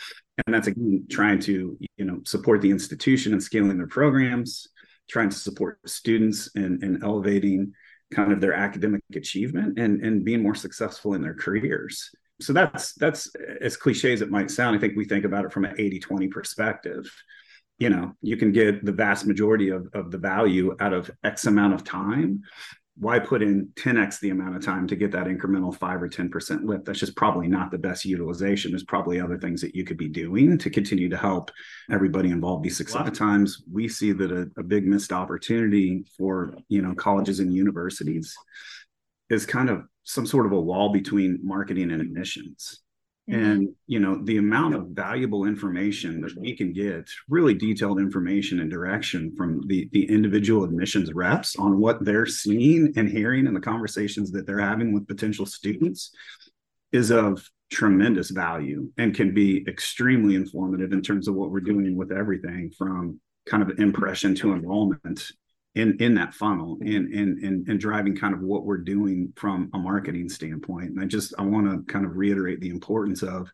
And 0.45 0.55
that's 0.55 0.67
again 0.67 1.07
trying 1.11 1.39
to 1.41 1.79
you 1.97 2.05
know 2.05 2.21
support 2.25 2.61
the 2.61 2.71
institution 2.71 3.33
and 3.33 3.43
scaling 3.43 3.79
their 3.79 3.87
programs 3.87 4.69
trying 5.09 5.31
to 5.31 5.39
support 5.39 5.79
students 5.87 6.51
and, 6.55 6.83
and 6.83 7.03
elevating 7.03 7.73
kind 8.13 8.33
of 8.33 8.41
their 8.41 8.55
academic 8.55 9.03
achievement 9.15 9.79
and 9.79 10.05
and 10.05 10.25
being 10.25 10.43
more 10.43 10.55
successful 10.55 11.15
in 11.15 11.23
their 11.23 11.35
careers. 11.35 12.11
So 12.41 12.53
that's 12.53 12.93
that's 12.95 13.31
as 13.61 13.77
cliche 13.77 14.13
as 14.13 14.21
it 14.21 14.31
might 14.31 14.51
sound 14.51 14.77
i 14.77 14.79
think 14.79 14.97
we 14.97 15.07
think 15.07 15.25
about 15.25 15.45
it 15.45 15.53
from 15.53 15.65
an 15.65 15.77
80-20 15.77 16.31
perspective. 16.31 17.11
You 17.79 17.91
know 17.91 18.13
you 18.23 18.37
can 18.37 18.53
get 18.53 18.85
the 18.85 18.93
vast 18.93 19.27
majority 19.27 19.71
of, 19.71 19.89
of 19.93 20.11
the 20.11 20.19
value 20.19 20.77
out 20.81 20.93
of 20.93 21.11
x 21.25 21.47
amount 21.47 21.75
of 21.75 21.85
time 21.85 22.43
why 22.99 23.19
put 23.19 23.43
in 23.43 23.69
10x 23.77 24.21
the 24.21 24.31
amount 24.31 24.57
of 24.57 24.65
time 24.65 24.87
to 24.87 24.97
get 24.97 25.13
that 25.13 25.27
incremental 25.27 25.75
5 25.75 26.03
or 26.03 26.09
10% 26.09 26.65
lift? 26.65 26.87
That's 26.87 26.99
just 26.99 27.15
probably 27.15 27.47
not 27.47 27.71
the 27.71 27.79
best 27.79 28.07
utilization. 28.07 28.71
There's 28.71 28.85
probably 28.85 29.21
other 29.21 29.37
things 29.37 29.61
that 29.61 29.75
you 29.75 29.85
could 29.85 29.99
be 29.99 30.09
doing 30.09 30.57
to 30.59 30.71
continue 30.71 31.11
to 31.11 31.17
help 31.17 31.51
everybody 31.91 32.31
involved 32.31 32.63
be 32.63 32.71
successful. 32.71 33.03
A 33.03 33.05
lot 33.05 33.13
of 33.13 33.19
times 33.19 33.63
we 33.71 33.87
see 33.87 34.13
that 34.13 34.33
a, 34.33 34.49
a 34.59 34.63
big 34.63 34.87
missed 34.87 35.13
opportunity 35.13 36.07
for 36.17 36.57
you 36.69 36.81
know 36.81 36.95
colleges 36.95 37.41
and 37.41 37.53
universities 37.53 38.35
is 39.29 39.45
kind 39.45 39.69
of 39.69 39.83
some 40.05 40.25
sort 40.25 40.47
of 40.47 40.53
a 40.53 40.61
wall 40.61 40.91
between 40.91 41.39
marketing 41.43 41.91
and 41.91 42.01
admissions 42.01 42.81
Mm-hmm. 43.29 43.45
And 43.45 43.69
you 43.87 43.99
know 43.99 44.23
the 44.23 44.37
amount 44.37 44.75
of 44.77 44.89
valuable 44.89 45.47
information 45.47 46.21
that 46.21 46.37
we 46.39 46.57
can 46.57 46.73
get, 46.73 47.11
really 47.29 47.55
detailed 47.55 47.99
information 47.99 48.61
and 48.61 48.71
direction 48.71 49.35
from 49.37 49.63
the 49.67 49.89
the 49.93 50.09
individual 50.09 50.63
admissions 50.63 51.13
reps 51.13 51.57
on 51.57 51.81
what 51.81 52.05
they're 52.05 52.27
seeing 52.27 52.93
and 52.97 53.09
hearing 53.09 53.49
and 53.49 53.57
the 53.57 53.61
conversations 53.61 54.31
that 54.31 54.47
they're 54.47 54.61
having 54.61 54.93
with 54.93 55.09
potential 55.09 55.45
students, 55.45 56.13
is 56.93 57.11
of 57.11 57.49
tremendous 57.71 58.31
value 58.31 58.89
and 58.97 59.15
can 59.15 59.35
be 59.35 59.65
extremely 59.67 60.37
informative 60.37 60.93
in 60.93 61.03
terms 61.03 61.27
of 61.27 61.35
what 61.35 61.51
we're 61.51 61.61
doing 61.61 61.97
with 61.97 62.13
everything 62.13 62.71
from 62.79 63.21
kind 63.47 63.63
of 63.63 63.79
impression 63.81 64.35
to 64.37 64.53
enrollment 64.53 65.33
in 65.77 65.97
in 66.01 66.15
that 66.15 66.35
funnel 66.35 66.77
mm-hmm. 66.77 66.97
and 66.97 67.15
and 67.15 67.39
and, 67.45 67.69
and 67.69 67.79
driving 67.79 68.17
kind 68.17 68.35
of 68.35 68.41
what 68.41 68.65
we're 68.65 68.79
doing 68.79 69.33
from 69.37 69.71
a 69.75 69.79
marketing 69.79 70.29
standpoint. 70.29 70.91
And 70.91 71.01
i 71.01 71.05
just 71.05 71.35
i 71.39 71.43
want 71.43 71.67
to 71.71 71.93
kind 71.93 72.05
of 72.05 72.17
reiterate 72.17 72.61
the 72.61 72.71
importance 72.71 73.23
of 73.23 73.49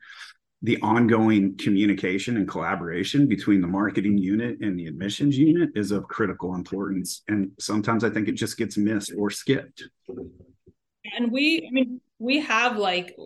the 0.64 0.80
ongoing 0.80 1.56
communication 1.56 2.36
and 2.36 2.46
collaboration 2.46 3.26
between 3.26 3.60
the 3.60 3.66
marketing 3.66 4.16
unit 4.16 4.58
and 4.60 4.78
the 4.78 4.86
admissions 4.86 5.36
unit 5.36 5.70
is 5.74 5.90
of 5.90 6.04
critical 6.04 6.54
importance. 6.54 7.22
And 7.28 7.50
sometimes 7.58 8.04
i 8.04 8.10
think 8.10 8.28
it 8.28 8.36
just 8.36 8.56
gets 8.56 8.78
missed 8.78 9.12
or 9.18 9.28
skipped. 9.28 9.82
And 10.08 11.30
we 11.30 11.66
i 11.66 11.70
mean 11.70 12.00
we 12.18 12.40
have 12.40 12.76
like 12.76 13.16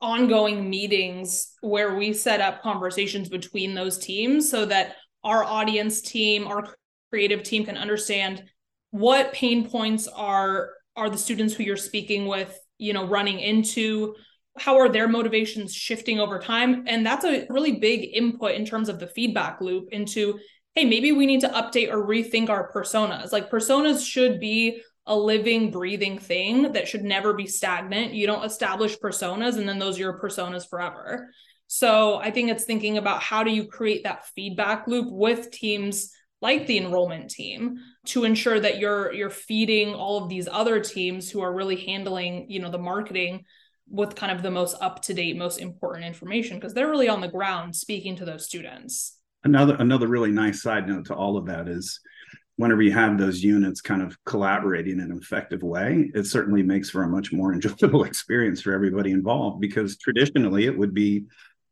ongoing 0.00 0.68
meetings 0.68 1.52
where 1.60 1.94
we 1.94 2.12
set 2.12 2.40
up 2.40 2.60
conversations 2.60 3.28
between 3.28 3.72
those 3.72 3.98
teams 3.98 4.50
so 4.50 4.66
that 4.66 4.96
our 5.22 5.44
audience 5.44 6.00
team 6.00 6.48
our 6.48 6.74
creative 7.12 7.42
team 7.42 7.66
can 7.66 7.76
understand 7.76 8.42
what 8.90 9.32
pain 9.32 9.68
points 9.68 10.08
are 10.08 10.70
are 10.96 11.10
the 11.10 11.18
students 11.18 11.52
who 11.52 11.62
you're 11.62 11.76
speaking 11.76 12.26
with 12.26 12.58
you 12.78 12.92
know 12.92 13.06
running 13.06 13.38
into 13.38 14.14
how 14.58 14.78
are 14.78 14.88
their 14.88 15.08
motivations 15.08 15.74
shifting 15.74 16.20
over 16.20 16.38
time? 16.38 16.84
And 16.86 17.04
that's 17.06 17.24
a 17.24 17.46
really 17.48 17.76
big 17.76 18.10
input 18.14 18.52
in 18.52 18.66
terms 18.66 18.88
of 18.88 18.98
the 18.98 19.06
feedback 19.06 19.60
loop 19.60 19.88
into 19.92 20.38
hey 20.74 20.84
maybe 20.84 21.12
we 21.12 21.26
need 21.26 21.40
to 21.40 21.48
update 21.48 21.92
or 21.92 22.06
rethink 22.06 22.48
our 22.48 22.72
personas. 22.72 23.32
Like 23.32 23.50
personas 23.50 24.06
should 24.06 24.40
be 24.40 24.82
a 25.06 25.16
living 25.16 25.70
breathing 25.70 26.18
thing 26.18 26.72
that 26.72 26.86
should 26.86 27.02
never 27.02 27.34
be 27.34 27.46
stagnant. 27.46 28.14
You 28.14 28.26
don't 28.26 28.44
establish 28.44 28.98
personas 28.98 29.58
and 29.58 29.68
then 29.68 29.78
those 29.78 29.96
are 29.96 30.02
your 30.02 30.20
personas 30.20 30.68
forever. 30.68 31.30
So 31.66 32.16
i 32.16 32.30
think 32.30 32.50
it's 32.50 32.64
thinking 32.64 32.98
about 32.98 33.22
how 33.22 33.42
do 33.42 33.50
you 33.50 33.66
create 33.66 34.04
that 34.04 34.26
feedback 34.34 34.86
loop 34.86 35.06
with 35.10 35.50
teams 35.50 36.12
like 36.42 36.66
the 36.66 36.76
enrollment 36.76 37.30
team 37.30 37.78
to 38.04 38.24
ensure 38.24 38.60
that 38.60 38.78
you're 38.78 39.12
you're 39.12 39.30
feeding 39.30 39.94
all 39.94 40.22
of 40.22 40.28
these 40.28 40.48
other 40.50 40.80
teams 40.80 41.30
who 41.30 41.40
are 41.40 41.54
really 41.54 41.76
handling 41.76 42.50
you 42.50 42.60
know 42.60 42.70
the 42.70 42.78
marketing 42.78 43.44
with 43.88 44.14
kind 44.14 44.32
of 44.32 44.42
the 44.42 44.50
most 44.50 44.76
up 44.80 45.00
to 45.02 45.14
date 45.14 45.36
most 45.36 45.58
important 45.58 46.04
information 46.04 46.58
because 46.58 46.74
they're 46.74 46.90
really 46.90 47.08
on 47.08 47.20
the 47.20 47.28
ground 47.28 47.74
speaking 47.74 48.16
to 48.16 48.24
those 48.24 48.44
students. 48.44 49.18
Another 49.44 49.76
another 49.76 50.08
really 50.08 50.30
nice 50.30 50.62
side 50.62 50.86
note 50.88 51.06
to 51.06 51.14
all 51.14 51.36
of 51.36 51.46
that 51.46 51.68
is 51.68 52.00
whenever 52.56 52.82
you 52.82 52.92
have 52.92 53.18
those 53.18 53.42
units 53.42 53.80
kind 53.80 54.02
of 54.02 54.16
collaborating 54.24 55.00
in 55.00 55.10
an 55.10 55.18
effective 55.18 55.62
way, 55.62 56.10
it 56.14 56.26
certainly 56.26 56.62
makes 56.62 56.90
for 56.90 57.02
a 57.02 57.08
much 57.08 57.32
more 57.32 57.52
enjoyable 57.54 58.04
experience 58.04 58.60
for 58.60 58.72
everybody 58.72 59.10
involved 59.10 59.60
because 59.60 59.96
traditionally 59.96 60.66
it 60.66 60.76
would 60.76 60.94
be 60.94 61.24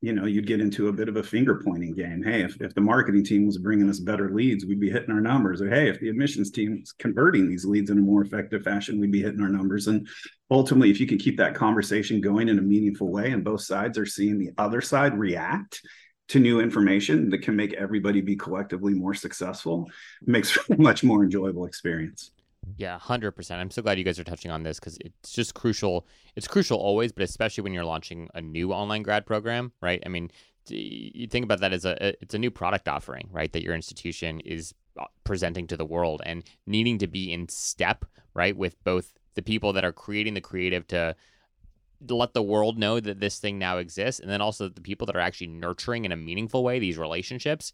you 0.03 0.15
know, 0.15 0.25
you'd 0.25 0.47
get 0.47 0.61
into 0.61 0.89
a 0.89 0.93
bit 0.93 1.09
of 1.09 1.17
a 1.17 1.23
finger 1.23 1.61
pointing 1.63 1.93
game. 1.93 2.23
Hey, 2.23 2.43
if, 2.43 2.57
if 2.61 2.75
the 2.75 2.81
marketing 2.81 3.23
team 3.23 3.45
was 3.45 3.59
bringing 3.59 3.89
us 3.91 4.01
better 4.01 4.31
leads, 4.31 4.65
we'd 4.65 4.81
be 4.81 4.91
hitting 4.91 5.11
our 5.11 5.21
numbers. 5.21 5.61
Or 5.61 5.69
hey, 5.69 5.91
if 5.91 6.01
the 6.01 6.09
admissions 6.09 6.51
team 6.51 6.81
is 6.83 6.93
converting 6.93 7.49
these 7.49 7.67
leads 7.67 7.91
in 7.91 7.99
a 7.99 8.03
more 8.03 8.23
effective 8.23 8.63
fashion, 8.63 8.99
we'd 8.99 9.13
be 9.13 9.23
hitting 9.23 9.43
our 9.43 9.51
numbers. 9.51 9.89
And 9.89 10.09
ultimately, 10.51 10.91
if 10.91 11.01
you 11.01 11.07
can 11.07 11.19
keep 11.19 11.37
that 11.37 11.55
conversation 11.55 12.23
going 12.23 12.49
in 12.49 12.59
a 12.59 12.63
meaningful 12.63 13.13
way 13.13 13.31
and 13.31 13.45
both 13.45 13.61
sides 13.61 13.99
are 13.99 14.07
seeing 14.07 14.39
the 14.39 14.53
other 14.57 14.81
side 14.81 15.19
react 15.19 15.83
to 16.29 16.39
new 16.39 16.61
information 16.61 17.29
that 17.29 17.43
can 17.43 17.55
make 17.55 17.75
everybody 17.75 18.23
be 18.23 18.37
collectively 18.37 18.95
more 18.95 19.15
successful, 19.15 19.91
makes 20.23 20.51
for 20.53 20.73
a 20.73 20.81
much 20.81 21.05
more 21.05 21.25
enjoyable 21.25 21.67
experience. 21.67 22.31
Yeah, 22.77 22.99
hundred 22.99 23.33
percent. 23.33 23.61
I'm 23.61 23.71
so 23.71 23.83
glad 23.83 23.99
you 23.99 24.05
guys 24.05 24.19
are 24.19 24.25
touching 24.25 24.51
on 24.51 24.63
this 24.63 24.79
because 24.79 24.99
it's 25.01 25.33
just 25.33 25.55
crucial. 25.55 26.07
It's 26.37 26.49
crucial 26.49 26.79
always, 26.79 27.13
but 27.13 27.23
especially 27.23 27.63
when 27.63 27.73
you're 27.73 27.85
launching 27.85 28.29
a 28.35 28.41
new 28.41 28.73
online 28.73 29.03
grad 29.03 29.27
program, 29.27 29.73
right? 29.81 30.03
I 30.05 30.09
mean, 30.09 30.31
you 30.69 31.27
think 31.27 31.45
about 31.45 31.61
that 31.61 31.73
as 31.73 31.85
a 31.85 32.15
it's 32.23 32.35
a 32.35 32.39
new 32.39 32.51
product 32.51 32.89
offering, 32.89 33.29
right? 33.31 33.53
That 33.53 33.63
your 33.63 33.75
institution 33.75 34.41
is 34.41 34.75
uh, 34.99 35.05
presenting 35.25 35.67
to 35.69 35.77
the 35.77 35.85
world 35.85 36.23
and 36.25 36.45
needing 36.67 36.99
to 36.99 37.07
be 37.07 37.33
in 37.33 37.49
step, 37.49 38.05
right, 38.35 38.57
with 38.57 38.83
both 38.85 39.13
the 39.35 39.43
people 39.43 39.73
that 39.73 39.85
are 39.85 39.93
creating 39.93 40.35
the 40.35 40.41
creative 40.41 40.87
to 40.89 41.15
to 42.07 42.15
let 42.15 42.33
the 42.33 42.43
world 42.43 42.79
know 42.79 42.99
that 42.99 43.21
this 43.21 43.39
thing 43.39 43.59
now 43.59 43.77
exists 43.77 44.21
and 44.21 44.31
then 44.31 44.41
also 44.41 44.69
the 44.69 44.81
people 44.81 45.07
that 45.07 45.17
are 45.17 45.21
actually 45.21 45.47
nurturing 45.47 46.05
in 46.05 46.13
a 46.13 46.17
meaningful 46.17 46.65
way 46.65 46.79
these 46.79 46.97
relationships 46.97 47.73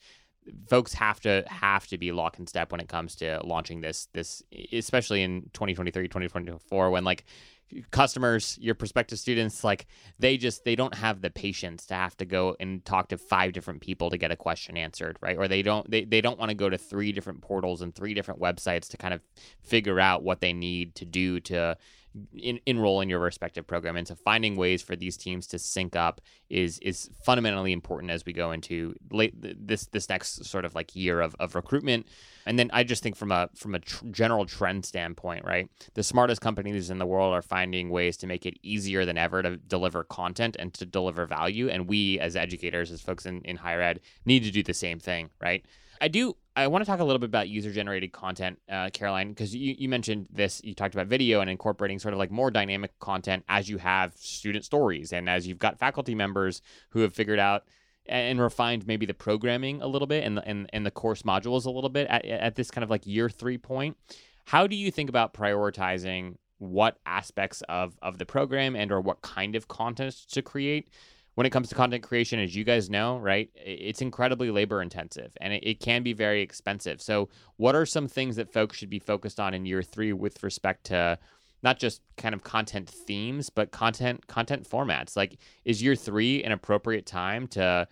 folks 0.69 0.93
have 0.95 1.21
to 1.21 1.45
have 1.47 1.87
to 1.87 1.99
be 1.99 2.13
lock 2.13 2.39
in 2.39 2.47
step 2.47 2.73
when 2.73 2.81
it 2.81 2.89
comes 2.89 3.17
to 3.17 3.41
launching 3.45 3.81
this 3.81 4.09
this 4.13 4.43
especially 4.73 5.23
in 5.23 5.43
2023 5.53 6.09
2024 6.09 6.91
when 6.91 7.05
like 7.05 7.25
customers 7.91 8.57
your 8.61 8.75
prospective 8.75 9.19
students 9.19 9.65
like 9.65 9.87
they 10.19 10.37
just 10.37 10.65
they 10.65 10.77
don't 10.77 10.95
have 10.95 11.21
the 11.21 11.31
patience 11.31 11.87
to 11.87 11.95
have 11.95 12.17
to 12.17 12.25
go 12.25 12.57
and 12.61 12.85
talk 12.85 13.09
to 13.09 13.19
five 13.19 13.53
different 13.53 13.81
people 13.81 14.09
to 14.09 14.17
get 14.17 14.31
a 14.31 14.37
question 14.37 14.77
answered 14.77 15.19
right? 15.21 15.37
Or 15.37 15.49
they 15.49 15.63
don't 15.63 15.91
they, 15.91 16.05
they 16.05 16.21
don't 16.21 16.39
want 16.39 16.51
to 16.51 16.55
go 16.55 16.69
to 16.69 16.79
three 16.79 17.11
different 17.13 17.43
portals 17.43 17.83
and 17.83 17.95
three 17.95 18.15
different 18.15 18.41
websites 18.41 18.89
to 18.91 18.97
kind 18.97 19.13
of 19.13 19.21
figure 19.63 19.99
out 19.99 20.23
what 20.23 20.41
they 20.41 20.53
need 20.53 20.95
to 20.97 21.05
do 21.05 21.41
to 21.41 21.77
in, 22.35 22.61
enroll 22.67 23.01
in 23.01 23.09
your 23.09 23.21
respective 23.21 23.67
program. 23.67 23.97
And 23.97 24.07
so 24.07 24.15
finding 24.15 24.57
ways 24.57 24.83
for 24.83 24.97
these 24.97 25.17
teams 25.17 25.47
to 25.49 25.59
sync 25.59 25.97
up 25.97 26.21
is 26.49 26.79
is 26.81 27.11
fundamentally 27.25 27.73
important 27.73 28.11
as 28.13 28.25
we 28.25 28.33
go 28.33 28.53
into 28.53 28.95
late 29.11 29.35
this 29.41 29.87
this 29.87 30.09
next 30.09 30.45
sort 30.45 30.65
of 30.65 30.75
like 30.75 30.95
year 30.95 31.21
of, 31.21 31.35
of 31.41 31.55
recruitment. 31.55 32.07
And 32.47 32.59
then 32.59 32.71
I 32.73 32.85
just 32.85 33.03
think 33.03 33.17
from 33.17 33.33
a 33.33 33.49
from 33.57 33.75
a 33.75 33.81
tr- 33.81 34.07
general 34.11 34.47
trend 34.47 34.85
standpoint, 34.85 35.45
right? 35.45 35.69
The 35.95 36.03
smartest 36.03 36.41
companies 36.41 36.91
in 36.91 36.99
the 36.99 37.07
world 37.07 37.35
are 37.35 37.43
finding 37.43 37.91
ways 37.91 38.17
to 38.19 38.27
make 38.27 38.47
it 38.47 38.59
easier 38.63 39.05
than 39.05 39.19
ever 39.19 39.43
to 39.43 39.57
deliver 39.57 40.05
content 40.05 40.57
and 40.59 40.73
to 40.75 40.87
deliver 40.87 41.27
value. 41.27 41.69
And 41.69 41.89
we 41.89 42.21
as 42.21 42.37
educators, 42.37 42.91
as 42.93 43.01
folks 43.01 43.27
in, 43.27 43.43
in 43.43 43.57
higher 43.57 43.81
ed, 43.81 44.01
need 44.25 44.45
to 44.45 44.51
do 44.51 44.63
the 44.63 44.75
same 44.75 44.99
thing, 44.99 45.31
right? 45.41 45.65
I 46.01 46.09
do. 46.09 46.37
I 46.55 46.67
want 46.69 46.85
to 46.85 46.91
talk 46.91 47.01
a 47.01 47.05
little 47.05 47.19
bit 47.19 47.29
about 47.29 47.49
user 47.49 47.71
generated 47.71 48.13
content, 48.13 48.59
uh, 48.71 48.89
Caroline, 48.93 49.29
because 49.29 49.55
you, 49.55 49.75
you 49.79 49.89
mentioned 49.89 50.27
this. 50.31 50.61
You 50.65 50.75
talked 50.75 50.95
about 50.95 51.07
video 51.07 51.41
and 51.41 51.51
incorporating 51.51 51.99
sort 51.99 52.15
of 52.15 52.19
like 52.19 52.31
more 52.31 52.51
dynamic 52.51 52.99
content 52.99 53.45
as 53.49 53.69
you 53.69 53.79
have 53.79 54.17
student 54.17 54.65
stories 54.65 55.13
and 55.13 55.29
as 55.29 55.47
you've 55.47 55.59
got 55.59 55.79
faculty 55.79 56.15
members 56.15 56.63
who 56.91 57.01
have 57.01 57.15
figured 57.15 57.39
out 57.39 57.65
and 58.09 58.41
refined 58.41 58.87
maybe 58.87 59.05
the 59.05 59.15
programming 59.15 59.83
a 59.83 59.87
little 59.87 60.07
bit 60.07 60.25
and 60.25 60.37
the, 60.37 60.49
and, 60.49 60.71
and 60.73 60.87
the 60.87 60.91
course 60.91 61.23
modules 61.23 61.67
a 61.67 61.71
little 61.71 61.91
bit 61.91 62.07
at, 62.09 62.25
at 62.25 62.55
this 62.55 62.71
kind 62.71 62.85
of 62.85 62.91
like 62.91 63.07
year 63.07 63.29
three 63.29 63.59
point. 63.59 63.97
How 64.45 64.67
do 64.67 64.77
you 64.77 64.91
think 64.91 65.09
about 65.09 65.35
prioritizing 65.35 66.37
what 66.59 66.99
aspects 67.05 67.63
of, 67.69 67.99
of 68.01 68.19
the 68.19 68.27
program 68.27 68.77
and 68.77 68.91
or 68.93 69.01
what 69.01 69.21
kind 69.23 69.57
of 69.57 69.69
content 69.69 70.15
to 70.31 70.41
create 70.41 70.89
when 71.37 71.47
it 71.47 71.51
comes 71.51 71.69
to 71.69 71.75
content 71.75 72.03
creation, 72.03 72.41
as 72.41 72.57
you 72.57 72.65
guys 72.65 72.89
know, 72.89 73.19
right, 73.19 73.51
it's 73.55 74.01
incredibly 74.01 74.51
labor 74.51 74.81
intensive 74.81 75.37
and 75.41 75.53
it, 75.53 75.63
it, 75.65 75.81
can 75.81 76.03
be 76.03 76.15
very 76.15 76.41
expensive. 76.41 77.01
So, 77.01 77.29
what 77.59 77.75
are 77.75 77.85
some 77.85 78.09
things 78.09 78.37
that 78.37 78.51
folks 78.51 78.79
should 78.79 78.89
be 78.89 78.99
focused 78.99 79.39
on 79.39 79.53
in 79.53 79.67
year 79.67 79.83
three 79.83 80.15
with 80.15 80.43
respect 80.43 80.85
to 80.85 81.19
not 81.63 81.79
just 81.79 82.01
kind 82.17 82.35
of 82.35 82.43
content 82.43 82.89
themes, 82.89 83.51
but 83.51 83.71
content 83.71 84.27
content 84.27 84.69
formats? 84.69 85.15
Like, 85.15 85.37
is 85.67 85.83
year 85.83 85.95
three 85.95 86.43
an 86.43 86.53
appropriate 86.53 87.05
time 87.05 87.47
to 87.49 87.87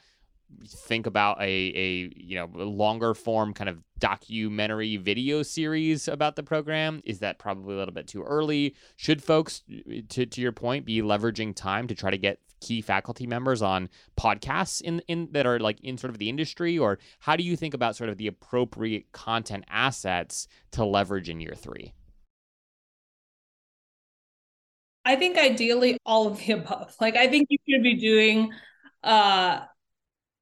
think 0.66 1.06
about 1.06 1.38
a, 1.40 1.44
a 1.44 2.12
you 2.16 2.36
know 2.36 2.46
longer 2.54 3.12
form 3.12 3.52
kind 3.52 3.68
of 3.68 3.82
documentary 3.98 4.96
video 4.96 5.42
series 5.42 6.08
about 6.08 6.36
the 6.36 6.42
program 6.42 7.00
is 7.04 7.18
that 7.18 7.38
probably 7.38 7.74
a 7.74 7.78
little 7.78 7.94
bit 7.94 8.06
too 8.06 8.22
early 8.22 8.74
should 8.96 9.22
folks 9.22 9.62
uh, 9.70 10.00
to, 10.08 10.24
to 10.26 10.40
your 10.40 10.52
point 10.52 10.84
be 10.84 11.02
leveraging 11.02 11.54
time 11.54 11.86
to 11.86 11.94
try 11.94 12.10
to 12.10 12.18
get 12.18 12.38
key 12.64 12.80
faculty 12.80 13.26
members 13.26 13.60
on 13.62 13.88
podcasts 14.18 14.80
in 14.80 15.02
in 15.06 15.28
that 15.32 15.46
are 15.46 15.58
like 15.58 15.80
in 15.82 15.98
sort 15.98 16.10
of 16.10 16.18
the 16.18 16.28
industry 16.28 16.78
or 16.78 16.98
how 17.18 17.36
do 17.36 17.44
you 17.44 17.56
think 17.56 17.74
about 17.74 17.94
sort 17.94 18.08
of 18.08 18.16
the 18.16 18.26
appropriate 18.26 19.12
content 19.12 19.64
assets 19.68 20.48
to 20.70 20.84
leverage 20.84 21.28
in 21.28 21.40
year 21.40 21.54
3 21.54 21.92
I 25.04 25.16
think 25.16 25.36
ideally 25.36 25.98
all 26.06 26.28
of 26.28 26.38
the 26.38 26.52
above. 26.52 26.96
Like 27.00 27.16
I 27.16 27.28
think 27.28 27.48
you 27.50 27.58
should 27.68 27.82
be 27.82 27.96
doing 27.96 28.52
uh 29.02 29.60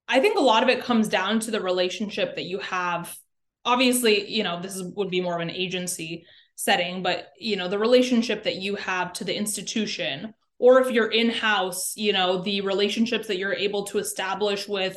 I 0.08 0.20
think 0.20 0.38
a 0.38 0.42
lot 0.42 0.62
of 0.62 0.68
it 0.68 0.84
comes 0.84 1.08
down 1.08 1.40
to 1.40 1.50
the 1.50 1.60
relationship 1.60 2.36
that 2.36 2.44
you 2.44 2.58
have. 2.58 3.16
Obviously, 3.64 4.28
you 4.30 4.42
know, 4.42 4.60
this 4.60 4.76
is, 4.76 4.82
would 4.94 5.10
be 5.10 5.20
more 5.20 5.36
of 5.36 5.40
an 5.40 5.50
agency 5.50 6.26
setting, 6.54 7.02
but 7.02 7.28
you 7.38 7.56
know, 7.56 7.68
the 7.68 7.78
relationship 7.78 8.44
that 8.44 8.56
you 8.56 8.76
have 8.76 9.12
to 9.14 9.24
the 9.24 9.34
institution 9.34 10.34
or 10.62 10.80
if 10.80 10.92
you're 10.92 11.10
in 11.10 11.28
house, 11.28 11.92
you 11.96 12.12
know, 12.12 12.40
the 12.40 12.60
relationships 12.60 13.26
that 13.26 13.36
you're 13.36 13.52
able 13.52 13.82
to 13.82 13.98
establish 13.98 14.68
with 14.68 14.96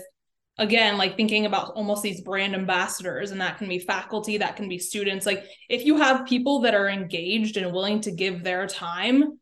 again 0.60 0.96
like 0.96 1.18
thinking 1.18 1.48
about 1.48 1.72
almost 1.72 2.04
these 2.04 2.22
brand 2.22 2.54
ambassadors 2.54 3.32
and 3.32 3.42
that 3.42 3.58
can 3.58 3.68
be 3.68 3.80
faculty 3.80 4.38
that 4.38 4.56
can 4.56 4.70
be 4.70 4.78
students. 4.78 5.26
Like 5.26 5.44
if 5.68 5.84
you 5.84 5.98
have 5.98 6.28
people 6.28 6.60
that 6.62 6.76
are 6.76 6.88
engaged 6.88 7.58
and 7.58 7.74
willing 7.74 8.00
to 8.02 8.12
give 8.12 8.44
their 8.44 8.68
time 8.68 9.40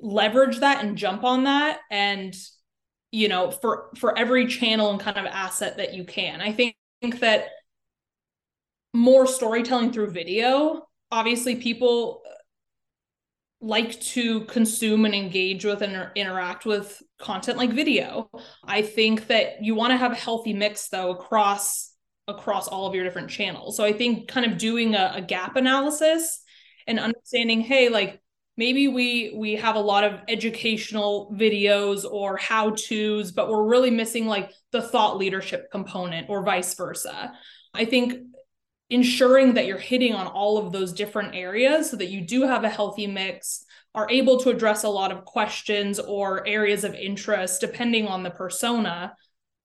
leverage 0.00 0.58
that 0.58 0.84
and 0.84 0.98
jump 0.98 1.24
on 1.24 1.44
that 1.44 1.78
and 1.90 2.34
you 3.10 3.28
know 3.28 3.50
for 3.50 3.88
for 3.96 4.18
every 4.18 4.46
channel 4.46 4.90
and 4.90 5.00
kind 5.00 5.16
of 5.16 5.24
asset 5.24 5.78
that 5.78 5.94
you 5.94 6.04
can. 6.04 6.42
I 6.42 6.52
think, 6.52 6.76
think 7.00 7.20
that 7.20 7.46
more 8.92 9.26
storytelling 9.26 9.92
through 9.92 10.10
video 10.10 10.86
obviously 11.10 11.56
people 11.56 12.22
like 13.60 14.00
to 14.00 14.40
consume 14.42 15.04
and 15.04 15.14
engage 15.14 15.64
with 15.64 15.82
and 15.82 16.10
interact 16.14 16.64
with 16.64 17.02
content 17.18 17.58
like 17.58 17.70
video. 17.70 18.30
I 18.64 18.82
think 18.82 19.26
that 19.26 19.62
you 19.62 19.74
want 19.74 19.92
to 19.92 19.98
have 19.98 20.12
a 20.12 20.16
healthy 20.16 20.54
mix 20.54 20.88
though 20.88 21.10
across 21.10 21.92
across 22.26 22.68
all 22.68 22.86
of 22.86 22.94
your 22.94 23.04
different 23.04 23.30
channels. 23.30 23.76
So 23.76 23.84
I 23.84 23.92
think 23.92 24.28
kind 24.28 24.50
of 24.50 24.56
doing 24.56 24.94
a, 24.94 25.12
a 25.16 25.20
gap 25.20 25.56
analysis 25.56 26.42
and 26.86 26.98
understanding, 26.98 27.60
hey, 27.60 27.88
like 27.88 28.20
maybe 28.56 28.88
we 28.88 29.34
we 29.36 29.56
have 29.56 29.76
a 29.76 29.80
lot 29.80 30.04
of 30.04 30.20
educational 30.28 31.34
videos 31.36 32.10
or 32.10 32.36
how 32.36 32.70
to's, 32.70 33.32
but 33.32 33.48
we're 33.48 33.68
really 33.68 33.90
missing 33.90 34.26
like 34.26 34.52
the 34.72 34.82
thought 34.82 35.18
leadership 35.18 35.70
component 35.70 36.30
or 36.30 36.44
vice 36.44 36.74
versa. 36.74 37.32
I 37.74 37.84
think 37.84 38.14
ensuring 38.90 39.54
that 39.54 39.66
you're 39.66 39.78
hitting 39.78 40.14
on 40.14 40.26
all 40.26 40.58
of 40.58 40.72
those 40.72 40.92
different 40.92 41.34
areas 41.34 41.90
so 41.90 41.96
that 41.96 42.10
you 42.10 42.20
do 42.20 42.42
have 42.42 42.64
a 42.64 42.68
healthy 42.68 43.06
mix 43.06 43.64
are 43.94 44.10
able 44.10 44.38
to 44.40 44.50
address 44.50 44.84
a 44.84 44.88
lot 44.88 45.12
of 45.12 45.24
questions 45.24 45.98
or 45.98 46.46
areas 46.46 46.84
of 46.84 46.94
interest 46.94 47.60
depending 47.60 48.06
on 48.06 48.22
the 48.22 48.30
persona. 48.30 49.14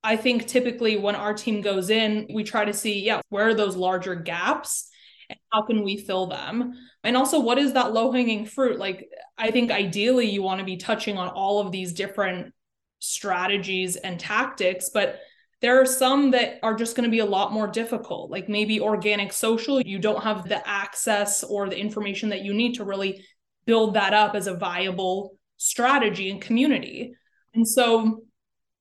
I 0.04 0.16
think 0.16 0.48
typically 0.48 0.98
when 0.98 1.16
our 1.16 1.34
team 1.34 1.62
goes 1.62 1.90
in 1.90 2.28
we 2.32 2.44
try 2.44 2.66
to 2.66 2.74
see 2.74 3.04
yeah 3.04 3.22
where 3.30 3.50
are 3.50 3.54
those 3.56 3.76
larger 3.76 4.16
gaps 4.16 4.90
and 5.28 5.40
how 5.52 5.64
can 5.64 5.84
we 5.84 5.98
fill 5.98 6.28
them? 6.28 6.74
And 7.04 7.18
also 7.18 7.40
what 7.40 7.58
is 7.58 7.74
that 7.74 7.94
low 7.94 8.12
hanging 8.12 8.46
fruit? 8.46 8.78
Like 8.78 9.10
i 9.38 9.50
think 9.50 9.72
ideally 9.72 10.30
you 10.30 10.44
want 10.44 10.60
to 10.60 10.66
be 10.66 10.78
touching 10.78 11.18
on 11.18 11.30
all 11.30 11.60
of 11.60 11.72
these 11.72 11.94
different 11.94 12.54
strategies 13.00 13.98
and 13.98 14.20
tactics 14.20 14.90
but 14.94 15.20
there 15.66 15.82
are 15.82 15.86
some 15.88 16.30
that 16.30 16.60
are 16.62 16.76
just 16.76 16.96
going 16.96 17.06
to 17.06 17.12
be 17.12 17.22
a 17.22 17.26
lot 17.26 17.52
more 17.52 17.66
difficult, 17.66 18.30
like 18.30 18.48
maybe 18.48 18.80
organic 18.80 19.34
social. 19.34 19.82
You 19.82 19.98
don't 19.98 20.22
have 20.22 20.48
the 20.48 20.62
access 20.68 21.44
or 21.44 21.68
the 21.68 21.76
information 21.76 22.30
that 22.30 22.44
you 22.44 22.54
need 22.54 22.76
to 22.76 22.84
really 22.84 23.26
build 23.66 23.96
that 23.96 24.14
up 24.14 24.36
as 24.36 24.46
a 24.46 24.54
viable 24.54 25.40
strategy 25.58 26.30
and 26.30 26.40
community. 26.40 27.16
And 27.56 27.68
so 27.68 28.26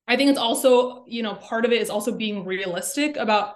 I 0.07 0.15
think 0.15 0.29
it's 0.29 0.37
also, 0.37 1.05
you 1.07 1.23
know, 1.23 1.33
part 1.33 1.65
of 1.65 1.71
it 1.71 1.81
is 1.81 1.89
also 1.89 2.15
being 2.15 2.45
realistic 2.45 3.17
about 3.17 3.55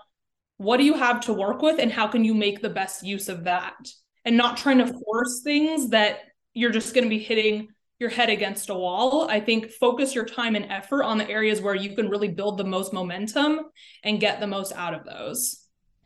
what 0.57 0.77
do 0.77 0.83
you 0.83 0.95
have 0.95 1.19
to 1.25 1.33
work 1.33 1.61
with 1.61 1.79
and 1.79 1.91
how 1.91 2.07
can 2.07 2.25
you 2.25 2.33
make 2.33 2.63
the 2.63 2.69
best 2.71 3.03
use 3.03 3.29
of 3.29 3.43
that 3.43 3.75
and 4.25 4.37
not 4.37 4.57
trying 4.57 4.79
to 4.79 4.91
force 5.05 5.41
things 5.43 5.89
that 5.89 6.21
you're 6.55 6.71
just 6.71 6.95
going 6.95 7.03
to 7.03 7.09
be 7.11 7.19
hitting 7.19 7.67
your 7.99 8.09
head 8.09 8.29
against 8.29 8.69
a 8.69 8.73
wall. 8.73 9.29
I 9.29 9.41
think 9.41 9.69
focus 9.71 10.15
your 10.15 10.25
time 10.25 10.55
and 10.55 10.65
effort 10.71 11.03
on 11.03 11.17
the 11.17 11.29
areas 11.29 11.61
where 11.61 11.75
you 11.75 11.95
can 11.95 12.09
really 12.09 12.29
build 12.29 12.57
the 12.57 12.63
most 12.63 12.93
momentum 12.93 13.59
and 14.03 14.19
get 14.19 14.39
the 14.39 14.47
most 14.47 14.71
out 14.73 14.93
of 14.93 15.05
those. 15.05 15.65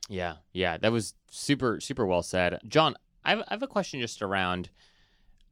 Yeah, 0.10 0.36
yeah, 0.52 0.78
that 0.78 0.92
was 0.92 1.14
super, 1.30 1.80
super 1.80 2.06
well 2.06 2.24
said. 2.24 2.60
John, 2.68 2.96
I 3.24 3.44
have, 3.48 3.64
a 3.64 3.68
question 3.68 4.02
just 4.02 4.22
around 4.22 4.70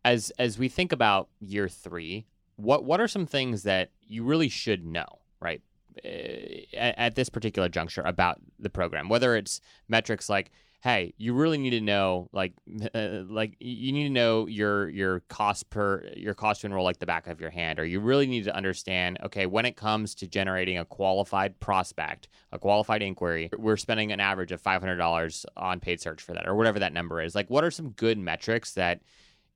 as 0.03 0.31
as 0.37 0.57
we 0.57 0.67
think 0.67 0.91
about 0.91 1.29
year 1.39 1.69
three. 1.69 2.25
What 2.57 2.83
what 2.83 2.99
are 2.99 3.07
some 3.07 3.25
things 3.25 3.63
that 3.63 3.91
you 4.01 4.23
really 4.23 4.49
should 4.49 4.85
know, 4.85 5.19
right, 5.39 5.61
eh, 6.03 6.63
at, 6.73 6.97
at 6.97 7.15
this 7.15 7.29
particular 7.29 7.69
juncture 7.69 8.01
about 8.01 8.41
the 8.59 8.69
program? 8.69 9.07
Whether 9.07 9.35
it's 9.37 9.61
metrics 9.87 10.27
like 10.29 10.51
hey, 10.81 11.13
you 11.17 11.33
really 11.33 11.59
need 11.59 11.69
to 11.69 11.81
know 11.81 12.27
like 12.33 12.53
uh, 12.95 13.21
like 13.29 13.55
you 13.59 13.91
need 13.91 14.03
to 14.03 14.09
know 14.09 14.47
your 14.47 14.89
your 14.89 15.21
cost 15.21 15.69
per 15.69 16.03
your 16.15 16.33
cost 16.33 16.61
to 16.61 16.67
enroll 16.67 16.83
like 16.83 16.99
the 16.99 17.05
back 17.05 17.27
of 17.27 17.39
your 17.39 17.49
hand, 17.49 17.79
or 17.79 17.85
you 17.85 17.99
really 17.99 18.27
need 18.27 18.43
to 18.43 18.55
understand 18.55 19.17
okay 19.23 19.45
when 19.45 19.65
it 19.65 19.77
comes 19.77 20.13
to 20.15 20.27
generating 20.27 20.77
a 20.77 20.85
qualified 20.85 21.59
prospect, 21.59 22.27
a 22.51 22.59
qualified 22.59 23.01
inquiry, 23.01 23.49
we're 23.57 23.77
spending 23.77 24.11
an 24.11 24.19
average 24.19 24.51
of 24.51 24.59
five 24.59 24.81
hundred 24.81 24.97
dollars 24.97 25.45
on 25.55 25.79
paid 25.79 26.01
search 26.01 26.21
for 26.21 26.33
that, 26.33 26.47
or 26.47 26.55
whatever 26.55 26.79
that 26.79 26.93
number 26.93 27.21
is. 27.21 27.35
Like, 27.35 27.49
what 27.49 27.63
are 27.63 27.71
some 27.71 27.91
good 27.91 28.17
metrics 28.17 28.73
that 28.73 29.01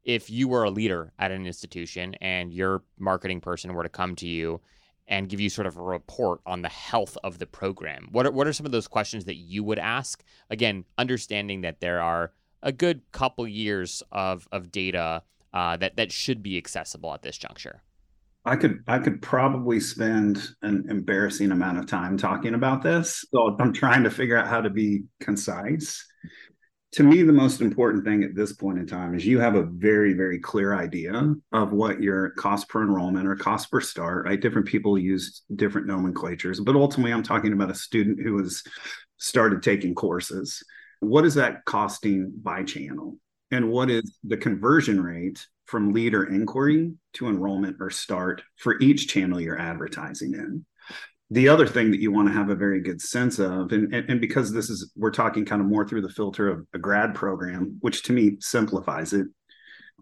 if 0.03 0.29
you 0.29 0.47
were 0.47 0.63
a 0.63 0.69
leader 0.69 1.11
at 1.17 1.31
an 1.31 1.47
institution 1.47 2.13
and 2.21 2.53
your 2.53 2.83
marketing 2.99 3.41
person 3.41 3.73
were 3.73 3.81
to 3.81 3.89
come 3.89 4.15
to 4.15 4.27
you 4.27 4.61
and 5.07 5.29
give 5.29 5.39
you 5.39 5.49
sort 5.49 5.67
of 5.67 5.77
a 5.77 5.81
report 5.81 6.41
on 6.45 6.61
the 6.61 6.69
health 6.69 7.17
of 7.23 7.39
the 7.39 7.45
program. 7.45 8.07
What 8.11 8.25
are, 8.25 8.31
what 8.31 8.47
are 8.47 8.53
some 8.53 8.65
of 8.65 8.71
those 8.71 8.87
questions 8.87 9.25
that 9.25 9.35
you 9.35 9.63
would 9.63 9.79
ask? 9.79 10.23
Again, 10.49 10.85
understanding 10.97 11.61
that 11.61 11.79
there 11.79 12.01
are 12.01 12.31
a 12.63 12.71
good 12.71 13.01
couple 13.11 13.47
years 13.47 14.01
of, 14.11 14.47
of 14.51 14.71
data 14.71 15.21
uh, 15.53 15.77
that, 15.77 15.95
that 15.97 16.11
should 16.11 16.41
be 16.41 16.57
accessible 16.57 17.13
at 17.13 17.21
this 17.21 17.37
juncture. 17.37 17.81
I 18.47 18.55
could 18.55 18.83
I 18.87 18.99
could 18.99 19.23
probably 19.23 19.79
spend 19.79 20.49
an 20.61 20.85
embarrassing 20.87 21.51
amount 21.51 21.79
of 21.79 21.87
time 21.87 22.15
talking 22.15 22.53
about 22.53 22.83
this. 22.83 23.25
So 23.33 23.55
I'm 23.59 23.73
trying 23.73 24.03
to 24.03 24.11
figure 24.11 24.37
out 24.37 24.47
how 24.47 24.61
to 24.61 24.69
be 24.69 25.03
concise 25.19 26.05
to 26.95 27.03
me, 27.03 27.23
the 27.23 27.33
most 27.33 27.59
important 27.59 28.05
thing 28.05 28.23
at 28.23 28.35
this 28.35 28.53
point 28.53 28.79
in 28.79 28.87
time 28.87 29.15
is 29.15 29.25
you 29.25 29.37
have 29.37 29.55
a 29.55 29.63
very, 29.63 30.13
very 30.13 30.39
clear 30.39 30.73
idea 30.73 31.33
of 31.51 31.73
what 31.73 32.01
your 32.01 32.29
cost 32.31 32.69
per 32.69 32.83
enrollment 32.83 33.27
or 33.27 33.35
cost 33.35 33.69
per 33.69 33.81
start, 33.81 34.23
right? 34.23 34.39
Different 34.39 34.65
people 34.65 34.97
use 34.97 35.41
different 35.57 35.87
nomenclatures, 35.87 36.61
but 36.61 36.77
ultimately, 36.77 37.11
I'm 37.11 37.21
talking 37.21 37.51
about 37.51 37.69
a 37.69 37.75
student 37.75 38.21
who 38.21 38.37
has 38.37 38.63
started 39.17 39.61
taking 39.61 39.93
courses. 39.93 40.63
What 41.01 41.25
is 41.25 41.35
that 41.35 41.65
costing 41.65 42.31
by 42.41 42.63
channel? 42.63 43.17
And 43.51 43.69
what 43.69 43.89
is 43.89 44.17
the 44.23 44.37
conversion 44.37 45.03
rate 45.03 45.45
from 45.65 45.91
leader 45.91 46.23
inquiry 46.23 46.93
to 47.15 47.27
enrollment 47.27 47.75
or 47.81 47.89
start 47.89 48.41
for 48.55 48.79
each 48.79 49.09
channel 49.09 49.41
you're 49.41 49.59
advertising 49.59 50.33
in? 50.33 50.65
The 51.31 51.49
other 51.49 51.65
thing 51.65 51.89
that 51.91 51.99
you 51.99 52.11
want 52.11 52.27
to 52.27 52.33
have 52.33 52.49
a 52.49 52.55
very 52.55 52.79
good 52.79 53.01
sense 53.01 53.39
of 53.39 53.71
and, 53.71 53.93
and, 53.93 54.09
and, 54.09 54.21
because 54.21 54.53
this 54.53 54.69
is 54.69 54.91
we're 54.95 55.11
talking 55.11 55.43
kind 55.43 55.61
of 55.61 55.67
more 55.67 55.87
through 55.87 56.01
the 56.01 56.09
filter 56.09 56.49
of 56.49 56.65
a 56.73 56.77
grad 56.77 57.15
program 57.15 57.77
which 57.81 58.03
to 58.03 58.13
me 58.13 58.37
simplifies 58.39 59.13
it 59.13 59.27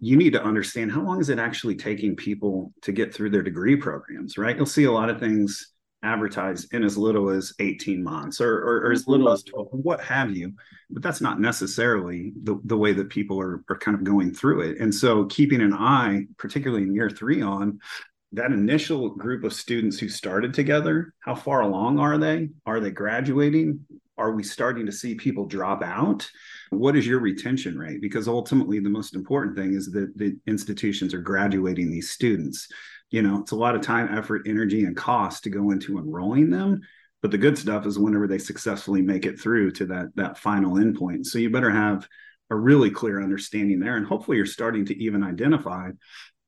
you 0.02 0.18
need 0.18 0.34
to 0.34 0.44
understand 0.44 0.92
how 0.92 1.02
long 1.02 1.22
is 1.22 1.30
it 1.30 1.40
actually 1.40 1.76
taking 1.76 2.16
people 2.16 2.74
to 2.82 2.92
get 2.92 3.14
through 3.14 3.30
their 3.30 3.44
degree 3.44 3.76
programs 3.76 4.38
right? 4.38 4.58
You'll 4.58 4.66
see 4.66 4.84
a 4.84 4.92
lot 4.92 5.10
of 5.10 5.20
things 5.20 5.74
advertised 6.04 6.74
in 6.74 6.84
as 6.84 6.98
little 6.98 7.30
as 7.30 7.54
18 7.60 8.04
months 8.04 8.42
or, 8.42 8.58
or, 8.58 8.88
or 8.88 8.92
as 8.92 9.08
little 9.08 9.32
as 9.32 9.44
12 9.44 9.70
what 9.72 10.02
have 10.02 10.36
you 10.36 10.52
but 10.90 11.02
that's 11.02 11.22
not 11.22 11.40
necessarily 11.40 12.34
the, 12.44 12.60
the 12.66 12.78
way 12.78 12.94
that 12.94 13.10
people 13.10 13.40
are, 13.40 13.64
are 13.70 13.78
kind 13.78 13.96
of 13.96 14.04
going 14.04 14.34
through 14.34 14.62
it. 14.62 14.80
And 14.80 14.94
so 14.94 15.26
keeping 15.26 15.62
an 15.62 15.74
eye 15.74 16.26
particularly 16.38 16.84
in 16.84 16.94
year 16.94 17.10
three 17.10 17.42
on 17.42 17.80
that 18.34 18.52
initial 18.52 19.10
group 19.10 19.44
of 19.44 19.54
students 19.54 20.00
who 20.00 20.10
started 20.10 20.54
together, 20.54 21.14
how 21.20 21.36
far 21.36 21.62
along 21.62 22.00
are 22.00 22.18
they? 22.18 22.50
Are 22.66 22.80
they 22.80 22.90
graduating? 22.90 23.80
Are 24.18 24.34
we 24.34 24.44
starting 24.44 24.88
to 24.88 24.92
see 24.92 25.14
people 25.16 25.46
drop 25.46 25.84
out? 25.84 26.30
What 26.72 26.96
is 26.96 27.06
your 27.06 27.20
retention 27.20 27.78
rate? 27.78 28.02
Because 28.02 28.28
ultimately, 28.28 28.80
the 28.80 28.90
most 28.90 29.16
important 29.16 29.56
thing 29.56 29.76
is 29.76 29.92
that 29.92 30.18
the 30.18 30.36
institutions 30.48 31.14
are 31.14 31.22
graduating 31.22 31.92
these 31.92 32.10
students. 32.10 32.68
You 33.12 33.22
know, 33.22 33.42
it's 33.42 33.52
a 33.52 33.56
lot 33.56 33.76
of 33.76 33.82
time, 33.82 34.16
effort, 34.16 34.42
energy, 34.48 34.86
and 34.86 34.98
cost 34.98 35.44
to 35.44 35.52
go 35.52 35.70
into 35.70 36.00
enrolling 36.00 36.50
them. 36.50 36.82
But 37.22 37.30
the 37.30 37.38
good 37.38 37.58
stuff 37.58 37.86
is 37.86 38.00
whenever 38.00 38.28
they 38.28 38.40
successfully 38.40 39.04
make 39.04 39.28
it 39.28 39.40
through 39.40 39.72
to 39.74 39.86
that 39.88 40.08
that 40.16 40.40
final 40.40 40.76
endpoint. 40.76 41.28
So 41.28 41.38
you 41.38 41.52
better 41.52 41.72
have 41.72 42.08
a 42.50 42.56
really 42.56 42.90
clear 42.90 43.22
understanding 43.22 43.80
there, 43.80 43.98
and 43.98 44.08
hopefully, 44.08 44.38
you're 44.38 44.48
starting 44.48 44.86
to 44.88 44.98
even 45.04 45.24
identify 45.24 45.92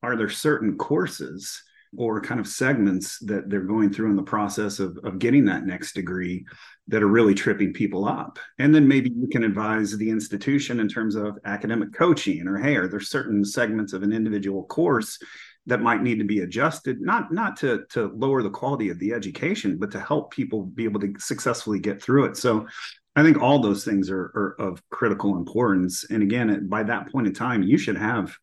are 0.01 0.15
there 0.15 0.29
certain 0.29 0.77
courses 0.77 1.63
or 1.97 2.21
kind 2.21 2.39
of 2.39 2.47
segments 2.47 3.19
that 3.19 3.49
they're 3.49 3.61
going 3.61 3.91
through 3.91 4.09
in 4.09 4.15
the 4.15 4.23
process 4.23 4.79
of, 4.79 4.97
of 5.03 5.19
getting 5.19 5.45
that 5.45 5.65
next 5.65 5.93
degree 5.93 6.45
that 6.87 7.03
are 7.03 7.07
really 7.07 7.33
tripping 7.33 7.73
people 7.73 8.05
up. 8.05 8.39
And 8.59 8.73
then 8.73 8.87
maybe 8.87 9.11
you 9.15 9.27
can 9.27 9.43
advise 9.43 9.97
the 9.97 10.09
institution 10.09 10.79
in 10.79 10.87
terms 10.87 11.15
of 11.15 11.37
academic 11.45 11.93
coaching 11.93 12.47
or 12.47 12.57
hey, 12.57 12.75
are 12.75 12.87
there 12.87 12.99
certain 12.99 13.43
segments 13.43 13.93
of 13.93 14.03
an 14.03 14.13
individual 14.13 14.63
course 14.65 15.19
that 15.67 15.81
might 15.81 16.03
need 16.03 16.19
to 16.19 16.25
be 16.25 16.41
adjusted, 16.41 17.01
not 17.01 17.31
not 17.31 17.57
to 17.57 17.85
to 17.89 18.11
lower 18.15 18.43
the 18.43 18.49
quality 18.49 18.89
of 18.89 18.99
the 18.99 19.13
education, 19.13 19.77
but 19.77 19.91
to 19.91 19.99
help 19.99 20.31
people 20.31 20.63
be 20.63 20.83
able 20.83 20.99
to 20.99 21.13
successfully 21.17 21.79
get 21.79 22.01
through 22.01 22.25
it. 22.25 22.37
So 22.37 22.67
I 23.15 23.23
think 23.23 23.41
all 23.41 23.59
those 23.59 23.83
things 23.85 24.09
are, 24.09 24.25
are 24.35 24.55
of 24.59 24.87
critical 24.89 25.37
importance. 25.37 26.05
And 26.09 26.21
again, 26.21 26.67
by 26.67 26.83
that 26.83 27.11
point 27.11 27.27
in 27.27 27.33
time, 27.33 27.63
you 27.63 27.77
should 27.77 27.97
have 27.97 28.35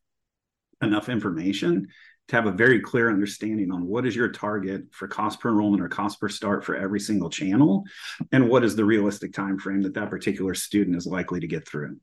enough 0.81 1.09
information 1.09 1.87
have 2.33 2.47
a 2.47 2.51
very 2.51 2.79
clear 2.79 3.09
understanding 3.09 3.71
on 3.71 3.87
what 3.87 4.05
is 4.05 4.15
your 4.15 4.27
target 4.27 4.83
for 4.91 5.07
cost 5.07 5.39
per 5.39 5.49
enrollment 5.49 5.81
or 5.81 5.87
cost 5.87 6.19
per 6.19 6.27
start 6.27 6.65
for 6.65 6.75
every 6.75 6.99
single 6.99 7.29
channel 7.29 7.83
and 8.31 8.49
what 8.49 8.63
is 8.63 8.75
the 8.75 8.83
realistic 8.83 9.31
time 9.31 9.57
frame 9.57 9.81
that 9.83 9.93
that 9.93 10.09
particular 10.09 10.55
student 10.55 10.97
is 10.97 11.05
likely 11.05 11.39
to 11.39 11.47
get 11.47 11.67
through. 11.67 11.95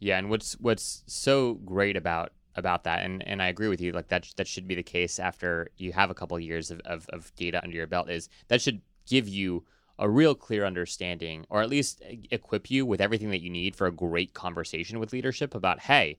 Yeah 0.00 0.18
and 0.18 0.30
what's 0.30 0.54
what's 0.54 1.02
so 1.06 1.54
great 1.54 1.96
about 1.96 2.32
about 2.56 2.84
that 2.84 3.02
and 3.02 3.26
and 3.28 3.42
I 3.42 3.48
agree 3.48 3.68
with 3.68 3.80
you 3.80 3.92
like 3.92 4.08
that 4.08 4.26
that 4.36 4.46
should 4.46 4.66
be 4.66 4.74
the 4.74 4.82
case 4.82 5.18
after 5.18 5.68
you 5.76 5.92
have 5.92 6.10
a 6.10 6.14
couple 6.14 6.36
of 6.36 6.42
years 6.42 6.70
of, 6.70 6.80
of, 6.80 7.06
of 7.10 7.34
data 7.36 7.62
under 7.62 7.76
your 7.76 7.86
belt 7.86 8.10
is 8.10 8.28
that 8.48 8.62
should 8.62 8.80
give 9.06 9.28
you 9.28 9.64
a 9.98 10.08
real 10.08 10.34
clear 10.34 10.64
understanding 10.64 11.44
or 11.50 11.62
at 11.62 11.70
least 11.70 12.02
equip 12.30 12.70
you 12.70 12.84
with 12.84 13.00
everything 13.00 13.30
that 13.30 13.42
you 13.42 13.50
need 13.50 13.76
for 13.76 13.86
a 13.86 13.92
great 13.92 14.34
conversation 14.34 14.98
with 14.98 15.12
leadership 15.12 15.54
about 15.54 15.80
hey 15.80 16.18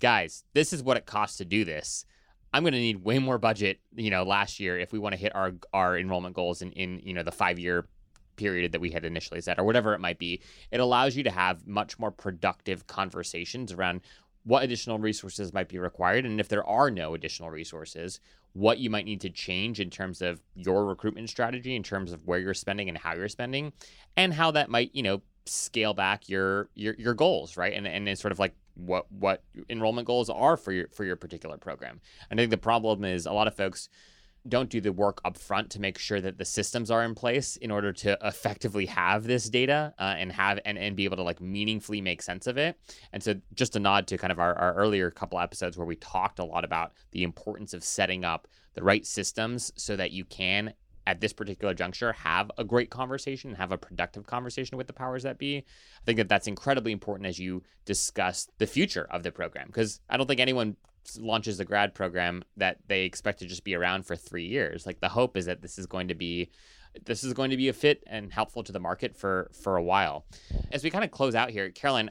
guys 0.00 0.44
this 0.54 0.72
is 0.72 0.82
what 0.82 0.96
it 0.96 1.06
costs 1.06 1.36
to 1.38 1.44
do 1.44 1.64
this 1.64 2.04
I'm 2.52 2.62
going 2.62 2.72
to 2.72 2.78
need 2.78 3.04
way 3.04 3.18
more 3.18 3.38
budget, 3.38 3.80
you 3.94 4.10
know, 4.10 4.24
last 4.24 4.58
year 4.58 4.78
if 4.78 4.92
we 4.92 4.98
want 4.98 5.14
to 5.14 5.20
hit 5.20 5.34
our 5.34 5.52
our 5.72 5.98
enrollment 5.98 6.34
goals 6.34 6.62
in 6.62 6.72
in 6.72 7.00
you 7.04 7.14
know 7.14 7.22
the 7.22 7.32
five 7.32 7.58
year 7.58 7.86
period 8.36 8.72
that 8.72 8.80
we 8.80 8.90
had 8.90 9.04
initially 9.04 9.40
set 9.40 9.58
or 9.58 9.64
whatever 9.64 9.94
it 9.94 10.00
might 10.00 10.18
be. 10.18 10.40
It 10.70 10.80
allows 10.80 11.14
you 11.14 11.22
to 11.24 11.30
have 11.30 11.66
much 11.66 11.98
more 11.98 12.10
productive 12.10 12.86
conversations 12.86 13.72
around 13.72 14.00
what 14.44 14.64
additional 14.64 14.98
resources 14.98 15.52
might 15.52 15.68
be 15.68 15.78
required 15.78 16.24
and 16.24 16.40
if 16.40 16.48
there 16.48 16.66
are 16.66 16.90
no 16.90 17.14
additional 17.14 17.50
resources 17.50 18.20
what 18.52 18.78
you 18.78 18.90
might 18.90 19.04
need 19.04 19.20
to 19.20 19.30
change 19.30 19.78
in 19.78 19.90
terms 19.90 20.22
of 20.22 20.40
your 20.54 20.86
recruitment 20.86 21.28
strategy 21.28 21.76
in 21.76 21.82
terms 21.82 22.10
of 22.10 22.26
where 22.26 22.38
you're 22.38 22.54
spending 22.54 22.88
and 22.88 22.98
how 22.98 23.14
you're 23.14 23.28
spending 23.28 23.72
and 24.16 24.32
how 24.32 24.50
that 24.50 24.70
might 24.70 24.90
you 24.94 25.02
know 25.02 25.20
scale 25.46 25.94
back 25.94 26.28
your 26.28 26.68
your, 26.74 26.94
your 26.98 27.14
goals 27.14 27.56
right 27.56 27.74
and 27.74 27.86
and 27.86 28.08
it's 28.08 28.20
sort 28.20 28.32
of 28.32 28.38
like 28.38 28.54
what 28.74 29.10
what 29.10 29.42
enrollment 29.68 30.06
goals 30.06 30.30
are 30.30 30.56
for 30.56 30.72
your 30.72 30.88
for 30.88 31.04
your 31.04 31.16
particular 31.16 31.58
program. 31.58 32.00
And 32.30 32.38
I 32.38 32.42
think 32.42 32.50
the 32.50 32.58
problem 32.58 33.04
is 33.04 33.26
a 33.26 33.32
lot 33.32 33.46
of 33.46 33.54
folks 33.54 33.88
don't 34.48 34.70
do 34.70 34.80
the 34.80 34.92
work 34.92 35.20
up 35.24 35.36
front 35.36 35.70
to 35.70 35.80
make 35.80 35.98
sure 35.98 36.20
that 36.20 36.38
the 36.38 36.44
systems 36.44 36.90
are 36.90 37.04
in 37.04 37.14
place 37.14 37.56
in 37.56 37.70
order 37.70 37.92
to 37.92 38.16
effectively 38.22 38.86
have 38.86 39.24
this 39.24 39.48
data 39.50 39.92
uh, 39.98 40.14
and 40.16 40.32
have 40.32 40.58
and, 40.64 40.78
and 40.78 40.96
be 40.96 41.04
able 41.04 41.16
to 41.16 41.22
like 41.22 41.40
meaningfully 41.40 42.00
make 42.00 42.22
sense 42.22 42.46
of 42.46 42.56
it 42.56 42.78
and 43.12 43.22
so 43.22 43.34
just 43.54 43.76
a 43.76 43.80
nod 43.80 44.06
to 44.06 44.16
kind 44.16 44.32
of 44.32 44.38
our, 44.38 44.54
our 44.54 44.74
earlier 44.74 45.10
couple 45.10 45.38
episodes 45.38 45.76
where 45.76 45.86
we 45.86 45.96
talked 45.96 46.38
a 46.38 46.44
lot 46.44 46.64
about 46.64 46.92
the 47.12 47.22
importance 47.22 47.74
of 47.74 47.84
setting 47.84 48.24
up 48.24 48.48
the 48.74 48.82
right 48.82 49.06
systems 49.06 49.72
so 49.76 49.96
that 49.96 50.10
you 50.10 50.24
can 50.24 50.72
at 51.06 51.20
this 51.20 51.32
particular 51.32 51.74
juncture 51.74 52.12
have 52.12 52.50
a 52.58 52.64
great 52.64 52.90
conversation, 52.90 53.54
have 53.54 53.72
a 53.72 53.78
productive 53.78 54.26
conversation 54.26 54.78
with 54.78 54.86
the 54.86 54.92
powers 54.92 55.22
that 55.22 55.38
be. 55.38 55.58
I 55.58 56.04
think 56.04 56.18
that 56.18 56.28
that's 56.28 56.46
incredibly 56.46 56.92
important 56.92 57.26
as 57.26 57.38
you 57.38 57.62
discuss 57.84 58.48
the 58.58 58.66
future 58.66 59.06
of 59.10 59.22
the 59.22 59.32
program 59.32 59.66
because 59.66 60.00
I 60.08 60.16
don't 60.16 60.26
think 60.26 60.40
anyone 60.40 60.76
launches 61.18 61.58
a 61.58 61.64
grad 61.64 61.94
program 61.94 62.44
that 62.56 62.78
they 62.86 63.02
expect 63.02 63.38
to 63.40 63.46
just 63.46 63.64
be 63.64 63.74
around 63.74 64.04
for 64.04 64.16
3 64.16 64.44
years. 64.44 64.86
Like 64.86 65.00
the 65.00 65.08
hope 65.08 65.36
is 65.36 65.46
that 65.46 65.62
this 65.62 65.78
is 65.78 65.86
going 65.86 66.08
to 66.08 66.14
be 66.14 66.50
this 67.06 67.22
is 67.22 67.32
going 67.32 67.50
to 67.50 67.56
be 67.56 67.68
a 67.68 67.72
fit 67.72 68.02
and 68.06 68.32
helpful 68.32 68.64
to 68.64 68.72
the 68.72 68.80
market 68.80 69.16
for 69.16 69.50
for 69.52 69.76
a 69.76 69.82
while. 69.82 70.26
As 70.72 70.82
we 70.82 70.90
kind 70.90 71.04
of 71.04 71.10
close 71.10 71.34
out 71.34 71.50
here, 71.50 71.70
Caroline, 71.70 72.10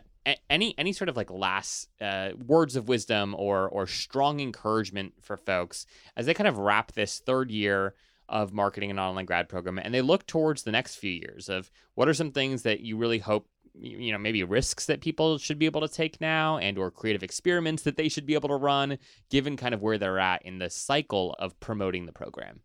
any 0.50 0.76
any 0.78 0.94
sort 0.94 1.10
of 1.10 1.18
like 1.18 1.32
last 1.32 1.90
uh, 2.02 2.32
words 2.46 2.76
of 2.76 2.88
wisdom 2.88 3.36
or 3.38 3.68
or 3.70 3.88
strong 3.88 4.40
encouragement 4.40 5.14
for 5.22 5.38
folks 5.38 5.86
as 6.16 6.26
they 6.26 6.34
kind 6.34 6.48
of 6.48 6.58
wrap 6.58 6.94
this 6.94 7.20
third 7.20 7.52
year 7.52 7.94
of 8.30 8.54
marketing 8.54 8.92
an 8.92 9.00
online 9.00 9.26
grad 9.26 9.50
program 9.50 9.80
and 9.80 9.94
they 9.94 10.02
look 10.02 10.26
towards 10.26 10.64
the 10.64 10.72
next 10.72 10.96
few 10.96 11.12
years 11.12 11.50
of 11.50 11.70
what 11.96 12.08
are 12.08 12.14
some 12.14 12.32
things 12.32 12.64
that 12.64 12.82
you 12.82 12.96
really 12.98 13.20
hope 13.20 13.48
you 13.82 14.12
know 14.12 14.18
maybe 14.18 14.44
risks 14.44 14.86
that 14.86 15.02
people 15.02 15.38
should 15.38 15.60
be 15.60 15.66
able 15.66 15.82
to 15.82 15.88
take 15.88 16.20
now 16.20 16.58
and 16.58 16.78
or 16.78 16.92
creative 16.92 17.24
experiments 17.24 17.84
that 17.84 17.98
they 17.98 18.10
should 18.10 18.26
be 18.26 18.34
able 18.34 18.50
to 18.50 18.56
run 18.56 18.98
given 19.30 19.56
kind 19.58 19.74
of 19.74 19.82
where 19.82 19.98
they're 19.98 20.20
at 20.20 20.46
in 20.46 20.60
the 20.60 20.70
cycle 20.70 21.36
of 21.40 21.60
promoting 21.60 22.06
the 22.06 22.12
program? 22.12 22.62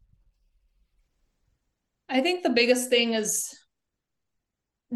I 2.08 2.20
think 2.20 2.42
the 2.42 2.50
biggest 2.50 2.90
thing 2.90 3.14
is 3.14 3.56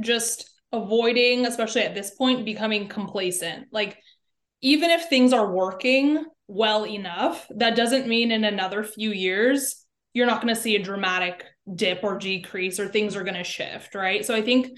just 0.00 0.50
avoiding 0.72 1.46
especially 1.46 1.82
at 1.82 1.94
this 1.94 2.14
point 2.14 2.44
becoming 2.44 2.88
complacent. 2.88 3.68
Like 3.72 3.98
even 4.60 4.90
if 4.90 5.08
things 5.08 5.32
are 5.32 5.50
working 5.50 6.24
well 6.46 6.86
enough 6.86 7.46
that 7.50 7.76
doesn't 7.76 8.08
mean 8.08 8.32
in 8.32 8.44
another 8.44 8.82
few 8.82 9.12
years 9.12 9.86
you're 10.18 10.26
not 10.26 10.42
going 10.42 10.54
to 10.54 10.60
see 10.60 10.76
a 10.76 10.82
dramatic 10.82 11.44
dip 11.74 12.02
or 12.02 12.18
decrease 12.18 12.80
or 12.80 12.88
things 12.88 13.14
are 13.16 13.24
going 13.24 13.34
to 13.34 13.44
shift 13.44 13.94
right 13.94 14.26
so 14.26 14.34
i 14.34 14.42
think 14.42 14.68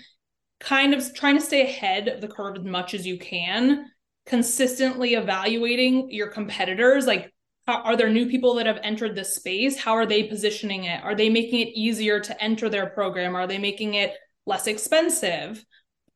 kind 0.60 0.92
of 0.92 1.14
trying 1.14 1.36
to 1.36 1.44
stay 1.44 1.62
ahead 1.62 2.06
of 2.06 2.20
the 2.20 2.28
curve 2.28 2.56
as 2.56 2.64
much 2.64 2.94
as 2.94 3.06
you 3.06 3.18
can, 3.18 3.86
consistently 4.26 5.14
evaluating 5.14 6.10
your 6.10 6.28
competitors. 6.28 7.06
Like, 7.06 7.32
are 7.66 7.96
there 7.96 8.10
new 8.10 8.26
people 8.26 8.54
that 8.54 8.66
have 8.66 8.80
entered 8.82 9.14
this 9.14 9.34
space? 9.34 9.78
How 9.78 9.92
are 9.92 10.06
they 10.06 10.24
positioning 10.24 10.84
it? 10.84 11.02
Are 11.02 11.14
they 11.14 11.30
making 11.30 11.60
it 11.60 11.72
easier 11.74 12.20
to 12.20 12.42
enter 12.42 12.68
their 12.68 12.86
program? 12.86 13.34
Are 13.34 13.46
they 13.46 13.58
making 13.58 13.94
it 13.94 14.14
less 14.46 14.66
expensive? 14.66 15.64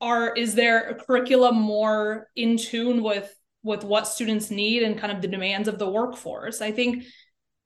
Are 0.00 0.34
is 0.34 0.54
their 0.54 0.94
curriculum 1.06 1.56
more 1.56 2.28
in 2.36 2.56
tune 2.56 3.02
with 3.02 3.34
with 3.62 3.82
what 3.82 4.06
students 4.06 4.50
need 4.50 4.82
and 4.82 4.98
kind 4.98 5.12
of 5.12 5.22
the 5.22 5.28
demands 5.28 5.68
of 5.68 5.78
the 5.78 5.88
workforce? 5.88 6.60
I 6.60 6.72
think 6.72 7.04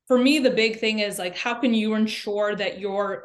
for 0.08 0.18
me 0.18 0.38
the 0.38 0.50
big 0.50 0.78
thing 0.78 0.98
is 0.98 1.18
like 1.18 1.36
how 1.36 1.54
can 1.54 1.72
you 1.72 1.94
ensure 1.94 2.54
that 2.56 2.80
you're 2.80 3.24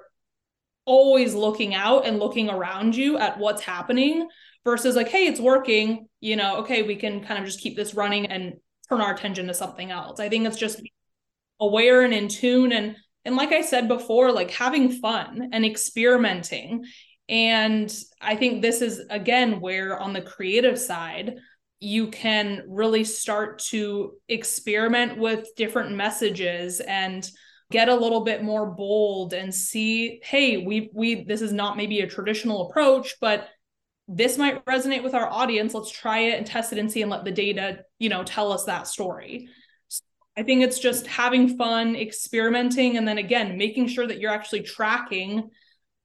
always 0.86 1.34
looking 1.34 1.74
out 1.74 2.06
and 2.06 2.20
looking 2.20 2.50
around 2.50 2.96
you 2.96 3.18
at 3.18 3.40
what's 3.40 3.62
happening 3.62 4.28
versus 4.64 4.96
like 4.96 5.08
hey 5.08 5.26
it's 5.26 5.40
working 5.40 6.08
you 6.20 6.36
know 6.36 6.58
okay 6.58 6.84
we 6.84 6.96
can 6.96 7.24
kind 7.24 7.40
of 7.40 7.46
just 7.46 7.62
keep 7.62 7.76
this 7.76 7.94
running 7.94 8.26
and 8.28 8.54
turn 8.94 9.02
our 9.02 9.14
attention 9.14 9.48
to 9.48 9.54
something 9.54 9.92
else. 9.92 10.20
I 10.20 10.30
think 10.30 10.46
it's 10.46 10.58
just 10.58 10.82
aware 11.60 12.02
and 12.02 12.14
in 12.14 12.28
tune 12.28 12.72
and 12.72 12.96
and 13.26 13.36
like 13.36 13.54
i 13.54 13.62
said 13.62 13.88
before 13.88 14.32
like 14.32 14.52
having 14.52 14.92
fun 14.92 15.50
and 15.54 15.66
experimenting. 15.66 16.86
And 17.30 17.94
i 18.22 18.36
think 18.36 18.62
this 18.62 18.82
is 18.82 19.02
again 19.10 19.62
where 19.62 19.98
on 19.98 20.14
the 20.14 20.22
creative 20.22 20.78
side 20.78 21.38
you 21.84 22.08
can 22.08 22.64
really 22.68 23.04
start 23.04 23.60
to 23.60 24.14
experiment 24.30 25.18
with 25.18 25.48
different 25.56 25.92
messages 25.96 26.80
and 26.80 27.30
get 27.72 27.90
a 27.90 27.96
little 27.96 28.22
bit 28.22 28.44
more 28.44 28.68
bold 28.68 29.34
and 29.34 29.54
see 29.54 30.22
hey 30.24 30.58
we 30.58 30.90
we 30.94 31.24
this 31.24 31.42
is 31.42 31.52
not 31.52 31.76
maybe 31.76 32.02
a 32.02 32.08
traditional 32.08 32.70
approach 32.70 33.16
but 33.20 33.50
this 34.08 34.38
might 34.38 34.64
resonate 34.66 35.04
with 35.04 35.14
our 35.14 35.30
audience. 35.30 35.74
Let's 35.74 35.90
try 35.90 36.20
it 36.20 36.38
and 36.38 36.46
test 36.46 36.74
it 36.74 36.80
and 36.80 36.92
see 36.92 37.02
and 37.02 37.12
let 37.12 37.24
the 37.24 37.32
data 37.32 37.86
you 38.00 38.10
know 38.10 38.24
tell 38.24 38.52
us 38.52 38.66
that 38.66 38.88
story. 38.88 39.48
So 39.88 40.04
i 40.36 40.44
think 40.44 40.62
it's 40.62 40.80
just 40.80 41.08
having 41.08 41.58
fun 41.58 41.96
experimenting 41.96 42.98
and 42.98 43.08
then 43.08 43.18
again 43.18 43.58
making 43.58 43.88
sure 43.88 44.06
that 44.08 44.20
you're 44.20 44.32
actually 44.32 44.64
tracking 44.64 45.50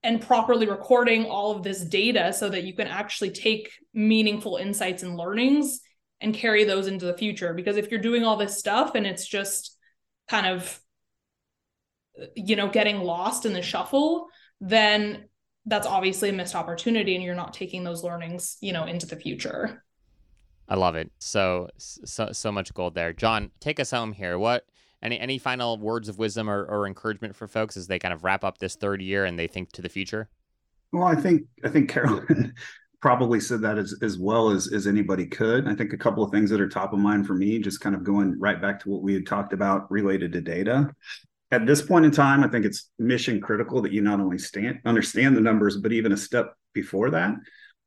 and 0.08 0.22
properly 0.22 0.66
recording 0.66 1.26
all 1.26 1.50
of 1.50 1.62
this 1.62 1.82
data 1.84 2.32
so 2.32 2.48
that 2.48 2.64
you 2.64 2.72
can 2.72 2.86
actually 2.86 3.28
take 3.30 3.70
meaningful 3.92 4.56
insights 4.56 5.02
and 5.02 5.18
learnings 5.18 5.80
and 6.22 6.32
carry 6.32 6.64
those 6.64 6.86
into 6.86 7.04
the 7.04 7.12
future. 7.12 7.52
Because 7.52 7.76
if 7.76 7.90
you're 7.90 8.00
doing 8.00 8.24
all 8.24 8.38
this 8.38 8.58
stuff 8.58 8.94
and 8.94 9.06
it's 9.06 9.28
just 9.28 9.76
kind 10.26 10.46
of 10.46 10.80
you 12.34 12.56
know 12.56 12.68
getting 12.68 13.00
lost 13.00 13.46
in 13.46 13.52
the 13.52 13.62
shuffle 13.62 14.26
then 14.60 15.28
that's 15.66 15.86
obviously 15.86 16.30
a 16.30 16.32
missed 16.32 16.56
opportunity 16.56 17.14
and 17.14 17.22
you're 17.22 17.34
not 17.34 17.54
taking 17.54 17.84
those 17.84 18.02
learnings 18.02 18.56
you 18.62 18.72
know 18.72 18.84
into 18.86 19.06
the 19.06 19.16
future. 19.16 19.84
I 20.70 20.76
love 20.76 20.96
it. 20.96 21.12
So 21.18 21.68
so 21.76 22.32
so 22.32 22.50
much 22.50 22.72
gold 22.72 22.94
there. 22.94 23.12
John 23.12 23.50
take 23.60 23.78
us 23.78 23.90
home 23.90 24.12
here. 24.12 24.38
What 24.38 24.64
any 25.02 25.18
any 25.18 25.38
final 25.38 25.78
words 25.78 26.08
of 26.08 26.18
wisdom 26.18 26.48
or, 26.48 26.64
or 26.64 26.86
encouragement 26.86 27.34
for 27.34 27.46
folks 27.46 27.76
as 27.76 27.86
they 27.86 27.98
kind 27.98 28.14
of 28.14 28.24
wrap 28.24 28.44
up 28.44 28.58
this 28.58 28.76
third 28.76 29.00
year 29.00 29.24
and 29.24 29.38
they 29.38 29.46
think 29.46 29.72
to 29.72 29.82
the 29.82 29.88
future 29.88 30.28
well 30.92 31.04
i 31.04 31.14
think 31.14 31.42
i 31.64 31.68
think 31.68 31.88
caroline 31.90 32.52
probably 33.00 33.38
said 33.38 33.60
that 33.60 33.78
as, 33.78 33.94
as 34.02 34.18
well 34.18 34.50
as, 34.50 34.72
as 34.72 34.88
anybody 34.88 35.24
could. 35.24 35.68
I 35.68 35.74
think 35.76 35.92
a 35.92 35.96
couple 35.96 36.24
of 36.24 36.32
things 36.32 36.50
that 36.50 36.60
are 36.60 36.68
top 36.68 36.92
of 36.92 36.98
mind 36.98 37.28
for 37.28 37.34
me, 37.34 37.60
just 37.60 37.80
kind 37.80 37.94
of 37.94 38.02
going 38.02 38.36
right 38.40 38.60
back 38.60 38.80
to 38.80 38.88
what 38.88 39.02
we 39.02 39.14
had 39.14 39.24
talked 39.24 39.52
about 39.52 39.88
related 39.88 40.32
to 40.32 40.40
data 40.40 40.92
at 41.50 41.66
this 41.66 41.80
point 41.80 42.04
in 42.04 42.10
time, 42.10 42.44
I 42.44 42.48
think 42.48 42.64
it's 42.64 42.90
mission 42.98 43.40
critical 43.40 43.80
that 43.82 43.92
you 43.92 44.02
not 44.02 44.20
only 44.20 44.38
stand, 44.38 44.80
understand 44.84 45.36
the 45.36 45.40
numbers, 45.40 45.76
but 45.76 45.92
even 45.92 46.12
a 46.12 46.16
step 46.16 46.54
before 46.74 47.10
that, 47.10 47.34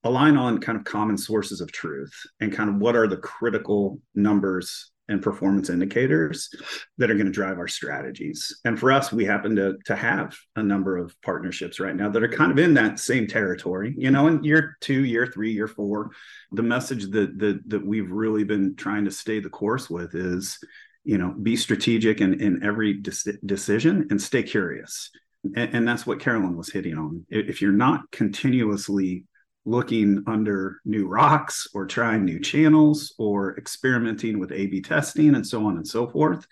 align 0.03 0.35
on 0.35 0.59
kind 0.59 0.77
of 0.77 0.83
common 0.83 1.17
sources 1.17 1.61
of 1.61 1.71
truth 1.71 2.13
and 2.39 2.51
kind 2.51 2.69
of 2.69 2.77
what 2.77 2.95
are 2.95 3.07
the 3.07 3.17
critical 3.17 3.99
numbers 4.15 4.90
and 5.11 5.21
performance 5.21 5.69
indicators 5.69 6.49
that 6.97 7.11
are 7.11 7.15
going 7.15 7.25
to 7.25 7.31
drive 7.31 7.57
our 7.57 7.67
strategies. 7.67 8.59
And 8.65 8.79
for 8.79 8.91
us, 8.91 9.11
we 9.11 9.25
happen 9.25 9.55
to, 9.57 9.77
to 9.85 9.95
have 9.95 10.35
a 10.55 10.63
number 10.63 10.97
of 10.97 11.19
partnerships 11.21 11.79
right 11.79 11.95
now 11.95 12.09
that 12.09 12.23
are 12.23 12.29
kind 12.29 12.51
of 12.51 12.57
in 12.57 12.73
that 12.75 12.99
same 12.99 13.27
territory. 13.27 13.93
You 13.97 14.09
know, 14.09 14.27
in 14.27 14.43
year 14.43 14.77
two, 14.79 15.03
year 15.05 15.27
three, 15.27 15.51
year 15.51 15.67
four, 15.67 16.11
the 16.51 16.63
message 16.63 17.11
that 17.11 17.37
that 17.39 17.61
that 17.67 17.85
we've 17.85 18.11
really 18.11 18.43
been 18.43 18.75
trying 18.75 19.05
to 19.05 19.11
stay 19.11 19.39
the 19.39 19.49
course 19.49 19.89
with 19.89 20.15
is 20.15 20.57
you 21.03 21.17
know 21.17 21.33
be 21.41 21.55
strategic 21.55 22.21
in, 22.21 22.39
in 22.41 22.63
every 22.63 22.93
de- 22.93 23.37
decision 23.45 24.07
and 24.09 24.21
stay 24.21 24.43
curious 24.43 25.09
and, 25.43 25.73
and, 25.73 25.87
that's 25.87 26.05
what 26.05 26.19
caroline 26.19 26.55
was 26.55 26.71
hitting 26.71 26.95
on 26.95 27.25
if 27.29 27.61
you're 27.61 27.71
not 27.71 28.09
continuously 28.11 29.23
looking 29.65 30.23
under 30.27 30.79
new 30.85 31.07
rocks 31.07 31.67
or 31.73 31.85
trying 31.85 32.25
new 32.25 32.39
channels 32.39 33.13
or 33.17 33.57
experimenting 33.57 34.39
with 34.39 34.51
a 34.51 34.67
b 34.67 34.81
testing 34.81 35.35
and 35.35 35.45
so 35.45 35.65
on 35.65 35.77
and 35.77 35.87
so 35.87 36.07
forth 36.07 36.45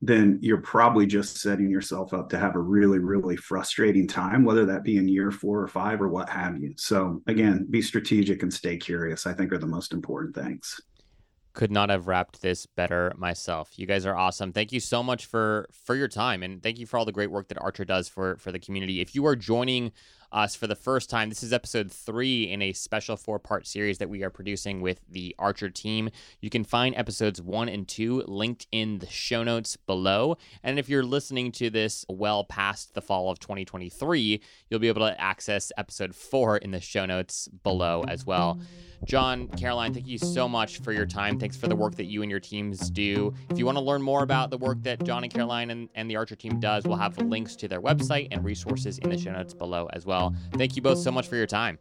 then 0.00 0.38
you're 0.42 0.60
probably 0.60 1.06
just 1.06 1.38
setting 1.38 1.70
yourself 1.70 2.12
up 2.12 2.28
to 2.28 2.38
have 2.38 2.54
a 2.54 2.60
really 2.60 2.98
really 2.98 3.36
frustrating 3.36 4.06
time 4.06 4.44
whether 4.44 4.64
that 4.66 4.84
be 4.84 4.98
in 4.98 5.08
year 5.08 5.30
four 5.30 5.60
or 5.60 5.68
five 5.68 6.00
or 6.00 6.08
what 6.08 6.28
have 6.28 6.56
you 6.58 6.72
so 6.76 7.20
again 7.26 7.66
be 7.70 7.82
strategic 7.82 8.42
and 8.42 8.52
stay 8.52 8.76
curious 8.76 9.26
i 9.26 9.32
think 9.32 9.52
are 9.52 9.58
the 9.58 9.66
most 9.66 9.92
important 9.92 10.34
things 10.34 10.80
could 11.54 11.70
not 11.70 11.88
have 11.88 12.08
wrapped 12.08 12.42
this 12.42 12.66
better 12.66 13.12
myself. 13.16 13.78
You 13.78 13.86
guys 13.86 14.04
are 14.04 14.16
awesome. 14.16 14.52
Thank 14.52 14.72
you 14.72 14.80
so 14.80 15.02
much 15.02 15.26
for 15.26 15.68
for 15.72 15.94
your 15.94 16.08
time 16.08 16.42
and 16.42 16.62
thank 16.62 16.78
you 16.78 16.86
for 16.86 16.98
all 16.98 17.04
the 17.04 17.12
great 17.12 17.30
work 17.30 17.48
that 17.48 17.58
Archer 17.58 17.84
does 17.84 18.08
for 18.08 18.36
for 18.38 18.52
the 18.52 18.58
community. 18.58 19.00
If 19.00 19.14
you 19.14 19.24
are 19.26 19.36
joining 19.36 19.92
us 20.34 20.54
for 20.56 20.66
the 20.66 20.74
first 20.74 21.08
time. 21.08 21.28
This 21.28 21.42
is 21.42 21.52
episode 21.52 21.90
three 21.90 22.50
in 22.50 22.60
a 22.60 22.72
special 22.72 23.16
four 23.16 23.38
part 23.38 23.66
series 23.66 23.98
that 23.98 24.10
we 24.10 24.24
are 24.24 24.30
producing 24.30 24.80
with 24.80 25.00
the 25.08 25.34
Archer 25.38 25.70
team. 25.70 26.10
You 26.40 26.50
can 26.50 26.64
find 26.64 26.94
episodes 26.96 27.40
one 27.40 27.68
and 27.68 27.86
two 27.86 28.24
linked 28.26 28.66
in 28.72 28.98
the 28.98 29.06
show 29.06 29.44
notes 29.44 29.76
below. 29.76 30.36
And 30.62 30.78
if 30.78 30.88
you're 30.88 31.04
listening 31.04 31.52
to 31.52 31.70
this 31.70 32.04
well 32.08 32.44
past 32.44 32.94
the 32.94 33.00
fall 33.00 33.30
of 33.30 33.38
2023, 33.38 34.42
you'll 34.68 34.80
be 34.80 34.88
able 34.88 35.06
to 35.06 35.18
access 35.20 35.70
episode 35.78 36.14
four 36.14 36.56
in 36.58 36.72
the 36.72 36.80
show 36.80 37.06
notes 37.06 37.48
below 37.62 38.04
as 38.08 38.26
well. 38.26 38.58
John, 39.04 39.48
Caroline, 39.48 39.92
thank 39.92 40.06
you 40.06 40.16
so 40.16 40.48
much 40.48 40.78
for 40.78 40.90
your 40.90 41.04
time. 41.04 41.38
Thanks 41.38 41.58
for 41.58 41.68
the 41.68 41.76
work 41.76 41.94
that 41.96 42.06
you 42.06 42.22
and 42.22 42.30
your 42.30 42.40
teams 42.40 42.88
do. 42.90 43.34
If 43.50 43.58
you 43.58 43.66
want 43.66 43.76
to 43.76 43.84
learn 43.84 44.00
more 44.00 44.22
about 44.22 44.50
the 44.50 44.56
work 44.56 44.82
that 44.82 45.04
John 45.04 45.22
and 45.24 45.32
Caroline 45.32 45.70
and, 45.70 45.90
and 45.94 46.10
the 46.10 46.16
Archer 46.16 46.36
team 46.36 46.58
does, 46.58 46.84
we'll 46.84 46.96
have 46.96 47.18
links 47.18 47.54
to 47.56 47.68
their 47.68 47.82
website 47.82 48.28
and 48.30 48.42
resources 48.42 48.98
in 48.98 49.10
the 49.10 49.18
show 49.18 49.32
notes 49.32 49.52
below 49.52 49.90
as 49.92 50.06
well 50.06 50.23
well. 50.24 50.34
Thank 50.52 50.76
you 50.76 50.82
both 50.82 50.98
so 50.98 51.10
much 51.10 51.28
for 51.28 51.36
your 51.36 51.46
time. 51.46 51.78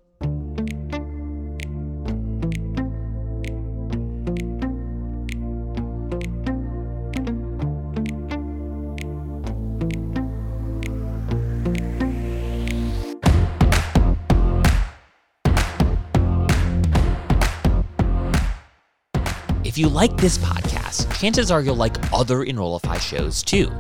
If 19.66 19.80
you 19.80 19.90
like 19.90 20.16
this 20.18 20.38
podcast, 20.38 21.12
chances 21.20 21.50
are 21.50 21.62
you'll 21.62 21.76
like 21.76 21.96
other 22.14 22.44
Enrollify 22.44 23.00
shows 23.00 23.42
too. 23.42 23.72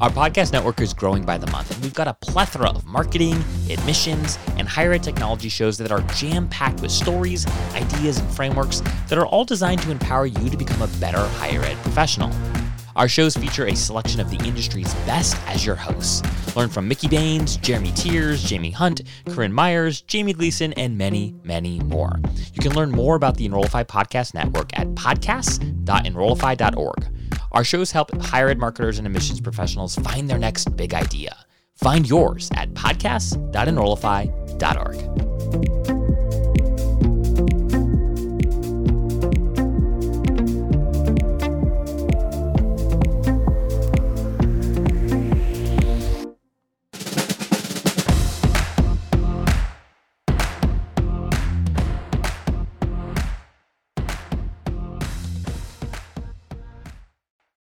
Our 0.00 0.10
podcast 0.10 0.52
network 0.52 0.80
is 0.80 0.94
growing 0.94 1.24
by 1.24 1.38
the 1.38 1.50
month, 1.50 1.72
and 1.72 1.82
we've 1.82 1.92
got 1.92 2.06
a 2.06 2.14
plethora 2.14 2.70
of 2.70 2.86
marketing, 2.86 3.34
admissions, 3.68 4.38
and 4.56 4.68
higher 4.68 4.92
ed 4.92 5.02
technology 5.02 5.48
shows 5.48 5.76
that 5.78 5.90
are 5.90 6.02
jam 6.14 6.48
packed 6.50 6.82
with 6.82 6.92
stories, 6.92 7.44
ideas, 7.74 8.20
and 8.20 8.30
frameworks 8.30 8.80
that 9.08 9.18
are 9.18 9.26
all 9.26 9.44
designed 9.44 9.82
to 9.82 9.90
empower 9.90 10.26
you 10.26 10.50
to 10.50 10.56
become 10.56 10.82
a 10.82 10.86
better 11.00 11.18
higher 11.18 11.62
ed 11.62 11.76
professional. 11.78 12.30
Our 12.94 13.08
shows 13.08 13.36
feature 13.36 13.66
a 13.66 13.74
selection 13.74 14.20
of 14.20 14.30
the 14.30 14.36
industry's 14.46 14.94
best 15.04 15.36
as 15.48 15.66
your 15.66 15.74
hosts. 15.74 16.22
Learn 16.54 16.68
from 16.68 16.86
Mickey 16.86 17.08
Baines, 17.08 17.56
Jeremy 17.56 17.90
Tiers, 17.90 18.44
Jamie 18.44 18.70
Hunt, 18.70 19.02
Corinne 19.26 19.52
Myers, 19.52 20.02
Jamie 20.02 20.32
Gleason, 20.32 20.72
and 20.74 20.96
many, 20.96 21.34
many 21.42 21.80
more. 21.80 22.20
You 22.52 22.62
can 22.62 22.72
learn 22.72 22.92
more 22.92 23.16
about 23.16 23.36
the 23.36 23.46
Enrollify 23.46 23.82
Podcast 23.82 24.32
Network 24.32 24.78
at 24.78 24.86
podcasts.enrollify.org. 24.94 27.08
Our 27.52 27.64
shows 27.64 27.92
help 27.92 28.10
higher 28.22 28.48
ed 28.48 28.58
marketers 28.58 28.98
and 28.98 29.06
admissions 29.06 29.40
professionals 29.40 29.94
find 29.96 30.28
their 30.28 30.38
next 30.38 30.76
big 30.76 30.92
idea. 30.94 31.36
Find 31.76 32.08
yours 32.08 32.50
at 32.54 32.74
podcasts.enrollify.org. 32.74 35.37